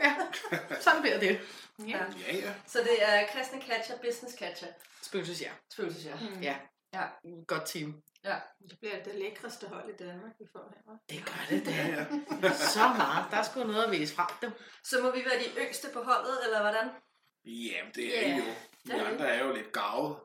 [0.05, 0.11] Ja,
[0.85, 1.33] sådan bliver det.
[1.79, 1.85] Ja.
[1.87, 1.97] Ja.
[2.27, 2.51] Ja, ja.
[2.67, 4.67] Så det er kristne catcher, business catcher,
[5.01, 5.49] Spøgelses, ja.
[5.73, 6.13] spøgelses, ja.
[6.21, 6.41] Mm.
[6.41, 6.55] Ja.
[6.93, 7.01] Ja.
[7.47, 7.95] Godt team.
[8.23, 8.39] Ja.
[8.69, 10.97] Det bliver det lækreste hold i Danmark, vi får her.
[11.09, 12.53] Det gør det, det ja, ja.
[12.53, 13.25] Så meget.
[13.31, 14.29] Der er sgu noget at vise frem.
[14.41, 14.53] Det.
[14.83, 16.89] Så må vi være de yngste på holdet, eller hvordan?
[17.45, 18.35] Jamen, det er Ja.
[18.35, 18.43] I jo.
[18.85, 20.17] Vi er andre er jo lidt gavet,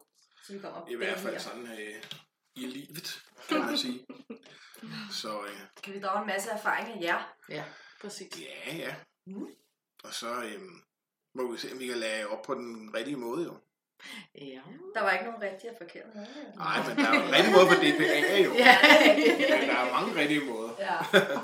[0.44, 2.02] Så vi kommer op i hvert fald sådan øh,
[2.56, 4.06] i livet, kan man sige.
[5.22, 7.34] Så øh, Kan vi drage en masse erfaring af jer?
[7.48, 7.64] Ja,
[8.00, 8.40] præcis.
[8.40, 8.94] ja, ja.
[9.26, 9.46] Mm.
[10.04, 10.60] Og så øh,
[11.34, 13.56] må vi se, om vi kan lade op på den rigtige måde, jo.
[14.34, 14.60] Ja.
[14.94, 16.14] Der var ikke nogen rigtig og forkert.
[16.14, 18.52] Nej, men der er jo en rigtig måde for DPA, jo.
[18.66, 18.76] Ja.
[19.60, 20.70] Men der er mange rigtige måder.
[20.78, 20.98] Ja.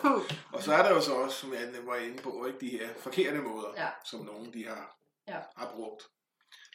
[0.56, 2.88] Og så er der jo så også, som jeg var inde på, ikke de her
[2.98, 3.88] forkerte måder, Ja.
[4.04, 4.96] som nogen de har,
[5.28, 5.38] Ja.
[5.56, 6.02] har brugt.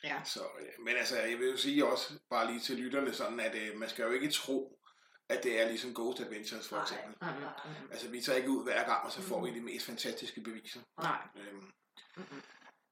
[0.03, 0.15] Ja.
[0.25, 3.55] Så, øh, men altså, jeg vil jo sige også, bare lige til lytterne, sådan at
[3.55, 4.80] øh, man skal jo ikke tro,
[5.30, 6.84] at det er ligesom Ghost Adventures for Nej.
[6.84, 7.15] eksempel.
[7.21, 7.28] Mm,
[7.71, 10.41] mm, Altså, vi tager ikke ud hver gang, og så får vi de mest fantastiske
[10.41, 10.80] beviser.
[11.01, 11.17] Nej.
[11.36, 11.71] Øhm,
[12.17, 12.41] Mm-mm.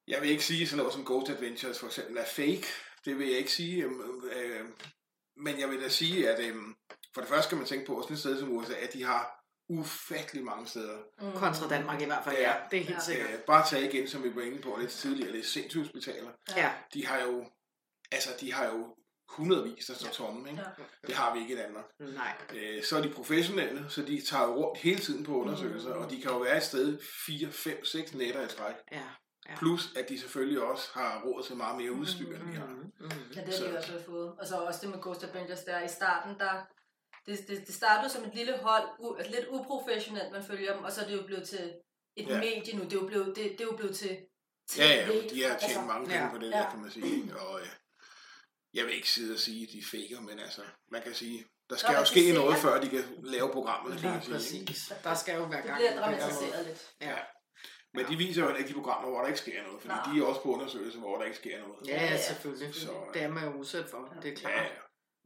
[0.08, 2.66] Jeg vil ikke sige sådan noget som Ghost Adventures for eksempel er fake.
[3.06, 3.84] Det vil jeg ikke sige.
[3.84, 4.66] øhm, øh,
[5.38, 6.56] men jeg vil da sige, at øh,
[7.14, 9.04] for det første skal man tænke på, at sådan et sted som USA, at de
[9.04, 10.98] har ufattelig mange steder.
[11.22, 11.32] Mm.
[11.32, 12.54] Kontra Danmark i hvert fald, ja.
[12.72, 13.00] Det er helt Ja.
[13.00, 13.30] sikkert.
[13.30, 16.32] Øh, bare tage igen, som vi var inde på lidt tidligere, det er sindssygehospitaler.
[16.56, 16.72] Ja.
[16.94, 17.46] De har jo,
[18.12, 18.96] altså de har jo
[19.30, 20.62] hundredvis, der står tomme, ikke?
[20.62, 21.08] Ja.
[21.08, 21.86] Det har vi ikke i Danmark.
[22.00, 22.34] Nej.
[22.56, 26.02] Øh, så er de professionelle, så de tager jo rundt hele tiden på undersøgelser, Mm.
[26.02, 28.76] og de kan jo være et sted 4, 5, 6 nætter i træk.
[28.92, 29.04] Ja.
[29.50, 29.56] Ja.
[29.58, 32.66] Plus, at de selvfølgelig også har råd til meget mere udstyr, end vi har.
[32.66, 33.10] Mm, mm.
[33.36, 34.34] Ja, det har Så- vi også fået.
[34.40, 36.52] Og så også det med Ghost Adventures der i starten, der
[37.26, 40.84] det, det, det startede som et lille hold, u, altså lidt uprofessionelt, man følger dem,
[40.84, 41.74] og så er det jo blevet til
[42.18, 42.38] et Ja.
[42.40, 42.84] medie nu.
[42.84, 44.18] Det er jo blevet, det, det er jo blevet til
[44.70, 44.80] TV.
[44.82, 46.58] Ja, ja, de har tjent altså, mange penge ja, på det ja.
[46.58, 47.36] der, kan man sige.
[47.40, 47.68] Og øh,
[48.74, 51.76] jeg vil ikke sidde og sige, at de faker, men altså, man kan sige, der
[51.76, 54.60] skal Nå, jo ske de noget, før de kan lave programmet, kan Ja, man sige.
[54.60, 54.72] ikke?
[54.72, 54.94] præcis.
[55.04, 55.76] Der skal jo være gang.
[55.76, 56.18] bliver i det måde.
[56.18, 56.92] dramatiseret lidt.
[57.02, 57.18] Ja.
[57.96, 60.14] Men de viser jo heller ikke de programmer, hvor der ikke sker noget, fordi Nej.
[60.14, 61.88] de er også på undersøgelser, hvor der ikke sker noget.
[61.88, 62.76] Ja, ja, selvfølgelig.
[62.76, 64.72] Så, Det er man jo udsat for, det er ja, klart.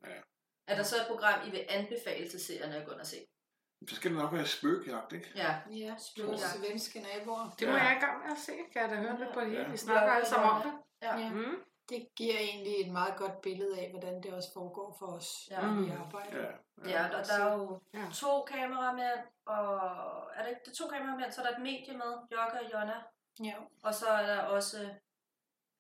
[0.05, 0.19] ja.
[0.67, 3.17] Er der så et program, I vil anbefale til seerne at gå ind og se?
[3.89, 5.31] Så skal det nok være spøgjagt, ikke?
[5.35, 5.55] Ja.
[5.71, 6.23] Ja, Ja.
[6.25, 7.55] vores svenske naboer.
[7.59, 7.83] Det må Ja.
[7.83, 8.51] jeg i gang med at se.
[8.73, 9.61] Kan jeg da høre lidt på det hele?
[9.63, 9.69] Ja.
[9.71, 10.67] Vi snakker Ja, alle sammen om ja.
[10.67, 10.73] det.
[11.01, 11.17] Ja.
[11.17, 11.29] Ja.
[11.29, 11.55] Mm.
[11.89, 15.61] Det giver egentlig et meget godt billede af, hvordan det også foregår for os, Ja.
[15.61, 16.01] når vi Mm.
[16.01, 16.41] arbejder.
[16.41, 16.89] Ja.
[16.89, 18.05] Ja, der, der er jo Ja.
[18.13, 19.75] to kameramænd, og
[20.35, 22.73] er det ikke det er to kameramænd, så er der et medie med, Jokke og
[22.73, 22.97] Jonna,
[23.43, 23.55] Ja.
[23.83, 24.89] og så er der også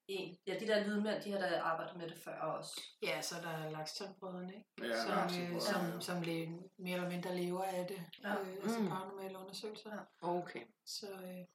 [0.07, 0.37] en.
[0.47, 2.81] Ja, de der lydmænd, de har da arbejdet med det før også.
[3.01, 4.87] Ja, så er der Lakstjernbrødrene, ikke?
[4.87, 5.99] Ja, som, øh, som, ja.
[5.99, 8.01] som le, mere eller mindre lever af det.
[8.23, 8.29] Ja.
[8.29, 8.35] Ja.
[8.39, 8.87] Øh, altså Mm.
[8.89, 9.91] paranormale undersøgelser.
[9.93, 10.27] Ja.
[10.29, 10.61] Okay.
[10.85, 11.45] Så, øh,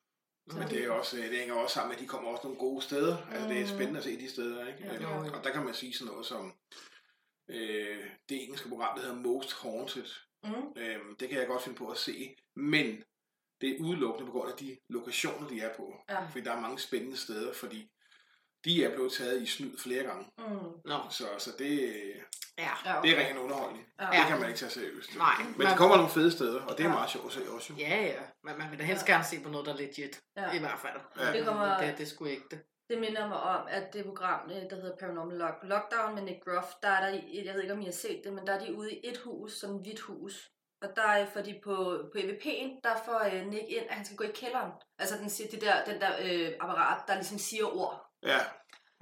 [0.47, 2.83] Men det er også, det hænger også sammen med, at de kommer også nogle gode
[2.83, 3.17] steder.
[3.31, 4.85] Altså, det er spændende at se de steder, ikke?
[4.85, 4.95] Ja.
[4.95, 6.55] Øh, Og der kan man sige sådan noget som
[7.49, 10.07] øh, det engelske program, der hedder Most Haunted.
[10.45, 10.73] Mm.
[10.83, 12.37] Øh, det kan jeg godt finde på at se.
[12.57, 13.05] Men
[13.61, 15.95] det er udelukkende på grund af de lokationer, de er på.
[16.09, 16.27] Ja.
[16.27, 17.91] Fordi der er mange spændende steder, fordi
[18.65, 20.25] de er blevet taget i snyd flere gange.
[20.39, 20.81] Mm.
[20.85, 21.93] Nå, Så, så det,
[22.59, 22.71] ja.
[22.85, 23.87] Ja, det er rent underholdning.
[24.01, 24.07] Ja.
[24.07, 25.17] Det kan man ikke tage seriøst.
[25.17, 26.95] Nej, Men der kommer nogle fede steder, og det er Ja.
[26.95, 27.73] meget sjovt at se også.
[27.73, 27.79] jo.
[27.79, 28.21] Ja, ja.
[28.45, 30.21] Men man vil da helst gerne se på noget, der er legit.
[30.37, 30.53] Ja.
[30.53, 31.01] I hvert fald.
[31.27, 31.33] Ja.
[31.39, 32.61] Det kommer- Det, det er sgu ægte.
[32.91, 36.45] Det minder mig om, at det program, øh, der hedder Paranormal Lock Lockdown med Nick
[36.45, 38.59] Groff, der er der, jeg ved ikke om I har set det, men der er
[38.65, 40.51] de ude i et hus, sådan et hvidt hus.
[40.83, 41.75] Og der er, fordi på,
[42.13, 44.71] på EVP'en, der får øh, Nick ind, at han skal gå i kælderen.
[44.99, 48.07] Altså den, siger, det der, den der øh, apparat, der ligesom siger ord.
[48.23, 48.39] Ja,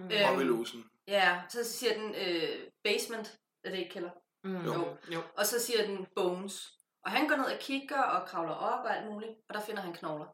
[0.01, 0.85] Øhm, op i låsen.
[1.09, 2.49] Ja, så siger den øh,
[2.85, 4.11] basement, er det ikke kælder?
[4.45, 4.65] Mm.
[4.65, 4.97] Jo.
[5.13, 5.21] jo.
[5.39, 6.69] Og så siger den bones.
[7.05, 9.83] Og han går ned og kigger og kravler op og alt muligt, og der finder
[9.83, 10.27] han knogler.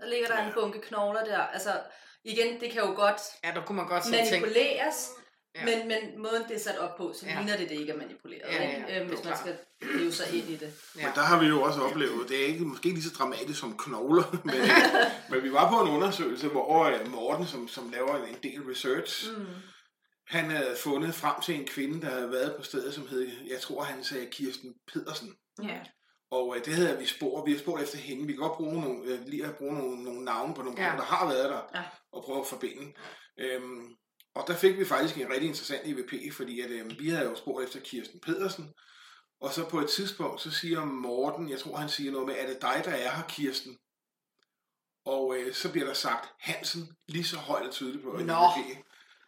[0.00, 0.46] Der ligger der Ja.
[0.46, 1.38] en bunke knogler der.
[1.38, 1.70] Altså,
[2.24, 5.10] igen, det kan jo godt Ja, der kunne man godt manipuleres,
[5.54, 5.64] Ja.
[5.64, 7.36] men, men måden det er sat op på, så Ja.
[7.36, 8.88] ligner det, det ikke er manipuleret, Ja, ja, ikke?
[8.92, 10.72] ja, Øhm, det hvis man skal leve sig ind i det.
[10.98, 11.06] Ja.
[11.06, 13.78] Men der har vi jo også oplevet, det er ikke måske lige så dramatisk som
[13.78, 14.54] knogler, men,
[15.30, 19.30] men vi var på en undersøgelse, hvor øh, Morten, som, som laver en del research,
[19.38, 19.46] Mm.
[20.30, 23.60] Han havde fundet frem til en kvinde, der havde været på stedet, som hed, jeg
[23.60, 25.34] tror han sagde Kirsten Pedersen.
[25.62, 25.80] ja.
[26.32, 28.26] Og øh, det havde vi spurgt, vi har spurgt efter hende.
[28.26, 30.90] Vi kan godt bruge nogle, øh, lige at bruge nogle, nogle navne på nogle Ja.
[30.90, 30.96] ja.
[30.96, 31.82] der har været der, Ja.
[32.12, 32.92] og prøve at forbinde.
[33.38, 33.94] Øhm,
[34.34, 37.34] og der fik vi faktisk en rigtig interessant EVP, fordi at, øh, vi havde jo
[37.36, 38.74] spurgt efter Kirsten Pedersen,
[39.40, 42.46] og så på et tidspunkt, så siger Morten, jeg tror han siger noget med, er
[42.46, 43.78] det dig, der er her, Kirsten?
[45.04, 48.32] Og øh, så bliver der sagt Hansen, lige så højt og tydeligt på en Nå.
[48.34, 48.78] EVP.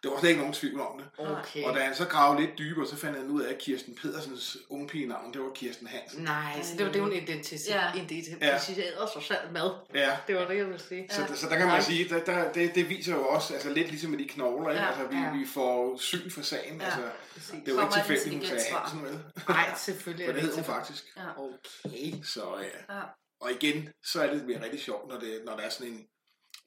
[0.03, 1.07] Det var slet ikke nogen tvivl om det.
[1.17, 1.63] Okay.
[1.63, 4.57] Og da han så gravede lidt dybere, så fandt han ud af, at Kirsten Pedersens
[4.69, 6.23] ungpigenavn, det var Kirsten Hansen.
[6.23, 8.03] Nej, så det var det, hun identificerede Ja.
[8.03, 9.69] identificerede sig selv med.
[9.93, 11.07] Ja, Det var det, jeg ville sige.
[11.11, 13.87] Så, så der kan man sige, der, der, det, det viser jo også, altså lidt
[13.89, 14.81] ligesom med de knogler, ikke?
[14.81, 15.31] Ja, altså vi, ja.
[15.31, 16.85] vi får syn for sagen, Ja.
[16.85, 17.01] altså
[17.33, 17.49] Præcis.
[17.51, 18.75] det er jo ikke tilfældigt, hun sagde.
[18.75, 19.19] Hansen, vel?
[19.49, 20.25] Nej, selvfølgelig.
[20.25, 21.03] For er det hed hun faktisk.
[21.17, 21.29] Ja.
[21.37, 22.23] Okay.
[22.23, 22.41] Så
[22.89, 22.95] ja.
[22.95, 23.01] Ja.
[23.41, 25.87] Og igen, så er det, det bliver rigtig sjovt, når, det, når der er sådan
[25.93, 26.05] en,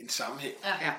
[0.01, 0.55] en sammenhæng.
[0.65, 0.75] Ja.
[0.87, 0.93] Ja.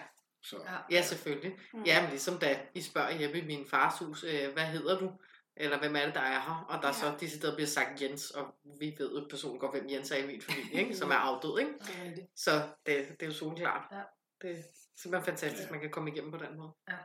[0.49, 0.95] Så, Ja.
[0.97, 1.59] Ja, selvfølgelig.
[1.73, 1.83] Mm.
[1.83, 5.11] Ja, men ligesom da I spørger hjemme i min fars hus, øh, hvad hedder du?
[5.55, 6.65] Eller hvem er det, der er her?
[6.69, 6.93] Og der ja.
[6.93, 10.27] så decideret bliver sagt Jens, og vi ved jo personligt godt, hvem Jens er i
[10.27, 10.95] min familie, ikke?
[10.95, 11.59] som er afdød.
[11.59, 11.71] Ikke?
[11.79, 12.27] Det er rigtigt.
[12.35, 12.51] Så
[12.85, 13.83] det, det er jo soleklart.
[13.91, 14.01] Ja.
[14.41, 14.61] Det er
[15.01, 15.71] simpelthen fantastisk, Ja.
[15.71, 16.71] man kan komme igennem på den måde.
[16.89, 16.97] Ja.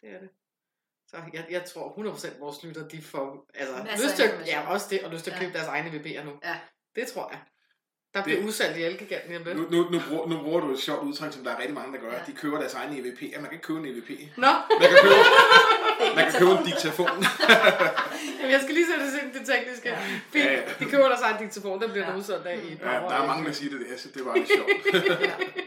[0.00, 0.30] Det er det.
[1.08, 4.68] Så jeg, jeg tror 100% vores lytter, de får altså, Masser lyst til, at- ja,
[4.70, 5.40] også det, og lyst til at Ja.
[5.42, 6.38] købe deres egne VB'er nu.
[6.44, 6.60] Ja.
[6.96, 7.40] Det tror jeg.
[8.16, 9.56] Der bliver Det- udsalgt i Elgiganten lidt.
[9.56, 11.92] nu, nu, nu, bruger, nu bruger du et sjovt udtryk, som der er rigtig mange,
[11.94, 12.08] der gør.
[12.08, 12.14] Ja.
[12.14, 12.22] Ja.
[12.26, 13.36] De køber deres egne EVP'er.
[13.40, 14.10] Man kan ikke købe en EVP.
[14.36, 14.46] Nå,
[14.80, 15.14] Man kan købe,
[16.16, 17.08] man kan købe en diktafon.
[18.38, 19.88] Jamen, jeg skal lige sætte det ind det tekniske.
[19.88, 19.96] Ja.
[20.32, 20.44] Fint.
[20.44, 20.60] Ja, ja.
[20.80, 22.10] De køber der sig en diktafon, der bliver Ja.
[22.12, 23.08] der udsolgt af i et par Ja, år.
[23.10, 24.68] der er mange, der siger det der, så det var lidt sjovt.
[24.92, 25.64] Det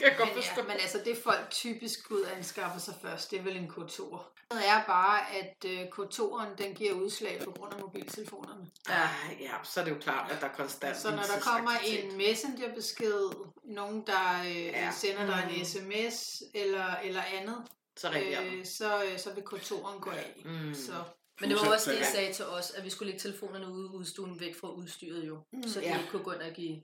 [0.00, 0.60] kan jeg godt Men, forstå.
[0.60, 4.16] ja, men altså det folk typisk ud anskaffer sig først, det er vel en K2.
[4.52, 8.70] Det er bare, at øh, K2'eren den giver udslag på grund af mobiltelefonerne.
[8.88, 9.08] Ja,
[9.40, 12.16] ja, så er det jo klart, at der er konstant Så når der kommer en
[12.16, 13.30] messengerbesked,
[13.64, 14.90] nogen der øh, Ja.
[14.92, 15.64] sender dig en Mm.
[15.64, 17.64] sms eller, eller andet,
[17.96, 18.08] så
[18.42, 20.42] øh, så, øh, så vil K2'eren gå af.
[20.44, 20.74] Mm.
[20.74, 20.92] Så,
[21.40, 22.10] Men det var Så- også så- det, I ja.
[22.10, 25.38] sagde til os, at vi skulle lægge telefonerne ude i udstuen væk fra udstyret jo.
[25.52, 25.62] Mm.
[25.68, 25.98] Så de Ja.
[25.98, 26.82] ikke kunne gå ind og give...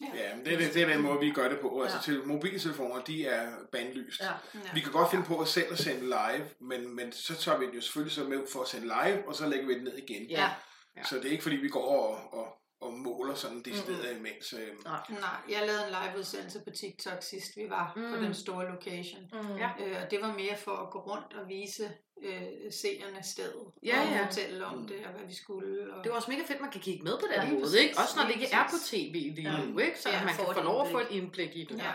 [0.00, 1.82] Ja, men det, er det, det er den måde, vi gør det på.
[1.82, 2.02] Altså, Ja.
[2.02, 4.20] til mobiltelefoner, de er bandlyst.
[4.20, 4.26] Ja.
[4.54, 4.60] ja.
[4.74, 7.66] Vi kan godt finde på at selv at sende live, men, men så tager vi
[7.66, 9.96] det jo selvfølgelig så med for at sende live, og så lægger vi det ned
[9.96, 10.26] igen.
[10.30, 10.50] Ja.
[10.96, 11.04] Ja.
[11.04, 14.26] Så det er ikke fordi, vi går og, og, og måler sådan de steder Mm-mm.
[14.26, 14.52] imens.
[14.52, 14.68] Øh,
[15.10, 18.02] Nej, jeg lavede en liveudsendelse på TikTok sidst vi var mm.
[18.10, 18.22] på Mm.
[18.22, 19.22] den store location.
[19.32, 19.56] Mm.
[19.56, 19.70] Ja.
[19.80, 21.84] Øh, og det var mere for at gå rundt og vise
[22.22, 22.42] øh,
[22.82, 23.66] seerne stedet.
[23.82, 24.26] Ja, og ja.
[24.26, 25.94] fortælle om det, og hvad vi skulle.
[25.94, 25.98] Og...
[26.04, 27.94] Det er jo også mega fedt, man kan kigge med på den Ja, måde, ikke?
[27.98, 29.64] Også når det ikke er på tv lige Ja.
[29.64, 30.00] nu, ikke?
[30.00, 31.16] Så Ja, at man får kan få lov at få indblik.
[31.18, 31.78] et indblik i det.
[31.86, 31.92] Ja,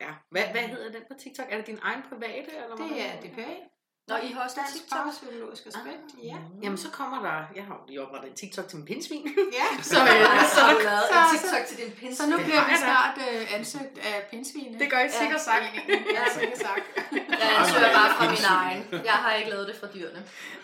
[0.00, 0.12] ja.
[0.30, 1.46] Hvad, hvad hedder den på TikTok?
[1.50, 2.50] Er det din egen private?
[2.62, 2.88] Eller hvad?
[2.88, 3.50] det er DPA.
[4.10, 4.98] Nå, I har også Dansk TikTok?
[4.98, 6.04] Parapsykologisk Aspekt.
[6.18, 6.26] Ah.
[6.30, 6.36] Ja.
[6.62, 7.38] Jamen, så kommer der...
[7.58, 9.24] Jeg har jo lige oprettet en TikTok til min pindsvin.
[9.60, 9.66] ja.
[9.90, 12.16] så, øh, Så så, har du lavet en så- TikTok til din pins.
[12.18, 14.78] Så nu bliver vi snart øh, ansøgt af pindsvine.
[14.78, 15.64] det gør I sikkert sagt.
[16.16, 16.84] Ja, sikkert sagt.
[17.42, 18.80] Jeg ansøger bare fra min egen.
[19.10, 20.20] Jeg har ikke lavet det fra dyrene.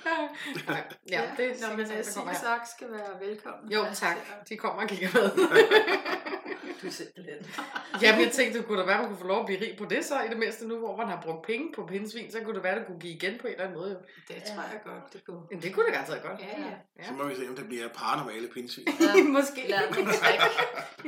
[0.69, 2.07] Nej, ja, det er men sikkert.
[2.07, 3.73] Sigesak skal være velkommen.
[3.73, 4.17] Jo, Ja, tak.
[4.49, 5.31] De kommer og kigger med.
[6.83, 7.39] Du simpelthen.
[8.03, 9.85] Jamen, jeg tænkte, det kunne da være, man kunne få lov at blive rig på
[9.85, 12.55] det så, i det mindste nu, hvor man har brugt penge på pindsvin, så kunne
[12.55, 13.91] det være, det kunne give igen på en eller anden måde.
[13.91, 13.99] Jo.
[14.35, 15.43] Det tror jeg godt, det kunne.
[15.51, 16.41] Jamen, det kunne det garanteret godt.
[16.41, 16.77] Ja, ja.
[16.99, 17.05] Ja.
[17.05, 18.89] Så må vi se, om det bliver paranormale pindsvin.
[19.01, 19.23] Ja.
[19.39, 19.63] Måske.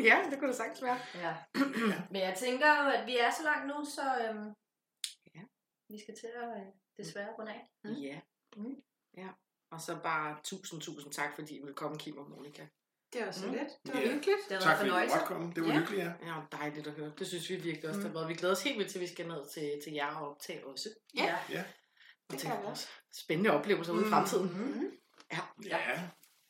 [0.08, 0.98] Ja, det kunne det sagtens være.
[1.14, 1.34] Ja.
[2.10, 4.54] Men jeg tænker jo, at vi er så langt nu, så øhm,
[5.90, 6.66] vi skal til at øh,
[6.96, 7.70] desværre runde af.
[7.84, 7.90] Mm.
[7.90, 8.20] Ja.
[8.56, 8.82] Mm.
[9.16, 9.28] ja.
[9.70, 12.66] Og så bare tusind, tusind tak, fordi I vil komme, Kim og Monika.
[13.12, 13.52] Det var så Mm.
[13.52, 13.68] lidt.
[13.86, 14.06] Det var Ja.
[14.06, 14.38] hyggeligt.
[14.48, 15.16] Det har Tak fordi fornøjelse.
[15.16, 15.52] måtte komme.
[15.54, 15.78] Det var Ja.
[15.78, 16.12] hyggeligt, ja.
[16.26, 17.12] Ja, dejligt at høre.
[17.18, 18.06] Det synes vi virkelig også, Mm.
[18.06, 18.12] mm.
[18.12, 18.28] der har været.
[18.28, 20.66] Vi glæder os helt vildt til, at vi skal ned til, til jer og optage
[20.66, 20.88] også.
[21.16, 21.36] Ja.
[21.50, 21.64] Ja.
[22.28, 22.88] Og Det til kan vi vores
[23.22, 24.48] spændende oplevelser ude i fremtiden.
[24.58, 24.90] Mm.
[25.32, 26.00] Ja, Ja,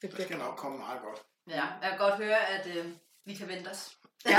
[0.03, 1.19] det det skal nok komme meget godt.
[1.49, 2.93] Ja, jeg kan godt høre, at øh,
[3.25, 3.97] vi kan vente os.
[4.27, 4.39] Ja.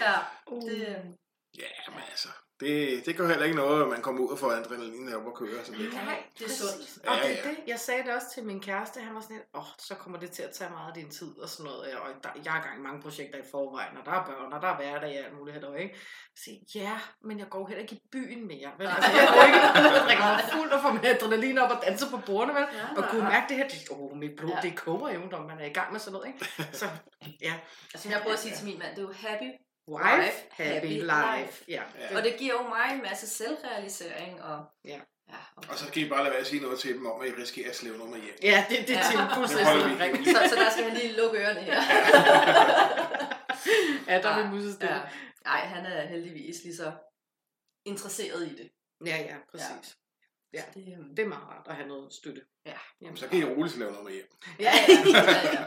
[0.00, 0.14] Ja,
[0.66, 1.04] det, øh,
[1.58, 2.28] Ja, men altså,
[2.60, 5.34] det, det gør heller ikke noget, at man kommer ud og får adrenalin op og
[5.36, 5.64] kører.
[5.64, 5.94] Sådan lidt.
[5.94, 7.06] Nej, det er sundt.
[7.06, 7.50] Og Ja, det, er ja.
[7.50, 9.94] det, jeg sagde det også til min kæreste, han var sådan lidt, åh, oh, så
[9.94, 12.54] kommer det til at tage meget af din tid og sådan noget, og der, jeg
[12.62, 15.18] i gang i mange projekter i forvejen, og der er børn, og der er hverdag
[15.20, 15.96] og alt muligt her, ikke?
[16.36, 18.86] Så siger, ja, men jeg går heller ikke i byen mere, vel?
[18.86, 21.78] Altså, jeg går ikke ud og drikker mig fuld og får med adrenalin op og
[21.86, 22.66] danser på bordene, vel?
[22.74, 23.02] Ja.
[23.02, 24.56] Og kunne mærke det her, det, oh, mit blod, Ja.
[24.56, 24.62] ja.
[24.68, 26.40] det koger jo, når man er i gang med sådan noget, ikke?
[26.80, 26.86] Så,
[27.48, 27.54] ja.
[27.94, 29.50] altså, jeg prøver at sige til min mand, det er jo happy,
[29.88, 31.40] Wife, happy, happy life.
[31.40, 31.64] life.
[31.68, 31.82] Ja.
[31.98, 32.16] Ja.
[32.16, 35.00] og det giver jo mig en masse selvrealisering, og Ja.
[35.28, 37.20] ja og, Og så skal I bare lade være at sige noget til dem om,
[37.20, 38.34] at I risikerer at slæve noget med hjem.
[38.42, 39.10] Ja, det, det er Ja.
[39.10, 41.80] Tim Det fuldstændig så, så der skal han lige lukke ørerne her.
[44.08, 44.94] Ja, der er min musestille.
[44.94, 45.00] ja.
[45.46, 46.92] Ej, han er heldigvis lige så
[47.86, 48.70] interesseret i det.
[49.06, 49.68] Ja, ja, præcis.
[49.70, 50.07] Ja.
[50.52, 52.42] Det, øhm, Det er meget rart at have noget støtte.
[52.66, 52.78] Ja.
[53.00, 54.26] Jamen, Så kan I roligt lave noget med hjem.
[54.58, 55.64] Ja, ja, ja, ja.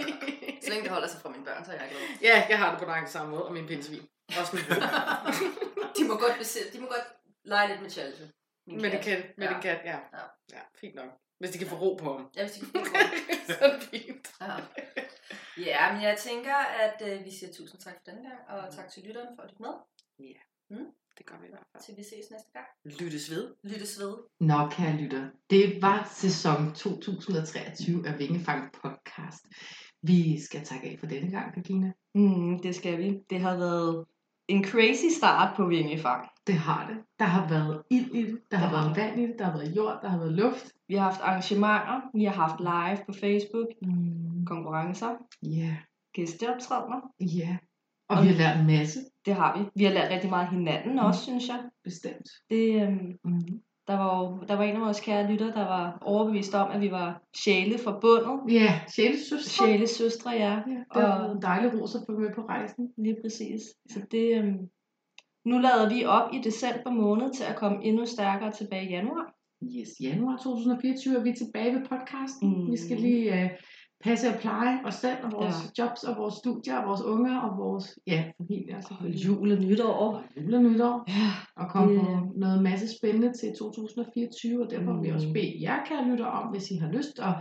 [0.63, 2.01] Så længe det holder sig fra mine børn, så er jeg glad.
[2.21, 4.07] Ja, jeg har det på nøjagtig samme måde, og min pindsvin.
[4.39, 4.65] Også min.
[5.97, 7.07] De må godt, bese- de må godt
[7.43, 8.27] lege lidt med Chelsea.
[8.67, 9.25] Min med det kat.
[9.37, 9.53] med Ja.
[9.53, 9.97] det kat, ja.
[10.17, 10.23] Ja.
[10.51, 11.09] Ja, fint nok.
[11.39, 12.29] Hvis de kan få ro på ham.
[12.35, 14.27] Ja, hvis de kan finde så er det fint.
[14.41, 14.55] Ja.
[15.57, 18.89] ja, men jeg tænker, at øh, vi siger tusind tak for denne gang, og tak
[18.89, 19.73] til lytterne for at lytte med,
[21.17, 21.83] Det gør vi i hvert fald.
[21.83, 22.65] til vi ses næste gang.
[23.01, 23.53] Lyttes ved.
[23.63, 24.13] Lyttes ved.
[24.39, 29.45] Nå, kære lytter, det var sæson 2023 af Vingefang podcast.
[30.03, 31.91] Vi skal takke af for denne gang, Regina.
[32.15, 33.19] Mm, det skal vi.
[33.29, 34.05] Det har været
[34.47, 36.27] en crazy start på Vingefang.
[36.47, 36.97] Det har det.
[37.19, 39.75] Der har været ild i det, der har været vand i det, der har været
[39.75, 40.65] jord, der har været luft.
[40.87, 45.77] Vi har haft arrangementer, vi har haft live på Facebook, Mm, konkurrencer, Ja,
[46.13, 47.01] gæsteoptrædener.
[47.19, 47.57] ja.
[48.17, 49.63] Og vi har lært en masse, Det har vi.
[49.75, 51.05] Vi har lært rigtig meget af hinanden Mm.
[51.05, 51.59] også, synes jeg.
[51.83, 52.27] bestemt.
[52.49, 53.39] Det, øhm, Mm.
[53.87, 56.81] der, var jo, der var en af vores kære lytter, der var overbevist om, at
[56.81, 58.53] vi var sjæle forbundet.
[58.53, 59.65] Ja, sjælesøstre.
[59.65, 60.53] Sjæle søstre, ja.
[60.67, 62.93] Ja, det Og- en dejlig ros at få med på rejsen.
[62.97, 63.61] Lige præcis.
[63.89, 64.57] Så det, øhm,
[65.45, 69.33] nu lader vi op i december måned til at komme endnu stærkere tilbage i januar.
[69.63, 72.49] Yes, januar 2024 er vi tilbage ved podcasten.
[72.65, 72.71] Mm.
[72.71, 73.49] Vi skal lige uh,
[74.03, 75.83] passe og pleje os selv og vores Ja.
[75.83, 78.75] jobs og vores studier og vores unger og vores ja, familie.
[78.99, 79.93] Og jul og nytår.
[79.93, 80.95] og jul og nytår.
[81.07, 81.27] Ja,
[81.61, 85.33] og komme Det- på noget masse spændende til 2024, og derfor vil vi også Mm.
[85.33, 87.33] bede jer, kære lytter, om, hvis I har lyst at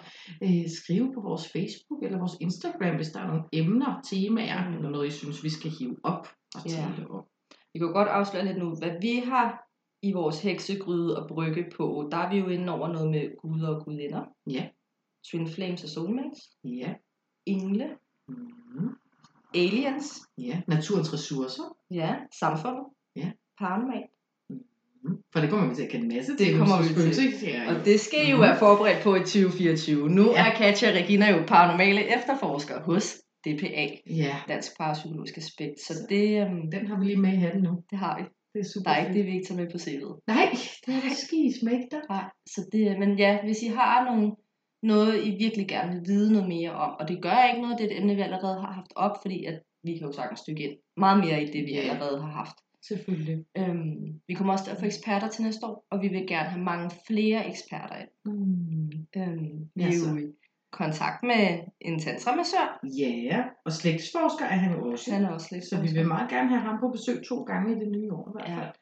[0.44, 4.74] øh, skrive på vores Facebook eller vores Instagram, hvis der er nogle emner, temaer, Mm.
[4.76, 6.70] eller noget, I synes, vi skal hive op og Ja.
[6.70, 7.24] tale om.
[7.72, 9.46] Vi kan jo godt afsløre lidt nu, hvad vi har
[10.02, 12.08] i vores heksegryde og brygge på.
[12.12, 14.22] Der er vi jo inde over noget med guder og gudinder.
[14.50, 14.64] Ja.
[15.30, 16.40] Twin Flames og Soulmates.
[16.64, 16.94] Ja.
[17.46, 17.88] Engle.
[18.28, 18.88] Mm.
[19.54, 20.20] Aliens.
[20.38, 21.76] Ja, naturens ressourcer.
[21.90, 22.14] Ja.
[22.40, 22.84] Samfundet.
[23.16, 23.30] Ja.
[23.58, 24.02] Paranormal.
[24.50, 25.16] Mm.
[25.32, 26.58] For det kommer vi til at kende en masse Det til.
[26.58, 27.24] kommer vi til.
[27.26, 27.50] ikke?
[27.50, 30.08] Ja, Og det skal I jo være forberedt på i 2024.
[30.08, 30.46] Nu Ja.
[30.50, 33.16] er Katja Regina jo paranormale efterforskere hos
[33.46, 35.80] DPA, ja, Dansk Parapsykologisk Aspekt.
[35.86, 37.82] Så det, øhm, den har vi lige med i hatten nu.
[37.90, 38.24] det har vi.
[38.54, 39.16] Det er super Der er ikke fedt.
[39.16, 40.24] det, vi ikke tager med på CV'et.
[40.26, 40.46] Nej,
[40.86, 42.00] det er ski smæk der.
[42.08, 44.32] Nej, så det, men ja, hvis I har nogle,
[44.82, 47.86] noget, I virkelig gerne vil vide noget mere om, og det gør ikke noget, det
[47.86, 50.62] er et emne, vi allerede har haft op, fordi at vi kan jo sagtens stykke
[50.70, 51.80] ind meget mere i det, vi Ja.
[51.80, 52.56] allerede har haft.
[52.88, 53.44] Selvfølgelig.
[53.58, 56.48] Øhm, vi kommer også til at få eksperter til næste år, og vi vil gerne
[56.48, 58.08] have mange flere eksperter ind.
[58.24, 58.90] Mm.
[59.16, 60.32] Øhm, vi Ja, er jo i
[60.72, 62.80] kontakt med en tantramassør.
[62.98, 65.12] Ja, og slægtsforsker er han jo også.
[65.12, 67.76] Han er også lidt Så vi vil meget gerne have ham på besøg to gange
[67.76, 68.56] i det nye år i hvert Ja.
[68.62, 68.74] fald.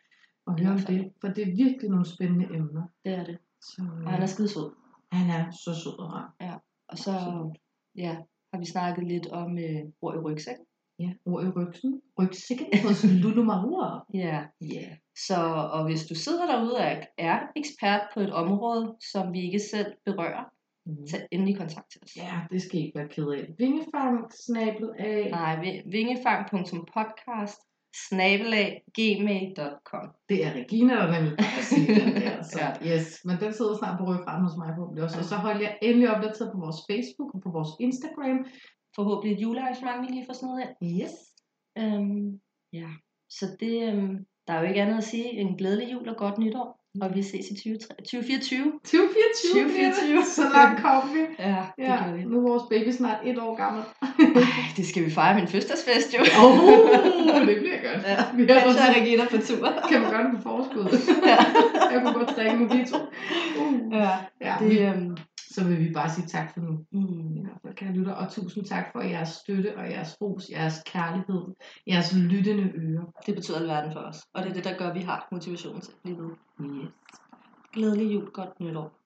[0.47, 2.83] Og I høre om det, for det er virkelig nogle spændende emner.
[3.05, 3.39] Det er det.
[3.63, 4.71] Så, Og han er skide sød.
[5.13, 6.35] Han er så sød og rar.
[6.89, 7.13] Og så
[7.97, 8.17] ja,
[8.53, 10.57] har vi snakket lidt om øh, ord i rygsæk.
[10.99, 12.03] Ja, ord i rygsen.
[12.21, 14.01] Rygsækken hos Lulu Marua.
[14.15, 14.97] Ja, Ja.
[15.27, 15.37] Så,
[15.73, 19.59] og hvis du sidder derude og er- er ekspert på et område, som vi ikke
[19.59, 20.45] selv berører,
[20.87, 21.07] Mm.
[21.11, 22.17] tag endelig kontakt til os.
[22.17, 23.55] Ja, det skal I ikke være ked af.
[23.59, 25.31] Vingefang, snablet af.
[25.31, 27.61] Nej, vi- vingefang.podcast
[28.09, 31.39] snabelag gmail.com Det er Regina, der nemlig
[31.71, 32.43] siger den der.
[32.43, 32.97] Så, Ja.
[32.97, 33.21] yes.
[33.25, 35.19] Men den sidder snart på ryggraden hos mig forhåbentlig også.
[35.19, 38.47] Og så hold jeg endelig opdateret på vores Facebook og på vores Instagram.
[38.97, 41.03] Forhåbentlig et julearrangement, vi lige får sådan noget ind.
[41.03, 41.15] Yes.
[41.79, 42.41] Øhm,
[42.73, 42.89] ja,
[43.31, 44.17] så det, øhm,
[44.47, 46.78] der er jo ikke andet at sige end glædelig jul og godt nytår.
[47.03, 48.73] Og vi ses i 2024.
[48.85, 49.63] 2024.
[49.63, 50.25] 2024.
[50.25, 51.21] Så langt kom vi.
[51.39, 52.23] Ja, det Ja, gør vi.
[52.25, 53.83] nu er vores baby snart et år gammel.
[54.03, 54.43] Ej,
[54.77, 56.21] det skal vi fejre min fødselsdagsfest jo.
[56.45, 58.03] Åh, oh, det bliver godt.
[58.07, 59.69] Ja, Vi har også, Regina på tur.
[59.91, 60.85] kan man gøre det på forskud.
[61.93, 62.99] Jeg kunne godt drikke med de to.
[63.61, 63.93] Uh.
[63.93, 64.11] Ja,
[64.41, 65.17] Ja, det, vi, øhm,
[65.59, 66.85] så vil vi bare sige tak for nu.
[66.93, 70.51] mm, I hvert fald, kære lytter, og tusind tak for jeres støtte og jeres ros,
[70.51, 71.43] jeres kærlighed,
[71.87, 73.13] jeres lyttende ører.
[73.27, 74.19] det betyder alverden for os.
[74.35, 76.31] Og det er det, der gør, at vi har motivation til at blive ved.
[76.61, 76.91] Yes.
[77.73, 78.98] Glædelig jul, godt nytår.